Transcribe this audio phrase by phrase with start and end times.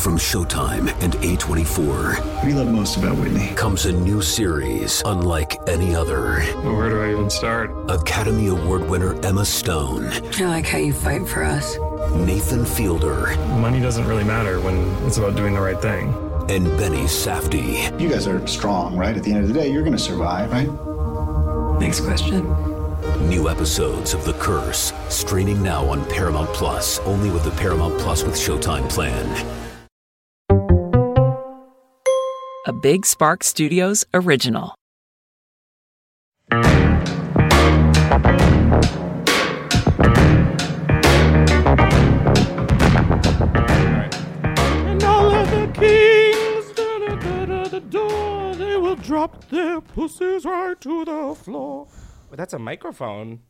[0.00, 3.48] From Showtime and A24 We love most about Whitney?
[3.54, 6.40] comes a new series unlike any other.
[6.62, 7.70] Where do I even start?
[7.90, 11.76] Academy Award winner Emma Stone, I like how you fight for us.
[12.14, 14.76] Nathan Fielder, Money doesn't really matter when
[15.06, 16.14] it's about doing the right thing.
[16.48, 18.00] and Benny Safdie.
[18.00, 19.14] You guys are strong, right?
[19.16, 21.78] At the end of the day, you're going to survive, right?
[21.78, 22.44] Next question.
[23.28, 28.22] New episodes of The Curse, streaming now on Paramount Plus, only with the Paramount Plus
[28.24, 29.26] with Showtime plan.
[32.66, 34.74] A Big Spark Studios original.
[44.90, 51.04] And all of the kings, da-da-da-da, the door, they will drop their pussies right to
[51.06, 51.86] the floor.
[52.30, 53.40] Wait, that's a microphone.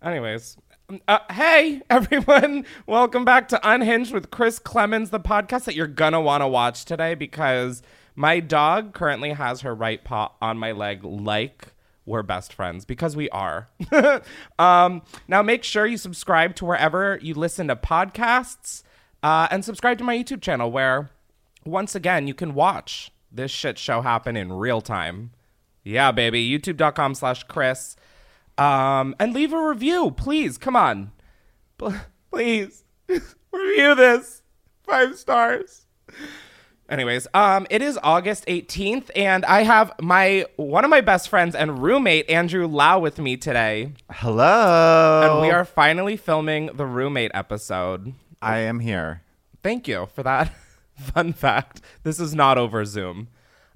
[0.00, 0.56] Anyways,
[0.88, 5.88] um, uh, hey everyone, welcome back to Unhinged with Chris Klemens, the podcast that you're
[5.88, 7.82] gonna want to watch today because
[8.16, 11.68] my dog currently has her right paw on my leg, like
[12.06, 13.68] we're best friends because we are.
[14.58, 18.82] um, now, make sure you subscribe to wherever you listen to podcasts
[19.22, 21.10] uh, and subscribe to my YouTube channel where,
[21.64, 25.32] once again, you can watch this shit show happen in real time.
[25.84, 26.48] Yeah, baby.
[26.48, 27.96] YouTube.com slash Chris.
[28.58, 30.58] Um, and leave a review, please.
[30.58, 31.12] Come on.
[32.30, 32.84] Please.
[33.08, 34.42] review this.
[34.82, 35.86] Five stars.
[36.88, 41.56] Anyways, um, it is August 18th, and I have my one of my best friends
[41.56, 43.92] and roommate, Andrew Lowe, with me today.
[44.10, 45.22] Hello.
[45.24, 48.14] And we are finally filming the roommate episode.
[48.40, 49.22] I am here.
[49.64, 50.54] Thank you for that
[50.96, 51.80] fun fact.
[52.04, 53.28] This is not over Zoom.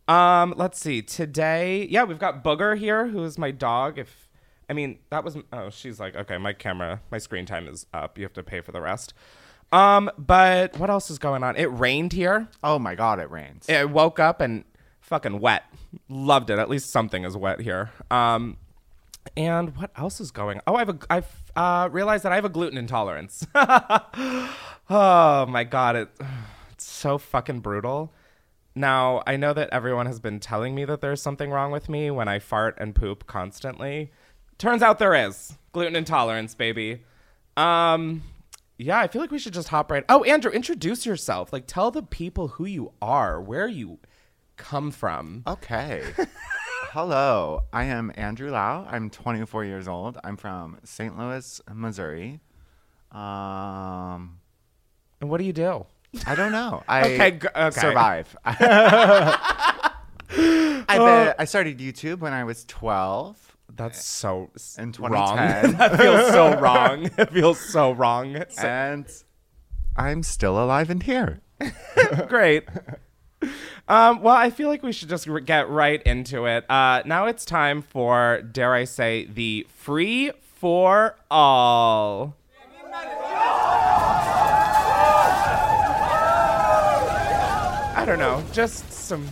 [0.06, 1.02] Um, let's see.
[1.02, 3.98] Today, yeah, we've got Booger here, who is my dog.
[3.98, 4.28] If
[4.68, 8.18] I mean that was oh, she's like, okay, my camera, my screen time is up.
[8.18, 9.14] You have to pay for the rest.
[9.72, 11.56] Um, but what else is going on?
[11.56, 12.48] It rained here.
[12.62, 13.68] Oh my god, it rains.
[13.68, 14.64] I woke up and
[15.00, 15.64] fucking wet.
[16.08, 16.58] Loved it.
[16.58, 17.90] At least something is wet here.
[18.10, 18.56] Um,
[19.36, 20.60] and what else is going?
[20.66, 20.98] Oh, I have a.
[21.08, 23.46] I've uh, realized that I have a gluten intolerance.
[23.54, 26.08] oh my god, it,
[26.72, 28.12] it's so fucking brutal.
[28.74, 32.10] Now I know that everyone has been telling me that there's something wrong with me
[32.10, 34.10] when I fart and poop constantly.
[34.58, 37.02] Turns out there is gluten intolerance, baby.
[37.56, 38.22] Um,
[38.80, 40.04] yeah, I feel like we should just hop right.
[40.08, 41.52] Oh, Andrew, introduce yourself.
[41.52, 43.98] Like, tell the people who you are, where you
[44.56, 45.42] come from.
[45.46, 46.02] okay.
[46.92, 47.60] Hello.
[47.72, 48.84] I am Andrew Lowe.
[48.90, 50.18] I'm 24 years old.
[50.24, 51.16] I'm from St.
[51.16, 52.40] Louis, Missouri.
[53.12, 54.38] Um
[55.20, 55.86] And what do you do?
[56.26, 56.82] I don't know.
[56.88, 57.80] I Okay, g- okay.
[57.80, 58.36] survive.
[58.44, 59.92] I
[60.98, 63.49] bet I started YouTube when I was 12.
[63.80, 65.36] That's so In wrong.
[65.38, 65.72] 2010.
[65.78, 67.10] that feels so wrong.
[67.16, 68.44] It feels so wrong.
[68.50, 69.06] So- And
[69.96, 71.40] I'm still alive and here.
[72.28, 72.64] great.
[73.88, 76.70] Um, well, I feel like we should just r- get right into it.
[76.70, 82.36] Uh, now it's time for, dare I say, the free for all.
[87.92, 89.28] I don't know, just some,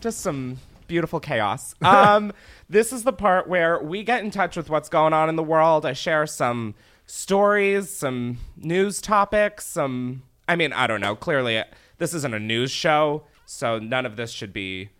[0.00, 1.74] just some beautiful chaos.
[1.82, 2.32] Um,
[2.70, 5.42] this is the part where we get in touch with what's going on in the
[5.42, 5.84] world.
[5.84, 10.22] I share some stories, some news topics, some.
[10.48, 11.16] I mean, I don't know.
[11.16, 11.62] Clearly,
[11.98, 14.90] this isn't a news show, so none of this should be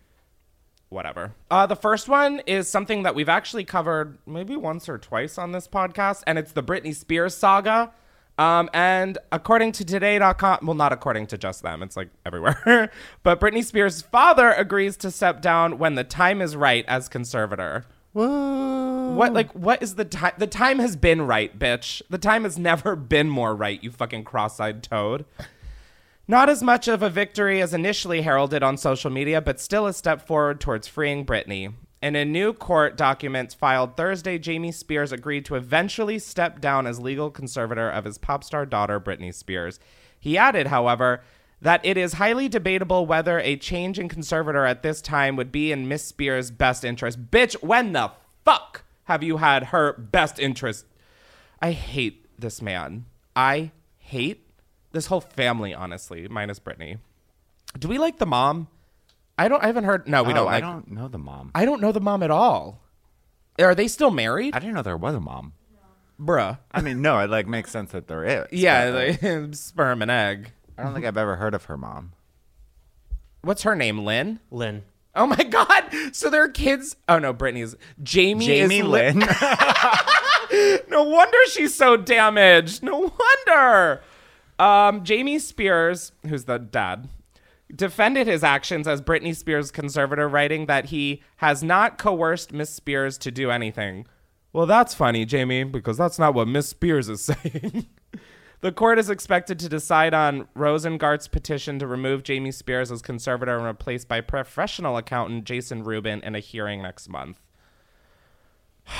[0.89, 1.33] whatever.
[1.49, 5.53] Uh, the first one is something that we've actually covered maybe once or twice on
[5.53, 7.93] this podcast, and it's the Britney Spears saga.
[8.41, 12.89] Um, and according to today.com, well, not according to just them, it's like everywhere,
[13.23, 17.85] but Britney Spears' father agrees to step down when the time is right as conservator.
[18.13, 19.11] Whoa.
[19.11, 20.33] What, like, what is the time?
[20.39, 22.01] The time has been right, bitch.
[22.09, 25.23] The time has never been more right, you fucking cross eyed toad.
[26.27, 29.93] Not as much of a victory as initially heralded on social media, but still a
[29.93, 31.73] step forward towards freeing Britney.
[32.01, 36.99] In a new court documents filed Thursday, Jamie Spears agreed to eventually step down as
[36.99, 39.79] legal conservator of his pop star daughter, Britney Spears.
[40.19, 41.21] He added, however,
[41.61, 45.71] that it is highly debatable whether a change in conservator at this time would be
[45.71, 47.29] in Miss Spears' best interest.
[47.29, 48.11] Bitch, when the
[48.43, 50.85] fuck have you had her best interest?
[51.61, 53.05] I hate this man.
[53.35, 54.49] I hate
[54.91, 56.97] this whole family, honestly, minus Britney.
[57.77, 58.69] Do we like the mom?
[59.41, 59.63] I don't.
[59.63, 60.07] I haven't heard.
[60.07, 61.51] No, we Oh, don't I don't know the mom.
[61.55, 62.81] I don't know the mom at all.
[63.59, 64.55] Are they still married?
[64.55, 65.53] I didn't know there was a mom.
[66.19, 66.59] Bruh.
[66.71, 68.47] I mean, no, it like makes sense that there is.
[68.51, 70.51] Yeah, but, like, like, sperm and egg.
[70.77, 72.13] I don't think I've ever heard of her mom.
[73.41, 73.99] What's her name?
[74.05, 74.39] Lynn.
[74.51, 74.83] Lynn.
[75.15, 75.83] Oh my God!
[76.13, 76.95] So their kids.
[77.09, 78.45] Oh no, Britney's Jamie.
[78.45, 79.27] Jamie is Lin- Lynn.
[80.89, 82.83] no wonder she's so damaged.
[82.83, 83.11] No
[83.47, 84.01] wonder.
[84.59, 87.09] Um, Jamie Spears, who's the dad,
[87.75, 93.17] defended his actions as Britney Spears' conservator, writing that he has not coerced Miss Spears
[93.19, 94.05] to do anything.
[94.53, 97.87] Well, that's funny, Jamie, because that's not what Miss Spears is saying.
[98.61, 103.55] the court is expected to decide on Rosengart's petition to remove Jamie Spears as conservator
[103.55, 107.39] and replaced by professional accountant Jason Rubin in a hearing next month.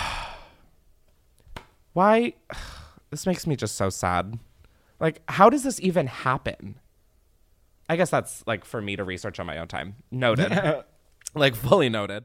[1.93, 2.33] Why?
[3.09, 4.39] This makes me just so sad.
[5.01, 6.75] Like, how does this even happen?
[7.91, 9.95] I guess that's like for me to research on my own time.
[10.11, 10.49] Noted.
[11.35, 12.23] like, fully noted.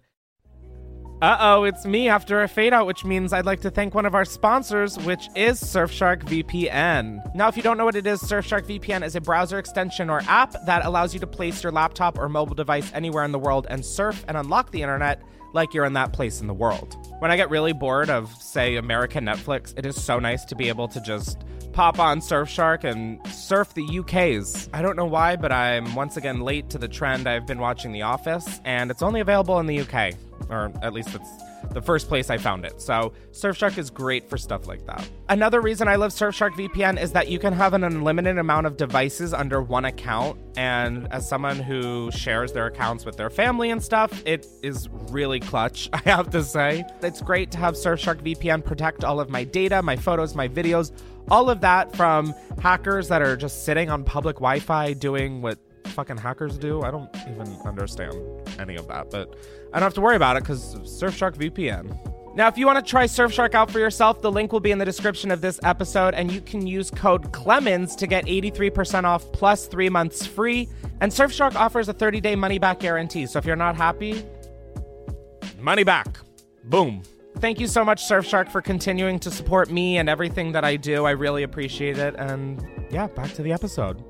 [1.21, 4.07] Uh oh, it's me after a fade out, which means I'd like to thank one
[4.07, 7.35] of our sponsors, which is Surfshark VPN.
[7.35, 10.23] Now, if you don't know what it is, Surfshark VPN is a browser extension or
[10.29, 13.67] app that allows you to place your laptop or mobile device anywhere in the world
[13.69, 15.21] and surf and unlock the internet
[15.53, 16.97] like you're in that place in the world.
[17.19, 20.69] When I get really bored of, say, American Netflix, it is so nice to be
[20.69, 21.45] able to just
[21.77, 24.71] pop on Surfshark and surf the UK's.
[24.73, 27.29] I don't know why, but I'm once again late to the trend.
[27.29, 30.15] I've been watching The Office, and it's only available in the UK,
[30.49, 31.29] or at least it's
[31.71, 32.81] the first place I found it.
[32.81, 35.09] So Surfshark is great for stuff like that.
[35.29, 38.77] Another reason I love Surfshark VPN is that you can have an unlimited amount of
[38.77, 40.39] devices under one account.
[40.57, 45.41] And as someone who shares their accounts with their family and stuff, it is really
[45.41, 46.85] clutch, I have to say.
[47.03, 50.93] It's great to have Surfshark VPN protect all of my data, my photos, my videos,
[51.31, 55.59] all of that from hackers that are just sitting on public Wi Fi doing what
[55.89, 56.83] fucking hackers do.
[56.83, 58.15] I don't even understand
[58.59, 59.35] any of that, but
[59.73, 61.99] I don't have to worry about it because Surfshark VPN.
[62.37, 64.77] Now, if you want to try Surfshark out for yourself, the link will be in
[64.77, 69.33] the description of this episode, and you can use code Klemens to get 83% off
[69.33, 70.69] plus three months free.
[71.01, 73.25] And Surfshark offers a 30 day money back guarantee.
[73.25, 74.23] So if you're not happy,
[75.59, 76.19] money back.
[76.65, 77.03] Boom.
[77.39, 81.07] Thank you so much, Surfshark, for continuing to support me and everything that I do.
[81.07, 82.15] I really appreciate it.
[82.17, 84.05] And yeah, back to the episode.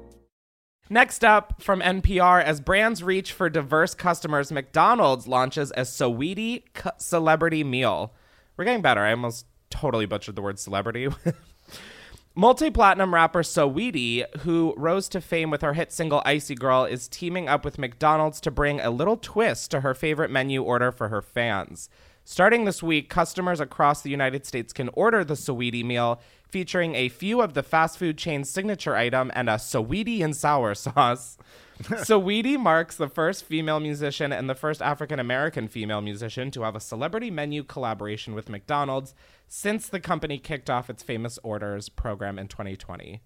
[0.88, 6.62] Next up from NPR, as brands reach for diverse customers, McDonald's launches a Saweetie
[6.98, 8.12] celebrity meal.
[8.56, 9.00] We're getting better.
[9.00, 11.08] I almost totally butchered the word celebrity.
[12.36, 17.08] Multi platinum rapper Saweetie, who rose to fame with her hit single Icy Girl, is
[17.08, 21.08] teaming up with McDonald's to bring a little twist to her favorite menu order for
[21.08, 21.88] her fans.
[22.24, 26.20] Starting this week, customers across the United States can order the Saweetie meal,
[26.56, 30.74] featuring a few of the fast food chain's signature item and a Saweetie and sour
[30.86, 31.36] sauce.
[31.82, 36.74] Saweetie marks the first female musician and the first African American female musician to have
[36.74, 39.14] a celebrity menu collaboration with McDonald's
[39.46, 43.20] since the company kicked off its famous orders program in 2020.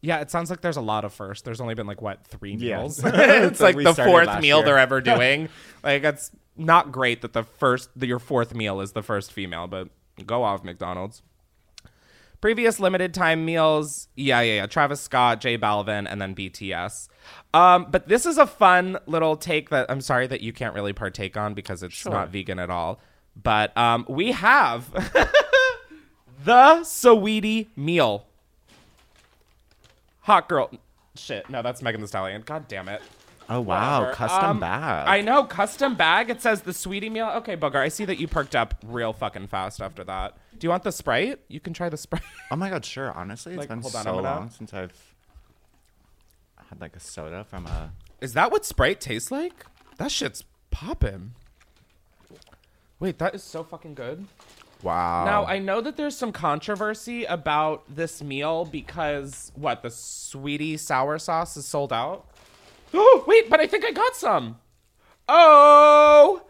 [0.00, 1.44] Yeah, it sounds like there's a lot of first.
[1.44, 3.00] There's only been like what three meals.
[3.04, 4.64] it's like the fourth meal year.
[4.66, 5.48] they're ever doing.
[5.84, 9.68] like it's not great that the first that your fourth meal is the first female,
[9.68, 9.90] but
[10.26, 11.22] go off McDonald's.
[12.40, 14.66] Previous limited time meals, yeah, yeah, yeah.
[14.66, 17.08] Travis Scott, J Balvin, and then BTS.
[17.52, 20.92] Um, but this is a fun little take that I'm sorry that you can't really
[20.92, 23.00] partake on because it's not vegan at all.
[23.40, 24.90] But um, we have
[26.44, 28.26] the Saweetie meal.
[30.20, 30.70] Hot girl.
[31.16, 32.42] Shit, no, that's Megan Thee Stallion.
[32.42, 33.02] God damn it.
[33.50, 34.14] Oh wow, Whatever.
[34.14, 35.08] custom Um, bag.
[35.08, 36.28] I know, custom bag.
[36.30, 37.28] It says the sweetie meal.
[37.36, 40.36] Okay, Booger, I see that you perked up real fucking fast after that.
[40.58, 41.40] Do you want the Sprite?
[41.48, 42.22] You can try the Sprite.
[42.50, 43.12] oh my god, sure.
[43.12, 45.14] Honestly, it's Like, been hold on, so I'm gonna- long since I've
[46.68, 47.92] had like a soda from a.
[48.20, 49.64] Is that what Sprite tastes like?
[49.98, 51.32] That shit's popping.
[53.00, 54.26] Wait, that is so fucking good.
[54.82, 55.24] Wow.
[55.24, 61.18] Now, I know that there's some controversy about this meal because what, the sweetie sour
[61.18, 62.26] sauce is sold out?
[62.94, 64.58] Oh, wait, but I think I got some.
[65.28, 66.42] Oh.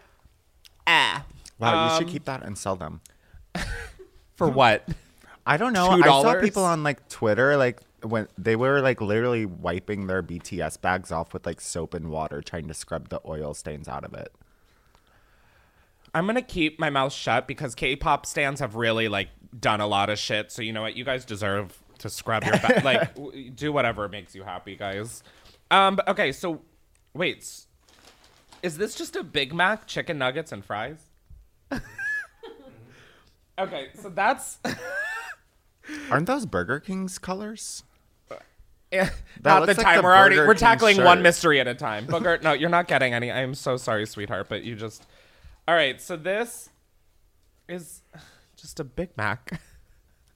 [0.87, 1.25] Ah.
[1.59, 3.01] Wow, you should Um, keep that and sell them.
[4.39, 4.89] For what?
[5.45, 5.89] I don't know.
[5.89, 10.81] I saw people on like Twitter like when they were like literally wiping their BTS
[10.81, 14.15] bags off with like soap and water, trying to scrub the oil stains out of
[14.15, 14.33] it.
[16.15, 19.29] I'm gonna keep my mouth shut because K-pop stands have really like
[19.59, 20.53] done a lot of shit.
[20.53, 20.97] So you know what?
[20.97, 22.85] You guys deserve to scrub your back.
[22.85, 25.23] like, w- do whatever makes you happy, guys.
[25.71, 25.97] Um.
[25.97, 26.31] But okay.
[26.31, 26.63] So,
[27.13, 27.65] wait.
[28.63, 30.99] Is this just a Big Mac, chicken nuggets, and fries?
[33.59, 33.89] okay.
[34.01, 34.59] So that's
[36.11, 37.83] Aren't those Burger King's colors?
[38.91, 39.07] Eh,
[39.45, 39.97] not the like time.
[39.99, 42.07] the we're already Burger we're King tackling one mystery at a time.
[42.07, 43.31] Booger, no, you're not getting any.
[43.31, 45.07] I am so sorry, sweetheart, but you just.
[45.67, 46.71] All right, so this
[47.69, 48.01] is
[48.57, 49.61] just a Big Mac.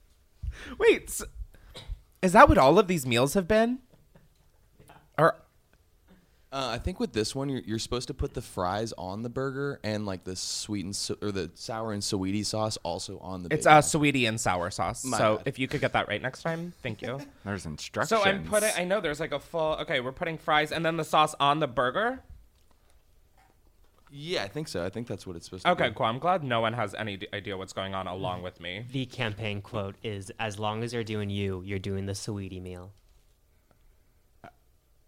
[0.77, 1.23] Wait, s
[2.21, 3.79] is that what all of these meals have been?
[5.17, 5.35] Or
[6.53, 9.29] Uh, I think with this one, you're, you're supposed to put the fries on the
[9.29, 13.41] burger and like the sweet and so, or the sour and sweetie sauce also on
[13.41, 13.51] the.
[13.51, 13.83] it's a Mac.
[13.83, 15.03] sweetie and sour sauce.
[15.03, 15.47] My so bad.
[15.47, 17.19] if you could get that right next time, thank you.
[17.43, 18.21] There's instructions.
[18.21, 18.69] So I'm putting.
[18.77, 19.77] I know there's like a full.
[19.81, 22.21] Okay, we're putting fries and then the sauce on the burger.
[24.11, 24.85] Yeah, I think so.
[24.85, 25.71] I think that's what it's supposed to.
[25.71, 25.95] Okay, be.
[25.95, 26.05] cool.
[26.05, 28.85] I'm glad no one has any d- idea what's going on along with me.
[28.91, 32.91] The campaign quote is As long as you're doing you, you're doing the sweetie meal.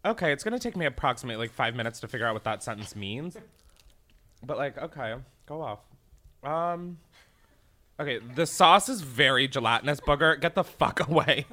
[0.05, 2.95] Okay, it's gonna take me approximately like five minutes to figure out what that sentence
[2.95, 3.35] means.
[4.45, 5.15] But like, okay,
[5.47, 5.79] go off.
[6.43, 6.99] Um.
[7.99, 10.39] Okay, the sauce is very gelatinous, booger.
[10.39, 11.45] Get the fuck away.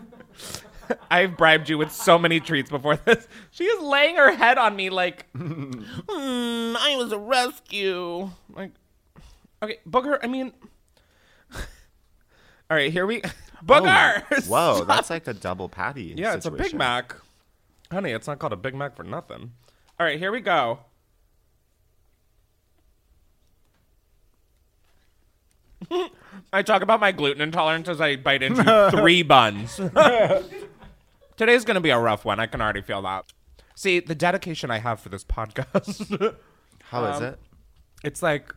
[1.11, 3.27] I've bribed you with so many treats before this.
[3.53, 5.73] She is laying her head on me like, "Hmm,
[6.11, 8.29] I was a rescue.
[8.51, 8.73] Like,
[9.63, 10.19] okay, booger.
[10.23, 10.53] I mean,
[11.55, 11.61] all
[12.71, 13.23] right, here we,
[13.65, 14.23] booger.
[14.31, 16.15] Oh, Whoa, that's like a double patty.
[16.17, 16.75] Yeah, it's a Big.
[16.75, 17.15] Mac.
[17.93, 19.53] Honey, it's not called a Big Mac for nothing.
[20.01, 20.81] All right, here we go.
[26.53, 29.77] I talk about my gluten intolerance as I bite into three buns.
[31.37, 32.41] Today's going to be a rough one.
[32.41, 33.27] I can already feel that.
[33.75, 36.37] See, the dedication I have for this podcast,
[36.85, 37.39] How is Um, it?
[38.05, 38.55] it's like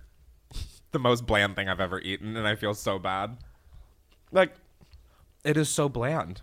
[0.91, 3.37] the most bland thing I've ever eaten, and I feel so bad.
[4.31, 4.53] Like,
[5.43, 6.41] it is so bland.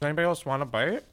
[0.00, 1.04] Does anybody else want a bite?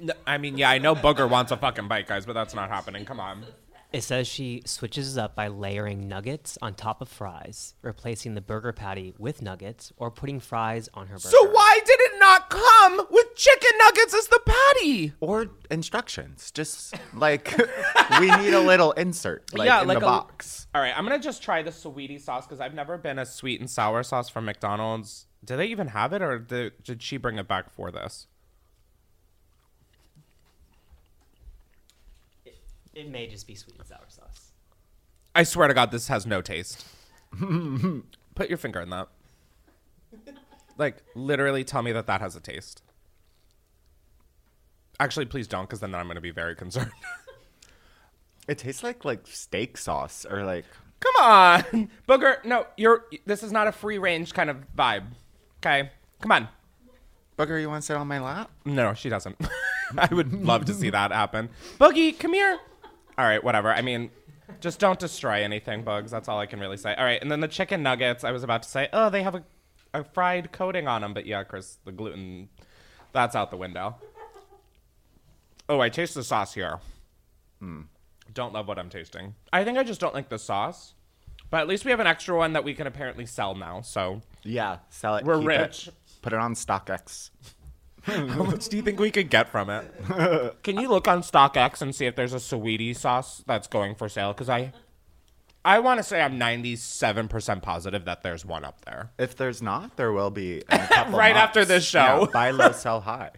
[0.00, 2.68] No, I mean, yeah, I know Booger wants a fucking bite, guys, but that's not
[2.68, 3.04] happening.
[3.04, 3.44] Come on.
[3.90, 8.70] It says she switches up by layering nuggets on top of fries, replacing the burger
[8.70, 11.30] patty with nuggets, or putting fries on her burger.
[11.30, 15.14] So why did it not come with chicken nuggets as the patty?
[15.20, 16.50] Or instructions.
[16.50, 17.56] Just like
[18.20, 20.66] we need a little insert, like Yeah, in like the a- box.
[20.74, 23.58] All right, I'm gonna just try the sweetie sauce because I've never been a sweet
[23.58, 25.28] and sour sauce from McDonald's.
[25.42, 28.26] Do they even have it, or did, did she bring it back for this?
[32.98, 34.50] It may just be sweet and sour sauce.
[35.34, 36.84] I swear to God, this has no taste.
[38.34, 39.08] Put your finger in that.
[40.76, 42.84] Like, literally tell me that that has a taste.
[45.00, 46.92] Actually, please don't, because then I'm going to be very concerned.
[48.48, 50.64] It tastes like like steak sauce or like
[51.00, 52.44] Come on, Booger.
[52.44, 53.04] No, you're.
[53.26, 55.04] This is not a free range kind of vibe.
[55.58, 55.90] Okay,
[56.20, 56.48] come on.
[57.36, 57.60] Booger.
[57.60, 58.50] You want to sit on my lap?
[58.64, 59.36] No, she doesn't.
[59.98, 61.50] I would love to see that happen.
[61.78, 62.58] Boogie, come here.
[63.18, 63.70] All right, whatever.
[63.72, 64.10] I mean,
[64.60, 66.10] just don't destroy anything, Bugs.
[66.10, 66.94] That's all I can really say.
[66.94, 68.22] All right, and then the chicken nuggets.
[68.24, 69.44] I was about to say, oh, they have a,
[69.92, 72.48] a fried coating on them, but yeah, Chris, the gluten,
[73.12, 73.96] that's out the window.
[75.68, 76.78] Oh, I taste the sauce here.
[77.62, 77.86] Mm.
[78.32, 79.34] Don't love what I'm tasting.
[79.52, 80.94] I think I just don't like the sauce.
[81.50, 83.80] But at least we have an extra one that we can apparently sell now.
[83.80, 85.24] So Yeah, sell it.
[85.24, 85.88] We're keep it, rich.
[86.20, 87.30] put it on StockX.
[88.28, 89.84] How much do you think we could get from it?
[90.62, 94.08] Can you look on StockX and see if there's a sweetie sauce that's going for
[94.08, 94.32] sale?
[94.32, 94.72] Because I,
[95.62, 99.10] I want to say I'm 97% positive that there's one up there.
[99.18, 100.58] If there's not, there will be.
[100.58, 102.20] in a couple Right after this show.
[102.20, 103.32] Yeah, buy low, sell high.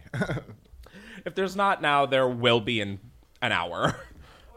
[1.25, 2.99] If there's not now, there will be in
[3.41, 3.95] an hour.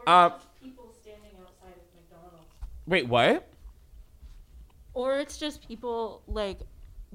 [0.07, 0.29] Uh,
[0.61, 2.47] people standing outside of McDonald's.
[2.87, 3.47] Wait, what?
[4.93, 6.59] Or it's just people like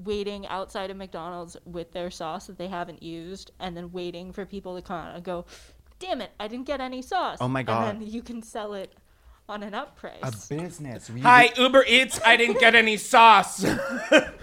[0.03, 4.45] waiting outside of McDonald's with their sauce that they haven't used and then waiting for
[4.45, 5.45] people to come out and go,
[5.99, 7.37] damn it, I didn't get any sauce.
[7.41, 7.89] Oh my God.
[7.89, 8.93] And then you can sell it
[9.49, 10.19] on an up price.
[10.23, 11.09] A business.
[11.09, 12.19] We, Hi, Uber Eats.
[12.25, 13.65] I didn't get any sauce.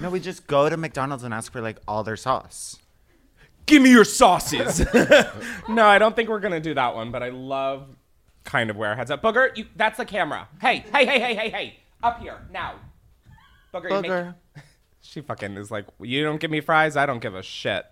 [0.01, 2.79] No, we just go to McDonald's and ask for like all their sauce.
[3.67, 4.79] Give me your sauces.
[5.69, 7.11] no, I don't think we're gonna do that one.
[7.11, 7.89] But I love
[8.45, 9.21] kind of where our heads up.
[9.23, 10.49] Booger, you, that's the camera.
[10.61, 12.77] Hey, hey, hey, hey, hey, hey, up here now.
[13.75, 14.35] Booger, you make- Booger.
[15.09, 17.87] She fucking is like, you don't give me fries, I don't give a shit.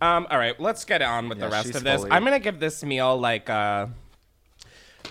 [0.00, 2.00] Um, all right, let's get on with Yeah, the rest of this.
[2.00, 3.86] fully- I'm gonna give this meal like uh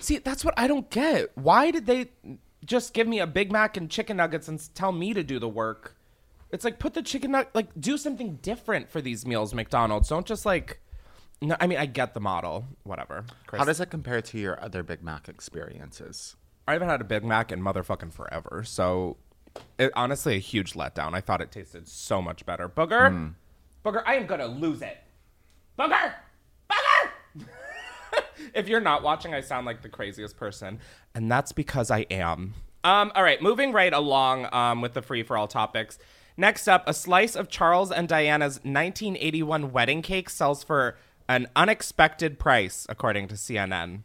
[0.00, 1.30] See, that's what I don't get.
[1.36, 2.10] Why did they
[2.64, 5.48] just give me a Big Mac and chicken nuggets and tell me to do the
[5.48, 5.96] work?
[6.50, 10.08] It's like put the chicken nug like do something different for these meals, McDonald's.
[10.08, 10.80] Don't just like
[11.40, 13.24] no, I mean I get the model, whatever.
[13.46, 13.60] Chris.
[13.60, 16.36] How does it compare to your other Big Mac experiences?
[16.68, 18.62] I haven't had a Big Mac in motherfucking forever.
[18.64, 19.16] So,
[19.78, 21.14] it, honestly, a huge letdown.
[21.14, 22.68] I thought it tasted so much better.
[22.68, 23.34] Booger,
[23.84, 24.98] Booger, I am gonna lose it.
[25.78, 26.12] Booger,
[26.70, 27.44] Booger.
[28.54, 30.80] if you're not watching, I sound like the craziest person,
[31.14, 32.54] and that's because I am.
[32.82, 35.98] Um, all right, moving right along um, with the free for all topics.
[36.36, 40.96] Next up, a slice of Charles and Diana's 1981 wedding cake sells for
[41.28, 44.02] an unexpected price, according to CNN.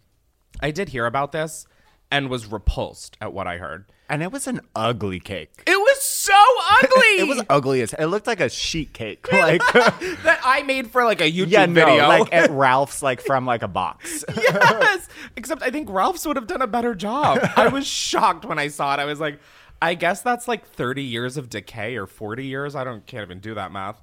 [0.60, 1.66] I did hear about this
[2.12, 3.86] and was repulsed at what I heard.
[4.08, 5.64] And it was an ugly cake.
[5.66, 6.34] It was so
[6.72, 6.90] ugly.
[7.20, 9.28] it was ugly as it looked like a sheet cake.
[9.36, 12.08] Like that I made for like a YouTube yeah, no, video.
[12.08, 14.24] like at Ralph's, like from like a box.
[14.36, 15.08] yes.
[15.36, 17.40] Except I think Ralph's would have done a better job.
[17.56, 19.00] I was shocked when I saw it.
[19.00, 19.40] I was like,
[19.82, 22.76] I guess that's like 30 years of decay or 40 years.
[22.76, 24.02] I don't can't even do that math.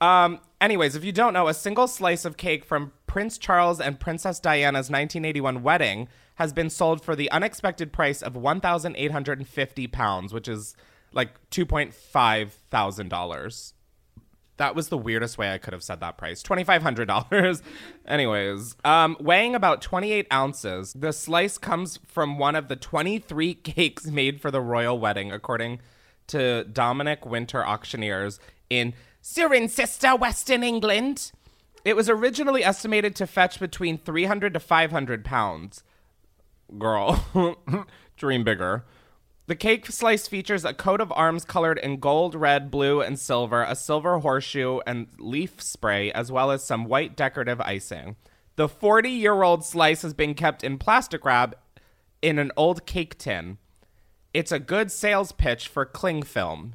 [0.00, 4.00] Um, anyways, if you don't know, a single slice of cake from Prince Charles and
[4.00, 6.08] Princess Diana's 1981 wedding
[6.40, 10.74] has been sold for the unexpected price of 1,850 pounds, which is
[11.12, 13.12] like $2.5 thousand.
[14.56, 16.42] That was the weirdest way I could have said that price.
[16.42, 17.60] $2,500.
[18.06, 24.06] Anyways, um, weighing about 28 ounces, the slice comes from one of the 23 cakes
[24.06, 25.78] made for the royal wedding, according
[26.28, 31.32] to Dominic Winter Auctioneers in Cirencester, Western England.
[31.84, 35.84] It was originally estimated to fetch between 300 to 500 pounds.
[36.78, 37.24] Girl,
[38.16, 38.84] dream bigger.
[39.46, 43.64] The cake slice features a coat of arms colored in gold, red, blue, and silver,
[43.64, 48.14] a silver horseshoe, and leaf spray, as well as some white decorative icing.
[48.54, 51.56] The 40 year old slice has been kept in plastic wrap
[52.22, 53.58] in an old cake tin.
[54.32, 56.74] It's a good sales pitch for cling film.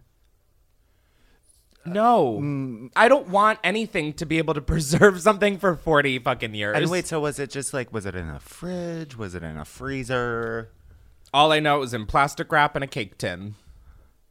[1.86, 2.40] No.
[2.42, 2.92] Mm.
[2.96, 6.76] I don't want anything to be able to preserve something for 40 fucking years.
[6.78, 9.18] And wait, so was it just like was it in a fridge?
[9.18, 10.72] Was it in a freezer?
[11.34, 13.56] All I know is in plastic wrap and a cake tin.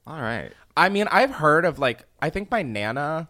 [0.06, 0.52] All right.
[0.76, 3.28] I mean, I've heard of like I think my nana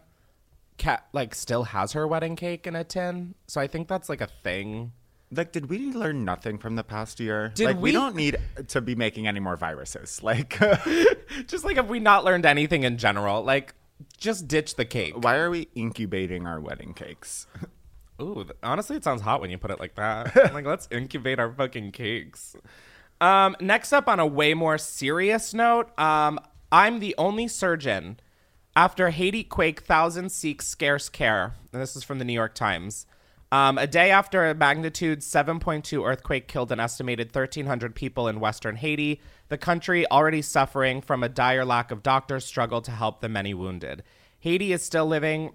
[0.77, 3.35] cat like still has her wedding cake in a tin.
[3.47, 4.91] So I think that's like a thing.
[5.31, 7.51] Like, did we learn nothing from the past year?
[7.55, 7.81] Did like, we...
[7.81, 10.21] we- don't need to be making any more viruses.
[10.23, 10.59] Like,
[11.47, 13.73] Just like have we not learned anything in general, like
[14.17, 15.13] just ditch the cake.
[15.23, 17.47] why are we incubating our wedding cakes?
[18.21, 20.35] Ooh, honestly, it sounds hot when you put it like that.
[20.53, 22.55] like, let's incubate our fucking cakes.
[23.19, 26.39] Um, next up, on a way more serious note, um,
[26.71, 28.19] I'm the only surgeon.
[28.75, 31.55] After Haiti quake, thousands seek scarce care.
[31.71, 33.05] And this is from the New York Times.
[33.51, 38.75] Um, a day after a magnitude 7.2 earthquake killed an estimated 1,300 people in western
[38.75, 43.29] Haiti, the country, already suffering from a dire lack of doctors, struggled to help the
[43.29, 44.03] many wounded.
[44.39, 45.53] Haiti is still living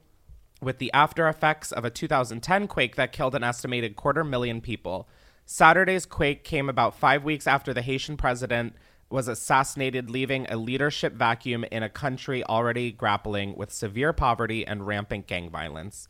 [0.61, 5.09] with the after effects of a 2010 quake that killed an estimated quarter million people.
[5.47, 8.75] Saturday's quake came about five weeks after the Haitian president
[9.11, 14.87] was assassinated, leaving a leadership vacuum in a country already grappling with severe poverty and
[14.87, 16.07] rampant gang violence.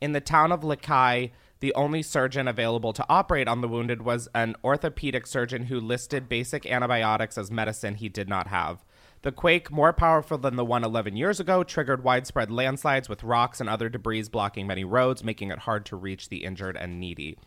[0.00, 1.30] In the town of Les Cayes,
[1.64, 6.28] the only surgeon available to operate on the wounded was an orthopedic surgeon who listed
[6.28, 8.84] basic antibiotics as medicine he did not have.
[9.22, 13.62] The quake, more powerful than the one 11 years ago, triggered widespread landslides with rocks
[13.62, 17.38] and other debris blocking many roads, making it hard to reach the injured and needy.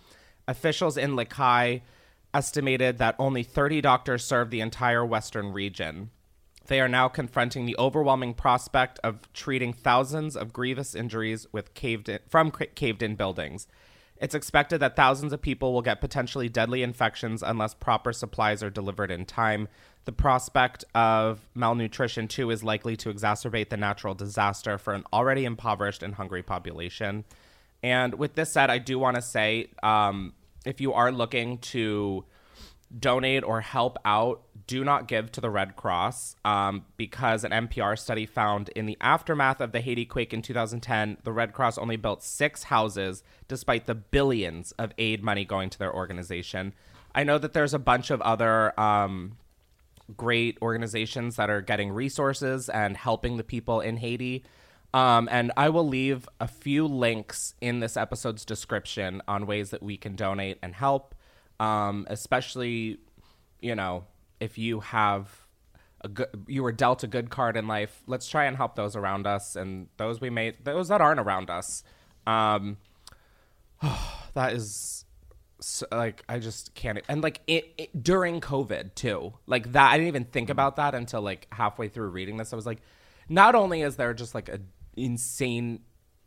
[0.48, 1.82] Officials in Les Cayes
[2.34, 6.10] estimated that only 30 doctors served the entire western region.
[6.66, 12.10] They are now confronting the overwhelming prospect of treating thousands of grievous injuries with caved
[12.10, 13.68] in, from caved in buildings.
[14.20, 18.70] It's expected that thousands of people will get potentially deadly infections unless proper supplies are
[18.70, 19.68] delivered in time.
[20.06, 25.46] The prospect of malnutrition, too, is likely to exacerbate the natural disaster for an already
[25.46, 27.26] impoverished and hungry population.
[27.84, 30.34] And with this said, I do want to say um,
[30.66, 32.26] if you are looking to
[32.98, 37.98] donate or help out, do not give to the Red Cross um, because an NPR
[37.98, 41.96] study found in the aftermath of the Haiti quake in 2010, the Red Cross only
[41.96, 46.74] built six houses despite the billions of aid money going to their organization.
[47.16, 49.38] I know that there's a bunch of other um,
[50.16, 54.44] great organizations that are getting resources and helping the people in Haiti.
[54.94, 59.82] Um, and I will leave a few links in this episode's description on ways that
[59.82, 61.16] we can donate and help,
[61.60, 63.00] um, especially,
[63.62, 64.06] you know,
[64.40, 65.48] if you have
[66.02, 68.04] a good, you were dealt a good card in life.
[68.08, 71.50] Let's try and help those around us and those we made, those that aren't around
[71.50, 71.84] us.
[72.26, 72.78] Um,
[74.34, 75.06] that is
[75.60, 79.34] so, like I just can't and like it, it during COVID too.
[79.48, 82.54] Like that I didn't even think about that until like halfway through reading this.
[82.54, 82.82] I was like
[83.28, 84.60] not only is there just like a
[84.96, 85.82] insane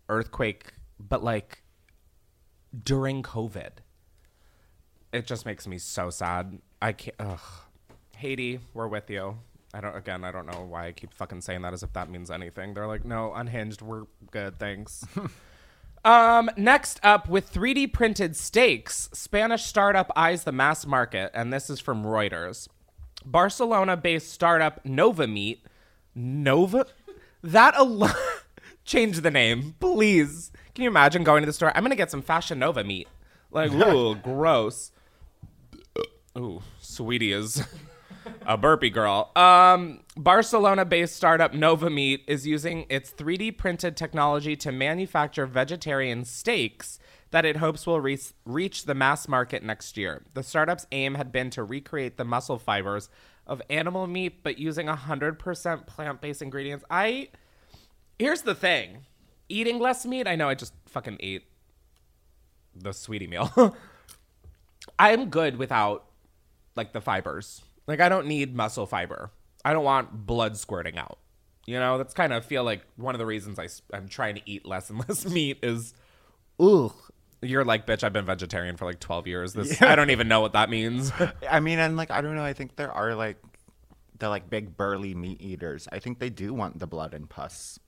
[0.09, 1.63] earthquake but like
[2.85, 3.71] during COVID.
[5.13, 6.59] It just makes me so sad.
[6.81, 7.41] I can't ugh.
[8.21, 9.39] Haiti, we're with you.
[9.73, 12.11] I don't again, I don't know why I keep fucking saying that as if that
[12.11, 12.75] means anything.
[12.75, 15.05] They're like, "No, unhinged, we're good, thanks."
[16.03, 21.69] Um, next up, with 3D printed steaks, Spanish startup eyes the mass market, and this
[21.69, 22.69] is from Reuters.
[23.23, 25.63] Barcelona based startup Nova Meat,
[26.15, 26.87] Nova,
[27.43, 28.15] that alone.
[28.87, 30.51] Change the name, please.
[30.75, 31.71] Can you imagine going to the store?
[31.77, 33.07] I'm gonna get some Fashion Nova meat.
[33.51, 34.93] Like, ooh, gross.
[36.39, 37.63] Ooh, sweetie is
[38.47, 39.31] a burpee girl.
[39.37, 46.99] Um, Barcelona-based startup Nova Meat is using its 3D printed technology to manufacture vegetarian steaks
[47.31, 50.23] that it hopes will re- reach the mass market next year.
[50.35, 53.09] The startup's aim had been to recreate the muscle fibers
[53.47, 56.85] of animal meat, but using 100% plant-based ingredients.
[56.91, 57.29] I
[58.19, 59.07] here's the thing:
[59.49, 60.27] eating less meat.
[60.27, 61.45] I know I just fucking ate
[62.75, 63.77] the sweetie meal.
[64.99, 66.07] I'm good without
[66.77, 67.63] like the fibers.
[67.87, 69.31] Like I don't need muscle fiber.
[69.65, 71.19] I don't want blood squirting out.
[71.67, 74.43] You know, that's kind of feel like one of the reasons I, I'm trying to
[74.47, 75.95] eat less and less meat is
[76.59, 76.93] ugh.
[77.43, 79.53] You're like, bitch, I've been vegetarian for like 12 years.
[79.55, 81.11] This I don't even know what that means.
[81.51, 82.45] I mean, and like I don't know.
[82.45, 83.39] I think there are like
[84.19, 85.89] the like big burly meat eaters.
[85.91, 87.79] I think they do want the blood and pus.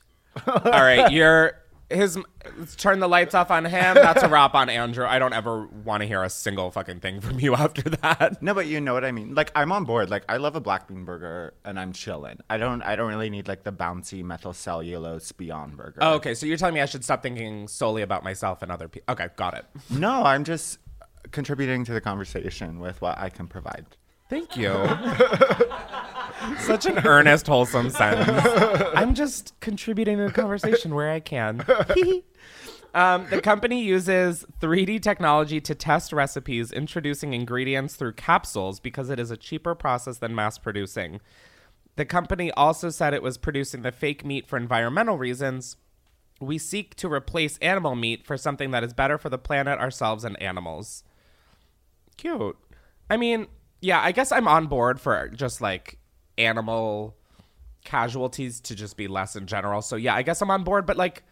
[0.46, 1.52] All right, you're
[1.92, 2.18] his.
[2.76, 3.94] Turn the lights off on him.
[3.94, 5.06] That's a wrap on Andrew.
[5.06, 8.42] I don't ever want to hear a single fucking thing from you after that.
[8.42, 9.34] No, but you know what I mean.
[9.34, 10.10] Like I'm on board.
[10.10, 12.38] Like I love a black bean burger, and I'm chilling.
[12.50, 12.82] I don't.
[12.82, 15.98] I don't really need like the bouncy methyl cellulose Beyond Burger.
[16.00, 18.88] Oh, okay, so you're telling me I should stop thinking solely about myself and other
[18.88, 19.12] people.
[19.12, 19.64] Okay, got it.
[19.90, 20.78] No, I'm just
[21.30, 23.86] contributing to the conversation with what I can provide.
[24.28, 24.70] Thank you.
[26.60, 28.46] Such an earnest, wholesome sentence.
[28.94, 31.64] I'm just contributing to the conversation where I can.
[32.94, 39.18] um, the company uses 3D technology to test recipes, introducing ingredients through capsules because it
[39.18, 41.20] is a cheaper process than mass producing.
[41.96, 45.76] The company also said it was producing the fake meat for environmental reasons.
[46.40, 50.24] We seek to replace animal meat for something that is better for the planet, ourselves,
[50.24, 51.04] and animals.
[52.16, 52.56] Cute.
[53.10, 53.46] I mean,
[53.80, 55.98] yeah, I guess I'm on board for just like
[56.38, 57.16] animal
[57.84, 59.82] casualties to just be less in general.
[59.82, 60.86] So yeah, I guess I'm on board.
[60.86, 61.22] But like,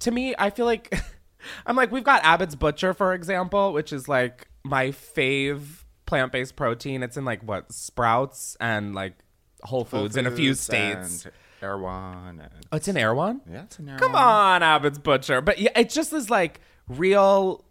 [0.00, 0.94] to me, I feel like
[1.66, 7.02] I'm like we've got Abbott's Butcher, for example, which is like my fave plant-based protein.
[7.02, 9.14] It's in like what Sprouts and like
[9.62, 11.24] Whole Foods in a few Foods states.
[11.24, 12.40] and Erewhon.
[12.40, 13.40] And, Oh, it's in Erewhon.
[13.50, 14.00] yeah, it's an Erewhon.
[14.00, 15.40] Come on, Abbott's Butcher.
[15.40, 17.64] But yeah, it just is like real,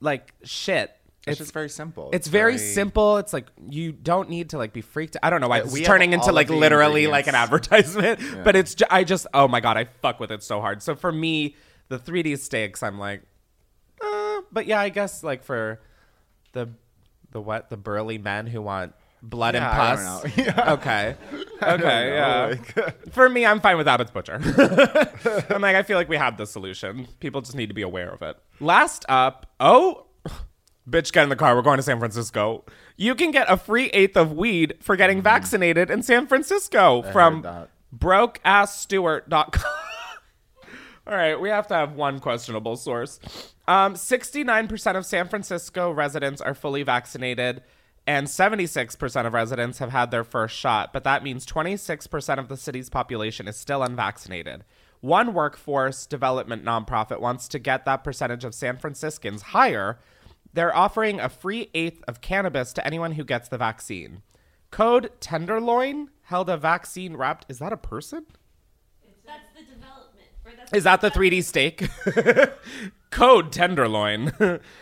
[0.00, 0.90] like shit.
[1.26, 2.10] It's, just very simple.
[2.12, 3.16] It's very, simple.
[3.16, 5.16] It's like you don't need to like be freaked.
[5.16, 5.20] Out.
[5.24, 8.84] I don't know why is turning into like literally like an advertisement, but it's ju-
[8.90, 10.82] I just oh my god, I fuck with it so hard.
[10.82, 11.56] So for me,
[11.88, 13.22] the 3D steaks, I'm like,
[14.02, 15.80] uh, but yeah, I guess like for
[16.52, 16.68] the
[17.30, 20.22] the what the burly men who want blood Yeah, and I pus.
[20.36, 20.44] don't know.
[20.44, 20.72] Yeah.
[20.74, 21.16] Okay,
[21.62, 22.54] okay, yeah.
[22.76, 24.40] like- for me, I'm fine with Abbott's Butcher.
[25.48, 27.08] I'm like, I feel like we have the solution.
[27.20, 28.36] People just need to be aware of it.
[28.60, 30.06] Last up, oh,
[30.88, 31.54] bitch, get in the car.
[31.54, 32.64] We're going to San Francisco.
[32.96, 37.08] You can get a free eighth of weed for getting vaccinated in San Francisco Mm-hmm.
[37.08, 39.72] I from brokeassstewart.com.
[41.06, 43.20] All right, we have to have one questionable source.
[43.68, 47.62] Um, 69% of San Francisco residents are fully vaccinated,
[48.06, 52.56] and 76% of residents have had their first shot, but that means 26% of the
[52.56, 54.64] city's population is still unvaccinated.
[55.00, 59.98] One workforce development nonprofit wants to get that percentage of San Franciscans higher.
[60.54, 64.22] They're offering a free eighth of cannabis to anyone who gets the vaccine.
[64.70, 67.44] Code Tenderloin held a vaccine wrapped.
[67.48, 68.24] Is that a person?
[69.26, 70.28] That's the development.
[70.44, 71.88] Or that's Is that the 3D steak?
[73.10, 74.32] Code Tenderloin.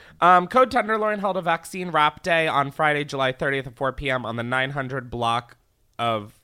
[0.21, 4.27] um, Code Tenderloin held a vaccine wrap day on Friday, July 30th at 4 p.m.
[4.27, 5.57] on the 900 block
[5.99, 6.39] of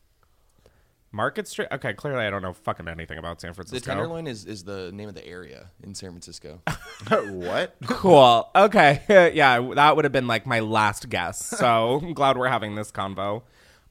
[1.11, 1.68] Market Street.
[1.73, 3.79] Okay, clearly I don't know fucking anything about San Francisco.
[3.79, 4.01] The Francisco.
[4.01, 6.61] Tenderloin is, is the name of the area in San Francisco.
[7.09, 7.77] what?
[7.87, 8.51] cool.
[8.55, 9.03] Okay.
[9.35, 11.44] yeah, that would have been like my last guess.
[11.44, 13.42] So I'm glad we're having this convo.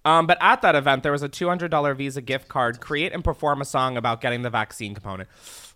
[0.05, 2.79] Um, but at that event, there was a $200 Visa gift card.
[2.79, 5.27] Create and perform a song about getting the vaccine component.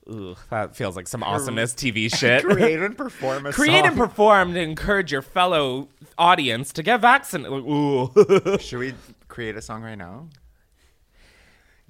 [0.10, 2.44] Ooh, that feels like some awesomeness TV shit.
[2.44, 3.66] Create and perform a song.
[3.66, 4.08] Create and song.
[4.08, 7.52] perform to encourage your fellow audience to get vaccinated.
[7.52, 8.12] Ooh.
[8.60, 8.94] Should we
[9.28, 10.28] create a song right now?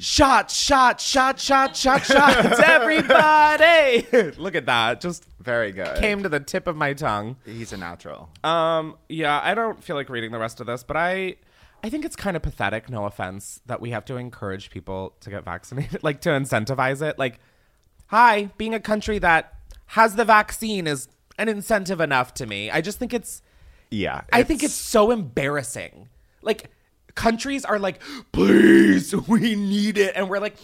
[0.01, 4.07] Shot, shot, shot, shot, shot, shots, everybody.
[4.41, 4.99] Look at that.
[4.99, 5.95] Just Very good.
[5.99, 7.35] came to the tip of my tongue.
[7.45, 8.27] He's a natural.
[8.43, 11.35] Um, yeah, I don't feel like reading the rest of this, but I
[11.83, 15.29] I think it's kind of pathetic, no offense, that we have to encourage people to
[15.29, 17.19] get vaccinated, like to incentivize it.
[17.19, 17.39] Like,
[18.07, 19.53] hi, being a country that
[19.85, 22.71] has the vaccine is an incentive enough to me.
[22.71, 23.43] I just think it's
[23.91, 24.21] yeah.
[24.33, 26.09] I think it's so embarrassing.
[26.41, 26.71] Like
[27.15, 30.55] countries are like, please, we need it, and we're like,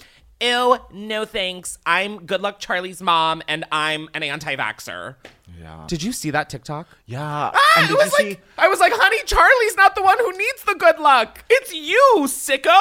[0.42, 1.78] ew, no thanks.
[1.86, 5.16] I'm Good Luck Charlie's mom, and I'm an anti-vaxer.
[5.60, 5.86] Yeah.
[5.88, 6.88] Did you see that TikTok?
[7.06, 7.22] Yeah.
[7.54, 8.42] Ah, and it did was you like, see?
[8.58, 11.44] I was like, honey, Charlie's not the one who needs the good luck.
[11.50, 12.78] It's you, sicko.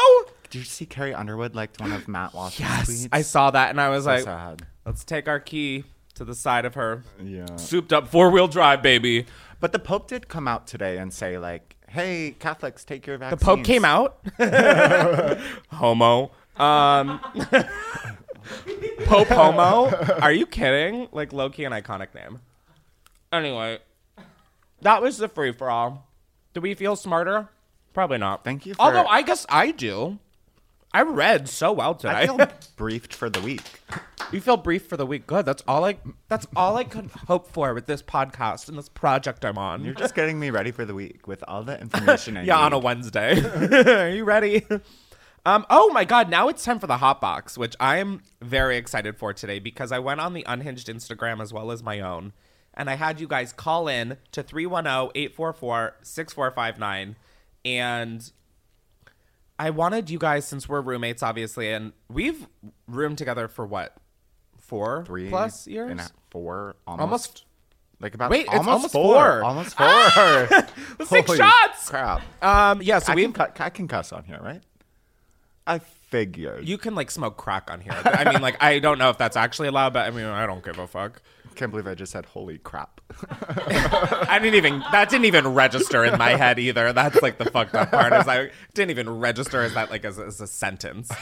[0.50, 3.09] Did you see Carrie Underwood liked one of Matt Walsh's Yes, tweets?
[3.12, 4.66] I saw that and I was So like, sad.
[4.85, 7.02] let's take our key to the side of her.
[7.22, 7.57] Yeah.
[7.57, 9.26] Souped up four wheel drive, baby.
[9.59, 13.38] But the Pope did come out today and say like, "Hey, Catholics, take your vaccine.
[13.38, 13.44] The.
[13.44, 14.18] Pope came out.
[15.72, 16.31] Homo.
[16.57, 17.20] Um,
[19.05, 19.90] Pope Homo.
[20.20, 21.09] Are you kidding?
[21.12, 22.40] Like low key an iconic name.
[23.33, 23.79] Anyway,
[24.83, 26.09] that was the free for all.
[26.55, 27.49] Do we feel smarter?
[27.92, 28.44] Probably not.
[28.44, 30.18] Thank you for- Although I guess I do.
[30.97, 32.15] I read so well today.
[32.15, 33.83] I feel briefed for the week.
[34.33, 35.27] you feel briefed for the week.
[35.27, 35.45] Good.
[35.45, 35.99] That's all I.
[36.29, 39.85] That's all I could hope for with this podcast and this project I'm on.
[39.85, 42.63] You're just getting me ready for the week with all the information I yeah, need.
[42.63, 43.39] on a Wednesday.
[44.05, 44.65] Are you ready?
[45.45, 48.79] Um, oh my God, now it's time for the hot box, which I am very
[48.79, 52.33] excited for today because I went on the Unhinged Instagram as well as my own,
[52.73, 57.17] and I had you guys call in to 310 844 6459.
[57.67, 58.33] And
[59.59, 62.47] I wanted you guys, since we're roommates, obviously, and we've
[62.87, 63.97] roomed together for what?
[64.59, 65.90] Four Three plus years?
[65.92, 67.45] and four, almost, Almost.
[68.01, 69.45] like about Wait, it's almost, almost four, four.
[69.45, 69.87] almost four.
[70.99, 71.88] Let's take Holy shots!
[71.88, 72.23] Crap.
[72.42, 74.61] Um, yeah, so we can, cu- I can cuss on here, right?
[75.69, 76.66] I figured.
[76.69, 77.95] You can like smoke crack on here.
[78.05, 80.64] I mean, like I don't know if that's actually allowed, but I mean, I don't
[80.64, 81.23] give a fuck.
[81.57, 86.19] Can't believe I just said "holy crap." I didn't even that didn't even register in
[86.19, 86.92] my head either.
[86.92, 90.19] That's like the fucked up part is I didn't even register as that like as,
[90.19, 91.11] as a sentence.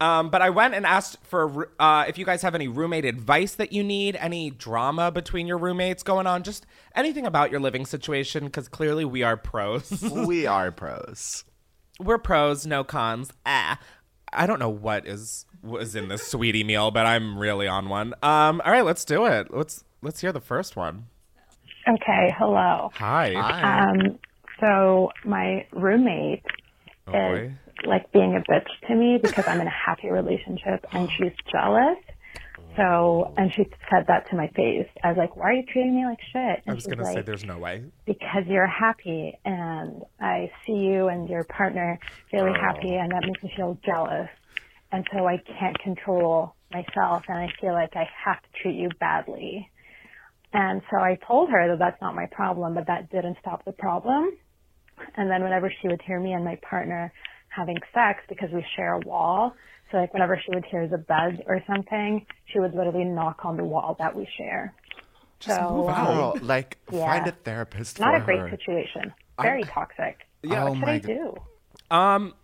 [0.00, 3.56] Um, but I went and asked for uh, if you guys have any roommate advice
[3.56, 7.84] that you need, any drama between your roommates going on, just anything about your living
[7.84, 9.90] situation, because clearly we are pros.
[10.02, 11.44] we are pros.
[11.98, 13.32] We're pros, no cons.
[13.44, 13.80] Ah,
[14.32, 18.14] I don't know what is was in the sweetie meal, but I'm really on one.
[18.22, 19.52] Um, all right, let's do it.
[19.54, 21.06] Let's let's hear the first one.
[21.88, 22.90] Okay, hello.
[22.94, 23.34] Hi.
[23.34, 24.18] Um,
[24.60, 26.42] so my roommate
[27.06, 27.54] Oh, is boy.
[27.86, 31.96] like being a bitch to me because I'm in a happy relationship and she's jealous.
[32.76, 34.86] So, and she said that to my face.
[35.02, 36.62] I was like, why are you treating me like shit?
[36.64, 37.82] And I was she's gonna say there's no way.
[38.04, 41.98] because you're happy and I see you and your partner
[42.32, 42.60] really Oh.
[42.60, 44.28] happy and that makes me feel jealous.
[44.92, 48.88] And so I can't control myself and I feel like I have to treat you
[49.00, 49.70] badly.
[50.52, 53.72] And so I told her that that's not my problem, but that didn't stop the
[53.72, 54.30] problem.
[55.16, 57.12] And then whenever she would hear me and my partner
[57.48, 59.52] having sex because we share a wall,
[59.90, 63.56] so like whenever she would hear the bed or something, she would literally knock on
[63.56, 64.74] the wall that we share.
[65.40, 66.42] Just so, move um, out.
[66.42, 67.06] Like, yeah.
[67.06, 68.50] find a therapist Not for a great her.
[68.50, 69.12] situation.
[69.38, 70.18] I- Very toxic.
[70.42, 70.64] Yeah.
[70.64, 71.34] what Oh should my I g- do?
[71.90, 72.34] Um,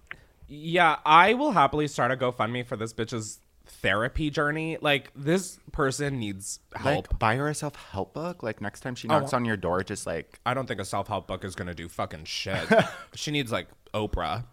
[0.48, 4.76] yeah, I will happily start a GoFundMe for this bitch's therapy journey.
[4.80, 7.11] Like this person needs help.
[7.11, 8.42] Like, buy her a self help book.
[8.42, 9.18] Like, next time she Oh.
[9.18, 11.74] knocks on your door, just like, I don't think a self help book is gonna
[11.74, 12.68] do fucking shit.
[13.14, 14.44] she needs like Oprah.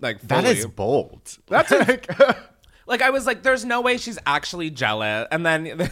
[0.00, 1.38] Like That is bold.
[1.46, 2.08] That's like,
[2.86, 5.28] like I was like, there's no way she's actually jealous.
[5.30, 5.90] And then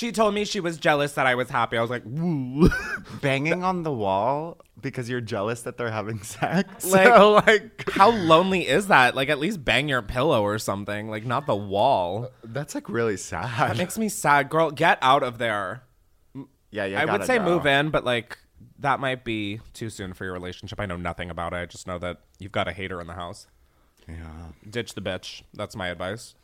[0.00, 1.76] she told me she was jealous that I was happy.
[1.76, 2.70] I was like, woo.
[3.20, 6.86] banging on the wall because you're jealous that they're having sex.
[6.90, 9.14] Like, So, like, how lonely is that?
[9.14, 11.10] Like, at least bang your pillow or something.
[11.10, 12.24] Like, not the wall.
[12.24, 13.44] Uh, that's like really sad.
[13.58, 14.70] That makes me sad, girl.
[14.70, 15.82] Get out of there.
[16.70, 17.02] yeah, yeah.
[17.02, 17.44] I would say go.
[17.44, 18.38] move in, but like
[18.78, 20.80] that might be too soon for your relationship.
[20.80, 21.56] I know nothing about it.
[21.56, 23.48] I just know that you've got a hater in the house.
[24.08, 24.46] Yeah.
[24.68, 25.42] Ditch the bitch.
[25.52, 26.36] That's my advice.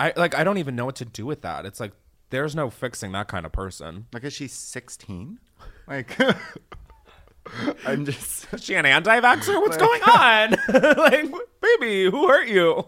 [0.00, 0.34] I like.
[0.36, 1.64] I don't even know what to do with that.
[1.64, 1.92] It's like
[2.30, 4.06] there's no fixing that kind of person.
[4.12, 5.38] Like, is she 16?
[5.88, 6.16] Like,
[7.86, 8.46] I'm just.
[8.54, 9.60] Is she an anti-vaxxer?
[9.60, 10.50] What's going on?
[10.96, 11.24] like,
[11.60, 12.84] baby, who hurt you?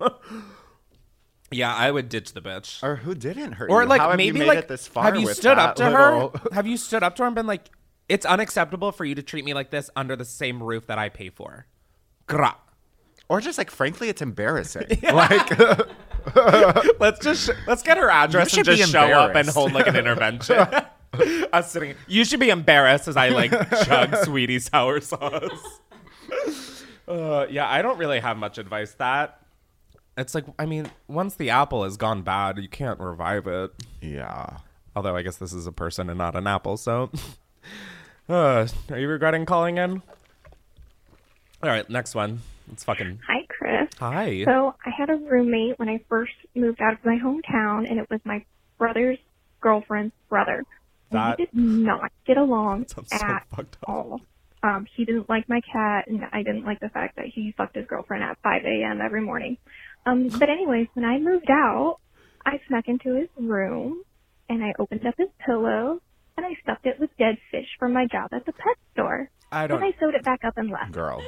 [1.50, 2.80] yeah, I would ditch the bitch.
[2.82, 3.74] Or who didn't hurt you?
[3.74, 3.88] Or you?
[3.88, 5.76] like How have maybe you made like it this far have you with stood up
[5.76, 6.54] that to little- her?
[6.54, 7.70] Have you stood up to her and been like,
[8.08, 11.08] "It's unacceptable for you to treat me like this under the same roof that I
[11.08, 11.66] pay for."
[12.28, 12.56] Gra.
[13.28, 14.86] Or just like, frankly, it's embarrassing.
[15.02, 15.50] Like,
[17.00, 20.66] let's just let's get her address and just show up and hold like an intervention.
[21.52, 21.94] Us sitting.
[22.06, 23.50] You should be embarrassed as I like
[23.84, 25.80] chug sweetie sour sauce.
[27.06, 28.94] Uh, yeah, I don't really have much advice.
[28.94, 29.38] That
[30.16, 33.72] it's like I mean, once the apple has gone bad, you can't revive it.
[34.00, 34.58] yeah.
[34.94, 37.10] Although I guess this is a person and not an apple, so.
[38.28, 40.02] uh, are you regretting calling in?
[41.62, 42.40] All right, next one.
[42.72, 43.20] It's fucking.
[43.26, 43.41] Hi, Chris.
[44.02, 44.42] Hi.
[44.44, 48.10] So I had a roommate when I first moved out of my hometown, and it
[48.10, 48.44] was my
[48.78, 49.18] brother's
[49.60, 50.64] girlfriend's brother.
[51.12, 53.22] That- we did not get along so at
[53.56, 53.66] up.
[53.86, 54.20] all.
[54.64, 57.76] Um, he didn't like my cat, and I didn't like the fact that he fucked
[57.76, 59.00] his girlfriend at 5 a.m.
[59.00, 59.56] every morning.
[60.06, 61.98] Um, but anyways, when I moved out,
[62.44, 64.02] I snuck into his room,
[64.48, 66.00] and I opened up his pillow,
[66.36, 69.30] and I stuffed it with dead fish from my job at the pet store.
[69.52, 69.84] I Then don't.
[69.84, 70.92] I sewed it back up and left.
[70.92, 71.22] Girl.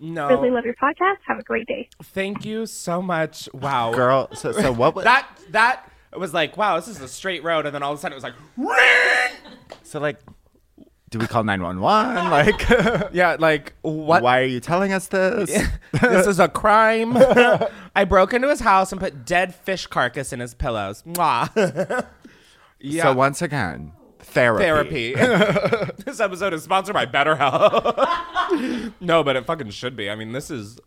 [0.00, 0.28] No.
[0.28, 1.16] Really love your podcast.
[1.26, 1.88] Have a great day.
[2.02, 3.48] Thank you so much.
[3.52, 3.92] Wow.
[3.92, 5.86] Girl, so- so what was- that that
[6.16, 8.16] was like, wow, this is a straight road, and then all of a sudden it
[8.16, 9.32] was like Ring!
[9.82, 10.18] So like,
[11.10, 12.14] do we call nine one one?
[12.30, 12.68] Like,
[13.12, 15.50] Yeah, like what Why are you telling us this?
[15.92, 17.12] this is a crime.
[17.94, 21.02] I broke into his house and put dead fish carcass in his pillows.
[21.02, 22.06] Mwah.
[22.80, 23.02] yeah.
[23.02, 23.92] So once again,
[24.30, 25.14] therapy.
[25.14, 25.92] therapy.
[26.04, 28.92] this episode is sponsored by BetterHelp.
[29.00, 30.10] no, but it fucking should be.
[30.10, 30.78] I mean, this is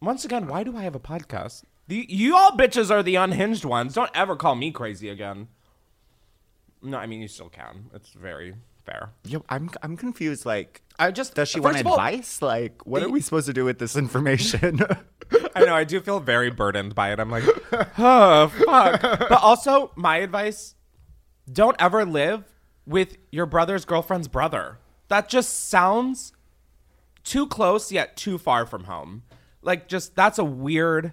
[0.00, 0.46] once again.
[0.46, 1.62] Why do I have a podcast?
[1.86, 3.94] The, you all bitches are the unhinged ones.
[3.94, 5.48] Don't ever call me crazy again.
[6.82, 7.90] No, I mean you still can.
[7.94, 9.10] It's very fair.
[9.24, 10.44] Yo, I'm I'm confused.
[10.46, 12.42] Like, I just does she want all- advice?
[12.42, 14.80] Like, what are we supposed to do with this information?
[15.54, 17.20] I know I do feel very burdened by it.
[17.20, 17.44] I'm like,
[17.98, 19.00] oh fuck.
[19.00, 20.74] But also, my advice:
[21.50, 22.44] don't ever live
[22.86, 24.78] with your brother's girlfriend's brother.
[25.08, 26.32] That just sounds
[27.22, 29.22] too close yet too far from home.
[29.62, 31.12] Like, just that's a weird,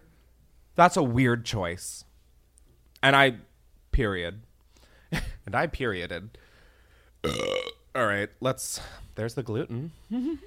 [0.76, 2.04] that's a weird choice.
[3.04, 3.36] And I,
[3.92, 4.42] period,
[5.12, 6.38] and I perioded.
[7.96, 8.80] All right, let's.
[9.16, 9.92] There's the gluten.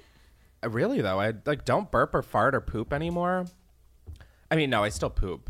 [0.67, 3.45] Really though, I like don't burp or fart or poop anymore.
[4.49, 5.49] I mean, no, I still poop.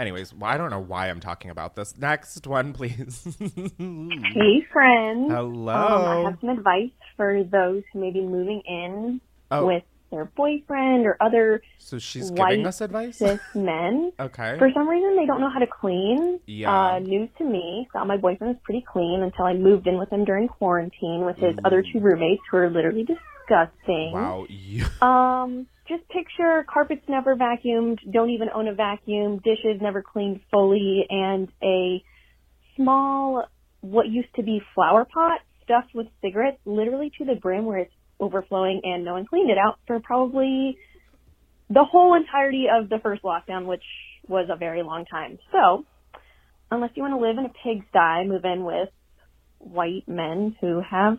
[0.00, 1.94] Anyways, well, I don't know why I'm talking about this.
[1.98, 3.22] Next one, please.
[3.38, 5.30] Hey, friends.
[5.30, 5.74] Hello.
[5.74, 9.66] Um, I have some advice for those who may be moving in Oh.
[9.66, 13.18] with their boyfriend or other So she's white giving us advice.
[13.18, 14.10] cis men.
[14.18, 14.56] Okay.
[14.58, 16.40] For some reason, they don't know how to clean.
[16.46, 16.72] Yeah.
[16.94, 17.86] Uh, news to me.
[17.92, 21.36] Thought my boyfriend was pretty clean until I moved in with him during quarantine with
[21.36, 24.12] his other two roommates who are literally disgusting.
[24.14, 24.46] Wow.
[24.48, 30.40] You, Um, just picture carpets never vacuumed, don't even own a vacuum, dishes never cleaned
[30.50, 32.02] fully, and a
[32.76, 33.44] small,
[33.80, 37.92] what used to be flower pot stuffed with cigarettes, literally to the brim where it's
[38.20, 40.78] overflowing, and no one cleaned it out for probably
[41.68, 43.84] the whole entirety of the first lockdown, which
[44.28, 45.38] was a very long time.
[45.50, 45.84] So,
[46.70, 48.90] unless you want to live in a pigsty, move in with
[49.58, 51.18] white men who have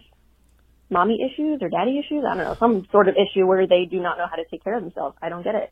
[0.92, 2.24] mommy issues or daddy issues.
[2.30, 4.64] I don't know, some sort of issue where they do not know how to take
[4.64, 5.18] care of themselves.
[5.22, 5.72] I don't get it.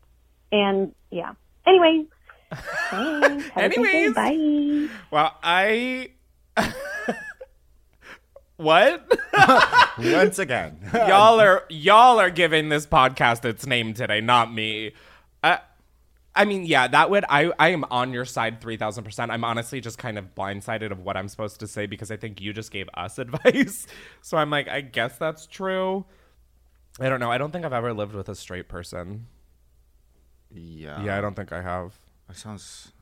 [0.52, 1.34] And yeah.
[1.68, 2.06] Anyway.
[2.90, 3.48] Thanks.
[3.50, 4.06] Have a good day.
[4.16, 4.88] Anyways.
[4.88, 4.94] Bye.
[5.12, 6.10] well, I.
[8.58, 9.20] what?
[10.00, 14.94] Once again, y'all are y'all are giving this podcast its name today, not me.
[16.40, 19.30] I mean, yeah, that would I I am on your side three thousand percent.
[19.30, 22.40] I'm honestly just kind of blindsided of what I'm supposed to say because I think
[22.40, 23.88] you just gave us advice.
[24.22, 26.06] So I'm like, I guess that's true.
[26.98, 27.30] I don't know.
[27.30, 29.28] I don't think I've ever lived with a straight person.
[30.50, 31.04] Yeah.
[31.04, 32.00] Yeah, I don't think I have.
[32.30, 32.94] That sounds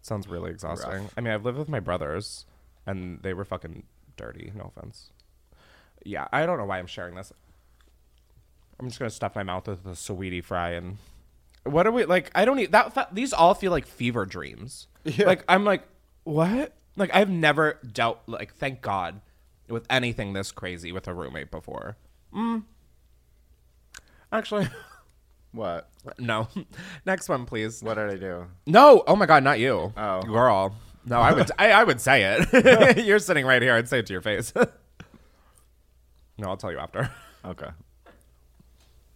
[0.00, 0.90] sounds really exhausting.
[0.90, 1.14] rough.
[1.18, 2.46] I mean, I've lived with my brothers,
[2.86, 3.82] and they were fucking
[4.16, 4.52] dirty.
[4.54, 5.10] No offense.
[6.02, 7.30] Yeah, I don't know why I'm sharing this.
[8.80, 10.96] I'm just gonna stuff my mouth with a Saweetie fry and
[11.66, 12.30] what are we like?
[12.34, 12.94] I don't need that.
[12.94, 14.88] Fe- these all feel like fever dreams.
[15.04, 15.26] Yeah.
[15.26, 15.82] Like I'm like
[16.24, 16.72] what?
[16.96, 19.20] Like I've never dealt like thank God
[19.68, 21.96] with anything this crazy with a roommate before.
[22.34, 22.64] Mm.
[24.32, 24.68] Actually,
[25.52, 25.88] what?
[26.18, 26.48] no.
[27.06, 27.82] Next one, please.
[27.82, 28.46] What did I do?
[28.66, 29.04] No.
[29.06, 29.92] Oh my God, not you.
[29.96, 30.22] Oh.
[30.22, 30.74] girl.
[31.08, 31.50] No, I would.
[31.58, 33.04] I, I would say it.
[33.06, 33.74] You're sitting right here.
[33.74, 34.52] I'd say it to your face.
[36.36, 37.08] no, I'll tell you after.
[37.44, 37.66] Okay.
[37.66, 38.12] All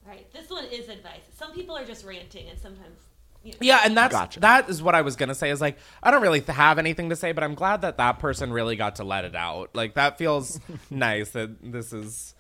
[0.06, 1.29] right, this one is advice.
[1.40, 2.98] Some people are just ranting, and sometimes.
[3.42, 5.48] You know, Yeah, and that's that is what I was gonna say.
[5.48, 8.52] Is like I don't really have anything to say, but I'm glad that that person
[8.52, 9.70] really got to let it out.
[9.74, 12.34] Like that feels nice that this is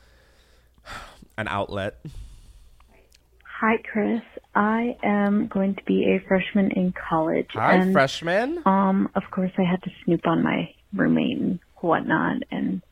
[1.38, 2.04] an outlet.
[3.60, 4.20] Hi, Chris.
[4.54, 7.48] I am going to be a freshman in college.
[7.54, 8.62] Hi, and, freshman.
[8.66, 12.82] Um, of course, I had to snoop on my roommate and whatnot, and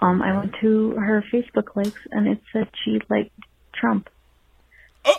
[0.00, 3.32] um, I went to her Facebook likes, and it said she liked
[3.72, 4.08] Trump,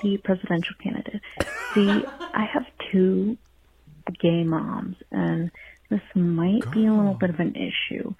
[0.01, 1.21] the presidential candidate.
[1.73, 3.37] See, I have two
[4.21, 5.51] gay moms, and
[5.89, 8.13] this might be a little bit of an issue.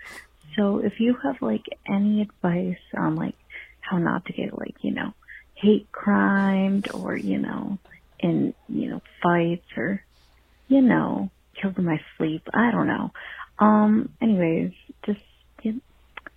[0.55, 3.35] So, if you have like any advice on like
[3.79, 5.13] how not to get like you know
[5.55, 7.77] hate crimed or you know
[8.19, 10.03] in you know fights or
[10.67, 13.11] you know killed in my sleep, I don't know.
[13.59, 14.09] Um.
[14.21, 14.71] Anyways,
[15.05, 15.19] just
[15.63, 15.79] you know,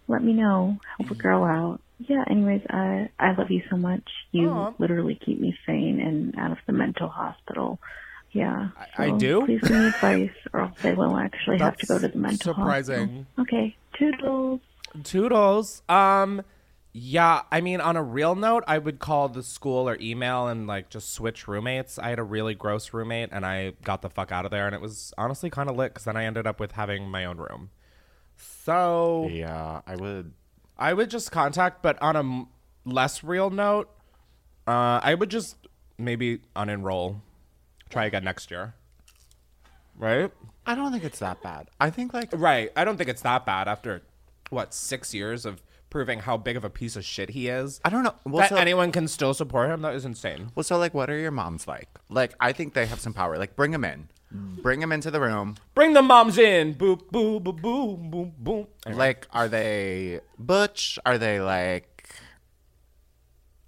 [0.08, 0.78] let me know.
[0.98, 1.80] Help a girl out.
[2.06, 2.24] Yeah.
[2.28, 4.08] Anyways, I I love you so much.
[4.32, 4.72] You Aw.
[4.78, 7.78] literally keep me sane and out of the mental hospital.
[8.32, 8.68] Yeah.
[8.98, 9.44] I so do?
[9.46, 12.54] Please give me advice, or else I will actually have to go to the mental
[12.54, 13.26] surprising.
[13.36, 13.42] hospital.
[13.42, 13.76] Okay.
[13.96, 14.60] Toodles.
[15.04, 15.82] Toodles.
[15.88, 16.42] Um,
[16.92, 17.42] yeah.
[17.52, 20.90] I mean, on a real note, I would call the school or email and like
[20.90, 21.98] just switch roommates.
[21.98, 24.74] I had a really gross roommate, and I got the fuck out of there, and
[24.74, 27.38] it was honestly kind of lit because then I ended up with having my own
[27.38, 27.70] room.
[28.36, 30.32] So yeah, I would.
[30.78, 32.48] I would just contact, but on a m-
[32.84, 33.90] less real note,
[34.66, 35.56] Uh, I would just
[35.98, 37.20] maybe unenroll.
[37.90, 38.72] Try again next year.
[39.96, 40.32] Right?
[40.66, 41.68] I don't think it's that bad.
[41.78, 42.72] I think like Right.
[42.74, 44.02] I don't think it's that bad after
[44.48, 45.62] what six years of
[45.94, 47.80] proving how big of a piece of shit he is.
[47.84, 48.14] I don't know.
[48.24, 49.82] Well, that so- anyone can still support him.
[49.82, 50.50] That is insane.
[50.56, 51.88] Well, so like, what are your moms like?
[52.10, 53.38] Like, I think they have some power.
[53.38, 55.54] Like, bring them in, bring them into the room.
[55.72, 56.74] Bring the moms in.
[56.74, 58.66] Boop boop boop boop boop boop.
[58.84, 58.98] Anyway.
[58.98, 60.98] Like, are they butch?
[61.06, 62.08] Are they like?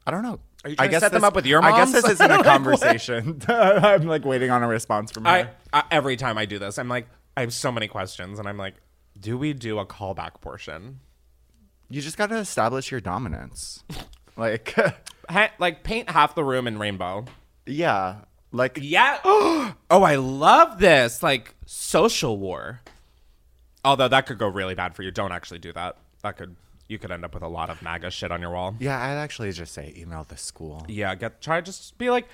[0.05, 0.41] I don't know.
[0.65, 2.09] Are you I trying to guess set them this- up with your I guess this
[2.11, 3.41] isn't a Like, conversation.
[3.49, 5.31] I'm like waiting on a response from her.
[5.31, 7.07] I, I every time I do this, I'm like,
[7.37, 8.75] I have so many questions, and I'm like,
[9.21, 10.99] do we do a callback portion?
[11.89, 13.85] You just got to establish your dominance.
[14.37, 14.75] like,
[15.29, 17.25] Ha- like paint half the room in rainbow.
[17.67, 18.19] yeah,
[18.53, 19.19] like Yeah.
[19.25, 21.21] oh, I love this.
[21.23, 22.81] Like social war.
[23.85, 25.11] Although that could go really bad for you.
[25.11, 25.97] Don't actually do that.
[26.23, 26.55] That could
[26.89, 28.77] you could end up with a lot of MAGA shit on your wall.
[28.79, 28.97] yeah.
[29.01, 30.85] I'd actually just say email the school.
[30.89, 32.27] Yeah, get try just be like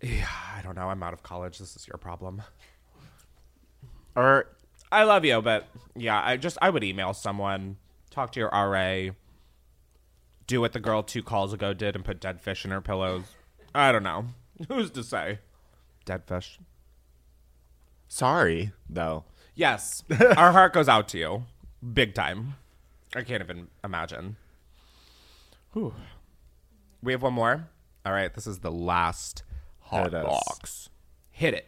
[0.00, 0.88] Yeah, I don't know.
[0.90, 1.58] I'm out of college.
[1.58, 2.42] This is your problem.
[4.14, 4.46] Or
[4.92, 7.78] I love you, but yeah, I just I would email someone,
[8.12, 9.12] talk to your RA,
[10.46, 13.24] do what the girl two calls ago did and put dead fish in her pillows.
[13.74, 14.26] I don't know.
[14.68, 15.38] Who's to say?
[16.04, 16.58] Dead fish.
[18.08, 19.24] sorry though.
[19.54, 20.02] Yes.
[20.36, 21.44] Our heart goes out to you.
[21.92, 22.54] Big time.
[23.14, 24.36] I can't even imagine.
[25.72, 25.94] Whew.
[27.02, 27.68] We have one more.
[28.04, 29.42] All right, this is the last
[29.80, 30.88] hot box.
[31.30, 31.66] Hit it.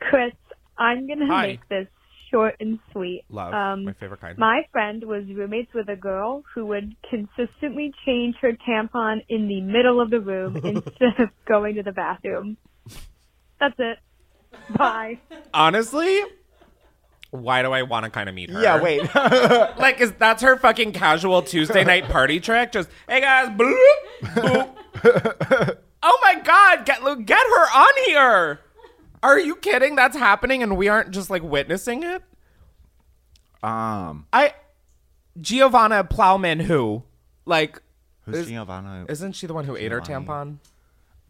[0.00, 0.34] Chris,
[0.76, 1.88] I'm gonna make this
[2.30, 3.24] short and sweet.
[3.28, 3.52] Love.
[3.52, 4.38] Um, my favorite kind.
[4.38, 9.60] My friend was roommates with a girl who would consistently change her tampon in the
[9.60, 12.56] middle of the room instead of going to the bathroom.
[13.60, 13.98] That's it.
[14.76, 15.18] Bye.
[15.52, 16.22] Honestly,
[17.30, 18.62] why do I want to kind of meet her?
[18.62, 19.02] Yeah, wait.
[19.14, 22.72] like, is that's her fucking casual Tuesday night party trick?
[22.72, 23.84] Just, hey guys, bloop,
[24.22, 24.74] boop.
[26.02, 28.60] oh my god, get get her on here.
[29.22, 29.96] Are you kidding?
[29.96, 32.22] That's happening, and we aren't just like witnessing it.
[33.62, 34.54] Um, I,
[35.40, 37.02] Giovanna Plowman, who,
[37.44, 37.82] like,
[38.22, 39.06] who's is- Giovanna?
[39.08, 40.58] isn't she the one who ate her tampon?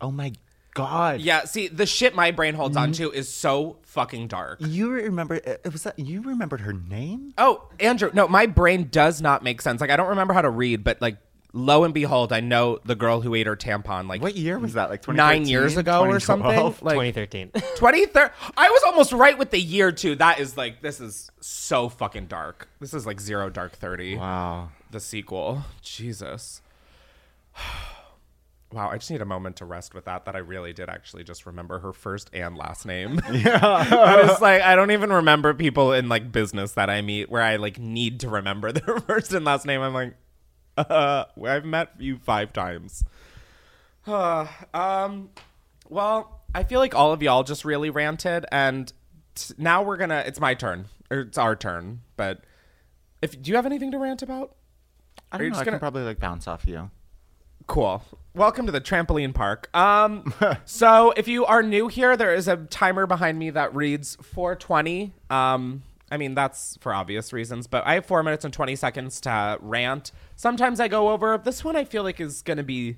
[0.01, 0.33] Oh my
[0.75, 1.21] god.
[1.21, 1.45] Yeah.
[1.45, 2.83] See, the shit my brain holds Mm-hmm.
[2.85, 4.59] on to is so fucking dark.
[4.61, 5.37] You remember?
[5.37, 7.33] It was that you remembered her name?
[7.39, 9.81] Oh, Andrew, no, my brain does not make sense.
[9.81, 11.17] Like I don't remember how to read, but like
[11.53, 14.75] lo and behold, I know the girl who ate her tampon like What year was
[14.75, 14.91] that?
[14.91, 15.79] Like 9 years 2013?
[15.81, 16.51] ago or something?
[16.85, 17.51] Like 2013.
[17.55, 18.31] 2013.
[18.57, 20.15] I was almost right with the year too.
[20.17, 22.69] That is like this is so fucking dark.
[22.81, 24.17] This is like Zero Dark 30.
[24.17, 24.71] Wow.
[24.91, 25.63] The sequel.
[25.83, 26.61] Jesus.
[28.71, 30.27] Wow, I just need a moment to rest with that.
[30.27, 33.19] That I really did actually just remember her first and last name.
[33.33, 33.59] Yeah.
[33.63, 37.41] I was like, I don't even remember people in like business that I meet where
[37.43, 39.81] I like need to remember their first and last name.
[39.81, 40.15] I'm like,
[40.79, 43.05] uh, I've met you five times.
[44.07, 45.31] Uh, um,
[45.89, 48.93] well, I feel like all of y'all just really ranted, and
[49.35, 50.23] t- now we're gonna.
[50.27, 52.01] It's my turn, or it's our turn.
[52.17, 52.43] But
[53.23, 54.55] if do you have anything to rant about?
[55.31, 55.51] I don't know.
[55.51, 56.91] just I gonna- can probably like bounce off you.
[57.67, 58.03] Cool.
[58.35, 59.69] Welcome to the trampoline park.
[59.77, 60.33] Um,
[60.65, 65.13] so if you are new here, there is a timer behind me that reads 420.
[65.29, 69.21] Um, I mean that's for obvious reasons, but I have four minutes and 20 seconds
[69.23, 70.13] to rant.
[70.37, 71.39] Sometimes I go over.
[71.39, 72.97] This one I feel like is going to be,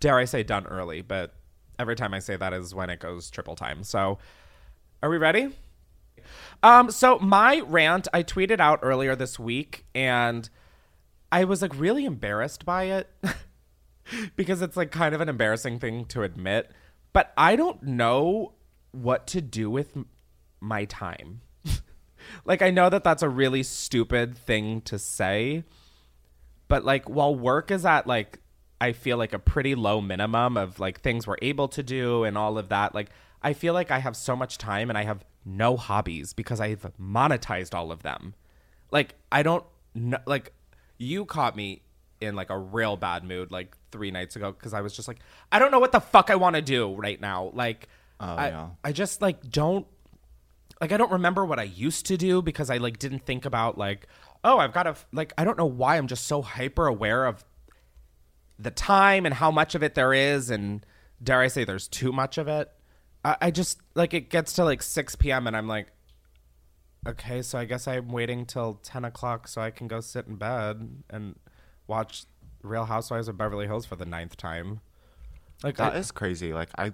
[0.00, 1.02] dare I say, done early.
[1.02, 1.34] But
[1.78, 3.84] every time I say that is when it goes triple time.
[3.84, 4.18] So,
[5.02, 5.50] are we ready?
[6.62, 10.48] Um, so my rant I tweeted out earlier this week, and
[11.30, 13.08] I was like really embarrassed by it.
[14.36, 16.70] because it's like kind of an embarrassing thing to admit,
[17.12, 18.54] but I don't know
[18.90, 19.96] what to do with
[20.60, 21.42] my time.
[22.44, 25.64] Like I know that that's a really stupid thing to say,
[26.68, 28.40] but like while work is at like
[28.80, 32.38] I feel like a pretty low minimum of like things we're able to do and
[32.38, 33.10] all of that, like
[33.42, 36.86] I feel like I have so much time and I have no hobbies because I've
[37.00, 38.34] monetized all of them.
[38.90, 39.64] Like I don't
[39.94, 40.52] know like
[40.98, 41.82] you caught me
[42.20, 45.18] in like a real bad mood like three nights ago because I was just like,
[45.50, 47.50] I don't know what the fuck I want to do right now.
[47.54, 47.88] Like,
[48.20, 48.68] oh, I, yeah.
[48.84, 49.86] I just like don't
[50.80, 53.76] like I don't remember what I used to do because I like didn't think about
[53.78, 54.06] like,
[54.44, 57.44] oh, I've got to like I don't know why I'm just so hyper aware of
[58.58, 60.84] the time and how much of it there is and
[61.22, 62.70] dare I say there's too much of it.
[63.24, 65.46] I, I just like it gets to like 6 p.m.
[65.46, 65.88] and I'm like,
[67.06, 70.36] okay, so I guess I'm waiting till 10 o'clock so I can go sit in
[70.36, 71.36] bed and
[71.86, 72.24] watch
[72.62, 74.80] Real Housewives of Beverly Hills for the ninth time.
[75.62, 76.52] Like That I- is crazy.
[76.52, 76.92] Like I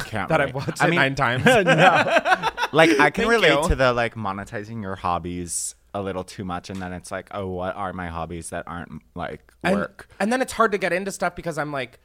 [0.00, 0.28] can't.
[0.28, 1.44] That I've watched I it mean- nine times.
[1.44, 2.48] no.
[2.74, 3.68] Like I can Thank relate you.
[3.68, 7.46] to the like monetizing your hobbies a little too much, and then it's like, oh,
[7.48, 10.08] what are my hobbies that aren't like work?
[10.18, 12.00] And then it's hard to get into stuff because I'm like,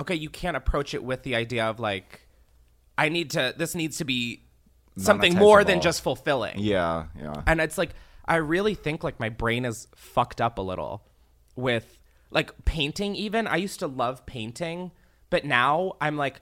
[0.00, 2.26] okay, you can't approach it with the idea of like,
[2.96, 3.54] I need to.
[3.56, 4.42] This needs to be
[4.96, 6.58] something more than just fulfilling.
[6.58, 7.42] Yeah, yeah.
[7.46, 7.90] And it's like
[8.26, 11.04] I really think like my brain is fucked up a little
[11.54, 11.96] with
[12.32, 13.46] like painting even.
[13.46, 14.90] I used to love painting,
[15.30, 16.40] but now I'm like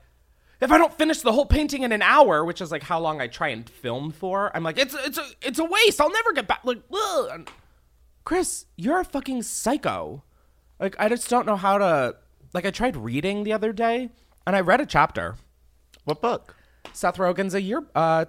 [0.59, 3.21] if I don't finish the whole painting in an hour, which is like how long
[3.21, 6.01] I try and film for, I'm like it's it's a it's a waste.
[6.01, 7.49] I'll never get back like ugh.
[8.23, 10.23] Chris, you're a fucking psycho.
[10.79, 12.15] Like I just don't know how to
[12.53, 14.09] like I tried reading the other day
[14.45, 15.35] and I read a chapter.
[16.05, 16.55] What book?
[16.93, 18.25] Seth Rogen's a year uh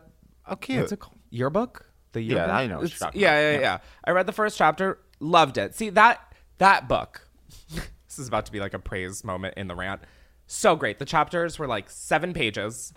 [0.46, 0.80] oh cute.
[0.80, 1.18] What's it called?
[1.30, 1.86] Yearbook?
[2.12, 2.54] The Yeah.
[2.54, 3.60] I know yeah, yeah, Yeah.
[3.60, 5.74] yeah, I read the first chapter, loved it.
[5.74, 6.20] See that
[6.58, 7.22] that book.
[7.74, 10.02] this is about to be like a praise moment in the rant.
[10.50, 10.98] So great.
[10.98, 12.92] The chapters were like seven pages.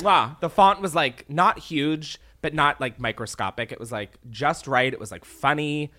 [0.00, 0.36] Wow.
[0.40, 3.70] The font was like not huge, but not like microscopic.
[3.72, 4.92] It was like just right.
[4.92, 5.92] It was like funny.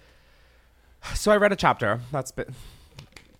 [1.15, 2.01] So I read a chapter.
[2.11, 2.53] That's been.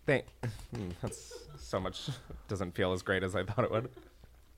[0.06, 0.26] Thank.
[0.74, 2.10] hmm, That's so much.
[2.48, 3.90] Doesn't feel as great as I thought it would.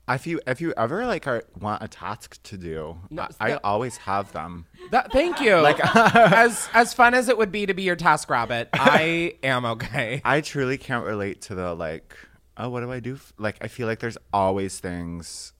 [0.07, 3.55] If you if you ever like are, want a task to do, No, I, I
[3.63, 4.65] always have them.
[4.91, 5.55] That, thank you.
[5.61, 5.79] Like-
[6.15, 10.21] as as fun as it would be to be your task rabbit, I am okay.
[10.25, 12.15] I truly can't relate to the like,
[12.59, 13.15] oh, what do I do?
[13.15, 15.53] f-" Like, I feel like there's always things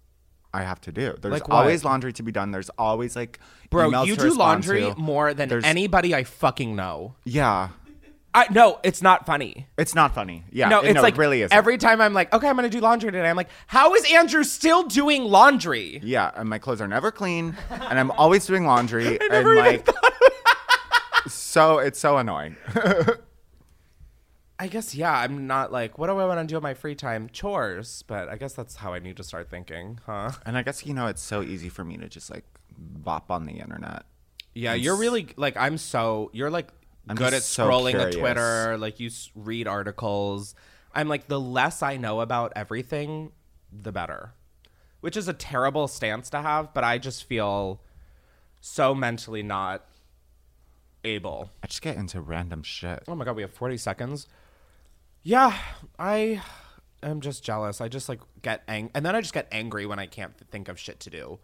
[0.54, 1.16] I have to do.
[1.22, 1.56] There's Like what?
[1.58, 2.52] always laundry to be done.
[2.52, 3.40] There's always like,
[3.70, 4.96] Bro, emails you to do respond laundry to.
[5.00, 7.16] more than There's- anybody I fucking know.
[7.24, 7.70] Yeah,
[8.34, 9.68] I no, it's not funny.
[9.78, 10.44] it's not funny.
[10.52, 11.52] Yeah, no, it- it's like it really is.
[11.52, 13.28] every time I'm like, okay, I'm gonna do laundry today.
[13.30, 16.00] I'm like, how is Andrew still doing laundry?
[16.04, 19.88] Yeah, and my clothes are never clean, and I'm always doing laundry, and like,
[21.28, 22.56] so it's so annoying.
[24.62, 26.96] I guess yeah, I'm not like, what do I want to do in my free
[26.96, 27.30] time?
[27.32, 30.32] Chores, but I guess that's how I need to start thinking, huh?
[30.46, 32.44] and I guess you know it's so easy for me to just like
[32.78, 34.04] bop on the internet.
[34.54, 36.68] Yeah, And you're really like I'm so you're like
[37.08, 38.16] I'm good at so scrolling curious.
[38.16, 40.56] the Twitter, like you s- read articles.
[40.94, 43.32] I'm like the less I know about everything,
[43.72, 44.34] the better.
[45.02, 47.80] Which is a terrible stance to have, but I just feel
[48.60, 49.86] so mentally not
[51.06, 51.50] able.
[51.64, 53.04] I just get into random shit.
[53.08, 54.28] Oh my god, we have 40 seconds.
[55.24, 55.58] Yeah,
[55.98, 56.42] I
[57.04, 57.82] am just jealous.
[57.82, 60.68] I just like get ang and then I just get angry when I can't think
[60.68, 61.40] of shit to do.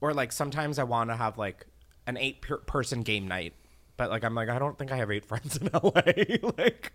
[0.00, 1.66] Or like sometimes I want to have like
[2.06, 3.54] an eight per- person game night,
[3.96, 6.50] but like I'm like I don't think I have eight friends in LA.
[6.58, 6.92] like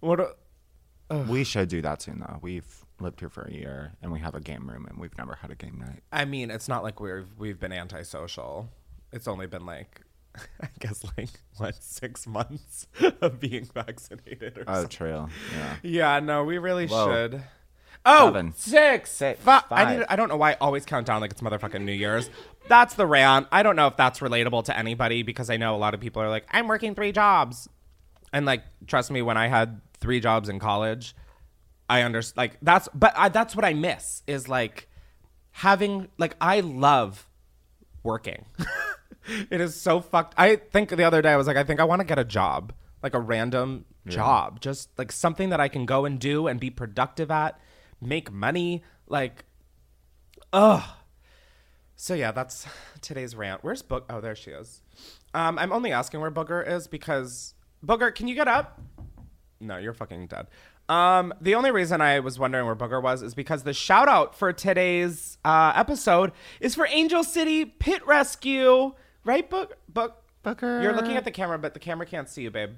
[0.00, 2.38] what a- We should do that soon, though.
[2.42, 2.66] We've
[3.00, 5.50] lived here for a year, and we have a game room, and we've never had
[5.50, 6.02] a game night.
[6.12, 8.68] I mean, it's not like we've we've been antisocial.
[9.12, 10.00] It's only been like
[10.62, 12.86] I guess like what six months
[13.20, 14.64] of being vaccinated or something.
[14.68, 14.88] Oh, something.
[14.88, 15.28] true.
[15.54, 15.76] Yeah.
[15.82, 17.10] Yeah, no, we really Whoa.
[17.10, 17.42] should.
[18.04, 18.52] Oh, Seven.
[18.54, 19.10] six.
[19.10, 19.40] Six.
[19.46, 20.04] I need.
[20.08, 22.30] I don't know why I always count down like it's motherfucking New Year's.
[22.68, 23.48] That's the rant.
[23.50, 26.22] I don't know if that's relatable to anybody because I know a lot of people
[26.22, 27.68] are like, I'm working three jobs,
[28.32, 31.16] and like, trust me, when I had three jobs in college,
[31.88, 32.36] I understand.
[32.36, 34.88] Like that's, but I, that's what I miss is like
[35.50, 37.28] having like I love
[38.04, 38.44] working.
[39.50, 40.34] it is so fucked.
[40.36, 42.24] I think the other day I was like, I think I want to get a
[42.24, 42.72] job,
[43.02, 46.70] like a random job, just like something that I can go and do and be
[46.70, 47.58] productive at,
[48.00, 48.82] make money.
[49.08, 49.44] Like,
[50.52, 50.82] ugh.
[51.96, 52.66] So yeah, that's
[53.00, 53.64] today's rant.
[53.64, 54.06] Where's Book?
[54.10, 54.82] Oh, there she is.
[55.34, 57.54] Um, I'm only asking where Booger is because
[57.84, 58.80] Booger, can you get up?
[59.60, 60.46] No, you're fucking dead.
[60.88, 64.36] Um, the only reason I was wondering where Booger was is because the shout out
[64.36, 68.92] for today's uh, episode is for Angel City Pit Rescue.
[69.26, 69.76] Right, Book?
[69.88, 70.22] Book?
[70.44, 70.80] Booger.
[70.80, 72.70] You're looking at the camera, but the camera can't see you, babe.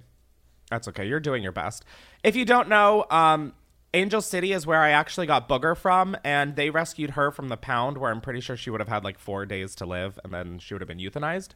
[0.70, 1.07] That's okay.
[1.07, 1.84] You're doing your best.
[2.24, 3.53] If you don't know, um,
[3.92, 7.59] Angel City is where I actually got Booger from, and they rescued her from the
[7.59, 10.32] pound, where I'm pretty sure she would have had like four days to live, and
[10.32, 11.51] then she would have been euthanized.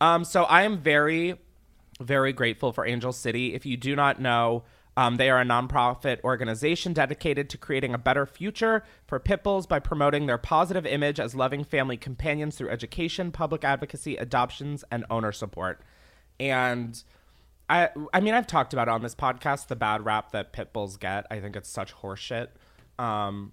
[0.00, 1.34] Um, so I am very,
[2.00, 3.54] very grateful for Angel City.
[3.54, 4.62] If you do not know,
[4.98, 9.64] um, they are a nonprofit organization dedicated to creating a better future for pit bulls
[9.64, 15.04] by promoting their positive image as loving family companions through education, public advocacy, adoptions, and
[15.08, 15.80] owner support.
[16.40, 17.00] And
[17.70, 20.72] I, I mean, I've talked about it on this podcast the bad rap that pit
[20.72, 21.26] bulls get.
[21.30, 22.48] I think it's such horseshit.
[22.98, 23.52] Um,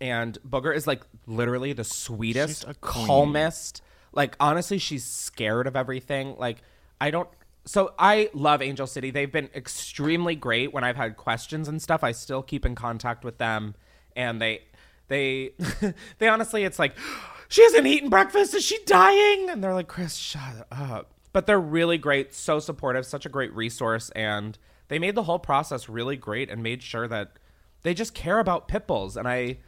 [0.00, 3.06] and Booger is like literally the sweetest, She's a queen.
[3.06, 3.82] calmest.
[4.12, 6.36] Like honestly, she's scared of everything.
[6.38, 6.62] Like
[7.00, 7.28] I don't.
[7.64, 9.10] So I love Angel City.
[9.10, 12.02] They've been extremely great when I've had questions and stuff.
[12.02, 13.74] I still keep in contact with them,
[14.16, 14.62] and they,
[15.08, 15.52] they,
[16.18, 16.96] they honestly, it's like
[17.48, 18.54] she hasn't eaten breakfast.
[18.54, 19.50] Is she dying?
[19.50, 21.12] And they're like, Chris, shut up.
[21.32, 24.58] But they're really great, so supportive, such a great resource, and
[24.88, 27.38] they made the whole process really great and made sure that
[27.82, 29.16] they just care about pit bulls.
[29.16, 29.58] And I,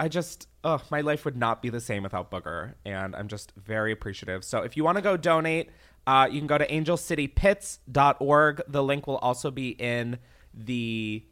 [0.00, 3.52] I just, oh, my life would not be the same without Booger, and I'm just
[3.56, 4.44] very appreciative.
[4.44, 5.70] So if you want to go donate,
[6.06, 8.62] Uh, you can go to angelcitypits.org.
[8.68, 10.18] The link will also be in
[10.52, 11.24] the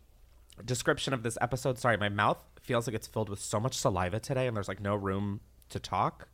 [0.64, 1.78] description of this episode.
[1.78, 4.80] Sorry, my mouth feels like it's filled with so much saliva today, and there's like
[4.80, 6.28] no room to talk.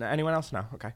[0.00, 0.52] Anyone else?
[0.52, 0.64] No.
[0.74, 0.92] Okay.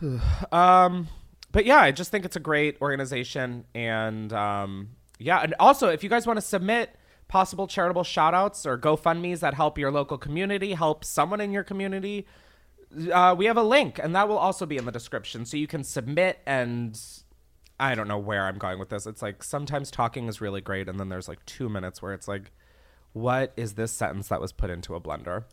[0.52, 1.08] um,
[1.52, 6.04] but yeah, I just think it's a great organization, and um, yeah, and also if
[6.04, 6.90] you guys want to submit
[7.28, 11.64] possible charitable shout outs or GoFundMe's that help your local community, help someone in your
[11.64, 12.26] community,
[13.12, 15.66] uh, we have a link, and that will also be in the description, so you
[15.66, 16.98] can submit and.
[17.78, 19.06] I don't know where I'm going with this.
[19.06, 22.26] It's like sometimes talking is really great, and then there's like two minutes where it's
[22.26, 22.50] like,
[23.12, 25.44] what is this sentence that was put into a blender?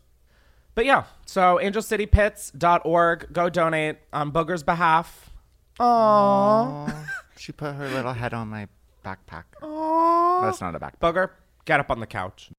[0.74, 3.32] But yeah, so angelcitypits.org.
[3.32, 5.30] Go donate on Booger's behalf.
[5.78, 7.06] Aww.
[7.36, 8.68] she put her little head on my
[9.04, 9.44] backpack.
[9.62, 10.42] Aww.
[10.42, 11.00] That's not a backpack.
[11.00, 11.30] Booger,
[11.64, 12.50] get up on the couch.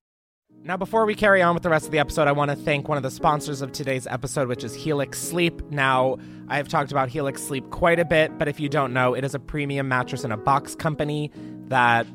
[0.66, 2.88] Now, before we carry on with the rest of the episode, I want to thank
[2.88, 5.60] one of the sponsors of today's episode, which is Helix Sleep.
[5.70, 6.16] Now,
[6.48, 9.34] I've talked about Helix Sleep quite a bit, but if you don't know, it is
[9.34, 11.30] a premium mattress in a box company
[11.68, 12.06] that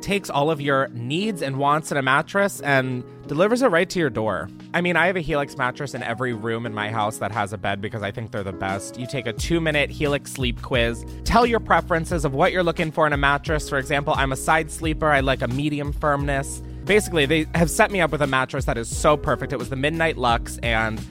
[0.00, 3.98] takes all of your needs and wants in a mattress and delivers it right to
[3.98, 4.48] your door.
[4.72, 7.52] I mean, I have a Helix mattress in every room in my house that has
[7.52, 8.98] a bed because I think they're the best.
[8.98, 12.90] You take a two minute Helix sleep quiz, tell your preferences of what you're looking
[12.90, 13.68] for in a mattress.
[13.68, 16.62] For example, I'm a side sleeper, I like a medium firmness.
[16.86, 19.52] Basically, they have set me up with a mattress that is so perfect.
[19.52, 21.04] It was the Midnight Lux, and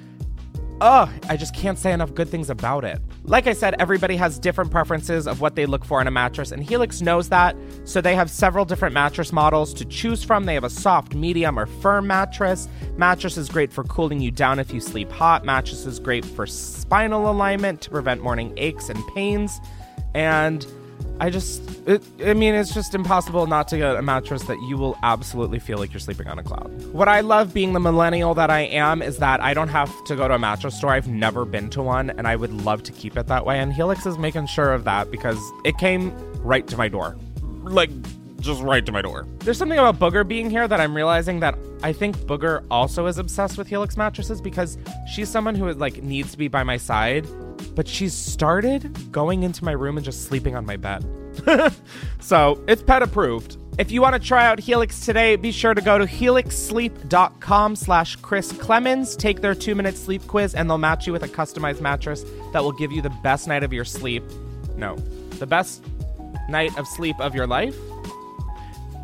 [0.80, 3.02] oh, I just can't say enough good things about it.
[3.26, 6.54] Like I said, everybody has different preferences of what they look for in a mattress,
[6.54, 10.46] and Helix knows that, so they have several different mattress models to choose from.
[10.46, 12.70] They have a soft, medium, or firm mattress.
[12.96, 15.44] Mattress is great for cooling you down if you sleep hot.
[15.44, 19.60] Mattress is great for spinal alignment to prevent morning aches and pains.
[20.14, 20.66] And
[21.20, 24.78] I just, it, I mean, it's just impossible not to get a mattress that you
[24.78, 26.70] will absolutely feel like you're sleeping on a cloud.
[26.92, 30.16] What I love being the millennial that I am is that I don't have to
[30.16, 30.92] go to a mattress store.
[30.92, 33.60] I've never been to one, and I would love to keep it that way.
[33.60, 36.14] And Helix is making sure of that because it came
[36.44, 37.16] right to my door.
[37.64, 37.90] Like,
[38.42, 39.26] just right to my door.
[39.40, 43.18] There's something about Booger being here that I'm realizing that I think Booger also is
[43.18, 44.78] obsessed with Helix mattresses because
[45.12, 47.26] she's someone who like needs to be by my side,
[47.76, 51.06] but she's started going into my room and just sleeping on my bed.
[52.20, 53.58] so it's pet approved.
[53.78, 58.16] If you want to try out Helix today, be sure to go to helixsleep.com slash
[58.18, 59.18] Chris Klemens.
[59.18, 62.24] Take their two-minute sleep quiz, and they'll match you with a customized mattress
[62.54, 64.24] that will give you the best night of your sleep.
[64.78, 64.96] No,
[65.40, 65.84] the best
[66.48, 67.76] night of sleep of your life.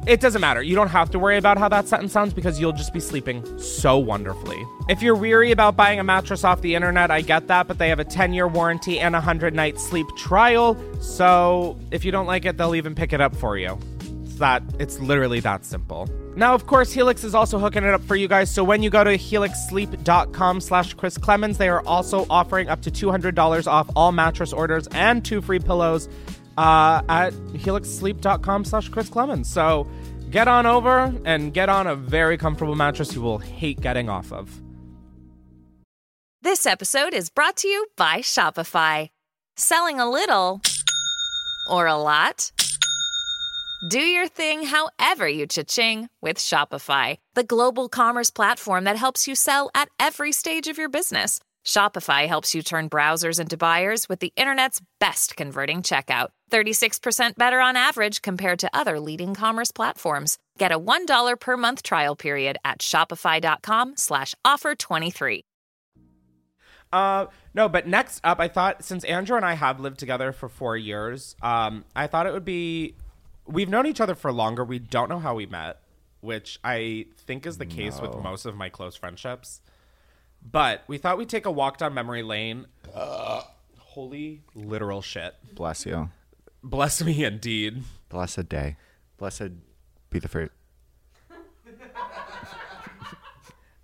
[0.08, 0.64] It doesn't matter.
[0.64, 3.46] You don't have to worry about how that sentence sounds because you'll just be sleeping
[3.60, 4.66] so wonderfully.
[4.90, 7.90] If you're weary about buying a mattress off the internet, I get that, but they
[7.90, 10.76] have a 10 year warranty and a 100 night sleep trial.
[11.02, 13.78] So if you don't like it, they'll even pick it up for you.
[14.24, 16.10] It's that, it's literally that simple.
[16.36, 18.50] Now, of course, Helix is also hooking it up for you guys.
[18.50, 22.92] So when you go to helixsleep.com slash Chris Klemens, they are also offering up to
[22.92, 26.10] $200 off all mattress orders and two free pillows
[26.62, 29.48] uh, at helixsleep.com slash Chris Klemens.
[29.48, 29.88] So
[30.30, 34.32] get on over and get on a very comfortable mattress you will hate getting off
[34.32, 34.62] of.
[36.44, 39.10] This episode is brought to you by Shopify.
[39.58, 40.62] Selling a little
[41.70, 42.52] or a lot?
[43.88, 49.36] Do your thing however you cha-ching with Shopify, the global commerce platform that helps you
[49.36, 51.40] sell at every stage of your business.
[51.66, 56.30] Shopify helps you turn browsers into buyers with the internet's best converting checkout.
[56.52, 60.38] 36% better on average compared to other leading commerce platforms.
[60.58, 65.44] Get a $1 per month trial period at shopify.com slash offer 23.
[66.94, 70.50] Uh, no, but next up, I thought since Andrew and I have lived together for
[70.50, 72.96] four years, um, I thought it would be.
[73.46, 74.64] We've known each other for longer.
[74.64, 75.80] We don't know how we met,
[76.20, 79.62] which I think is the case with most of my close friendships.
[80.44, 82.68] But we thought we'd take a walk down memory lane.
[83.78, 85.36] holy literal shit.
[85.54, 86.10] Bless you.
[86.64, 87.84] Bless me indeed.
[88.10, 88.78] Blessed day.
[89.18, 89.52] Blessed
[90.10, 90.52] be the fruit.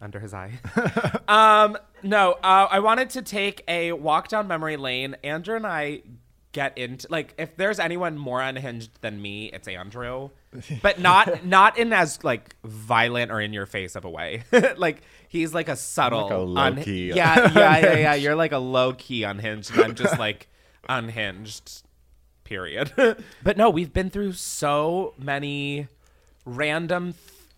[0.01, 0.59] under his eye.
[1.27, 5.15] um, no, uh, I wanted to take a walk down memory lane.
[5.23, 6.01] Andrew and I
[6.51, 10.29] get into like if there's anyone more unhinged than me, it's Andrew,
[10.81, 14.43] but not not in as like violent or in your face of a way.
[14.77, 17.91] like he's like a subtle, Like a low-key uh, yeah, yeah, yeah, yeah.
[17.93, 18.23] unhinged.
[18.23, 20.47] You're like a low key unhinged, and I'm just like
[20.89, 21.83] unhinged.
[22.43, 22.93] Period.
[23.43, 25.87] but no, we've been through so many
[26.45, 27.15] random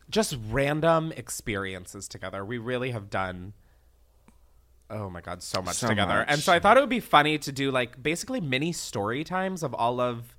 [0.10, 2.44] just random experiences together.
[2.44, 3.54] We really have done
[4.90, 6.16] oh my god, so much So together.
[6.16, 6.26] much.
[6.30, 9.62] And so I thought it would be funny to do like basically mini story times
[9.62, 10.36] of all of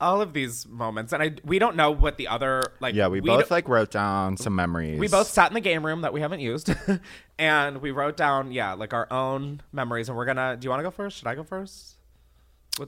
[0.00, 2.94] all of these moments, and I we don't know what the other like.
[2.94, 4.98] yeah, we, d- both like wrote down some memories.
[4.98, 6.72] we both sat in the game room that we haven't used,
[7.38, 10.56] and we wrote down yeah like our own memories, and we're gonna.
[10.58, 11.18] Do you want to go first?
[11.18, 11.96] Should I go first?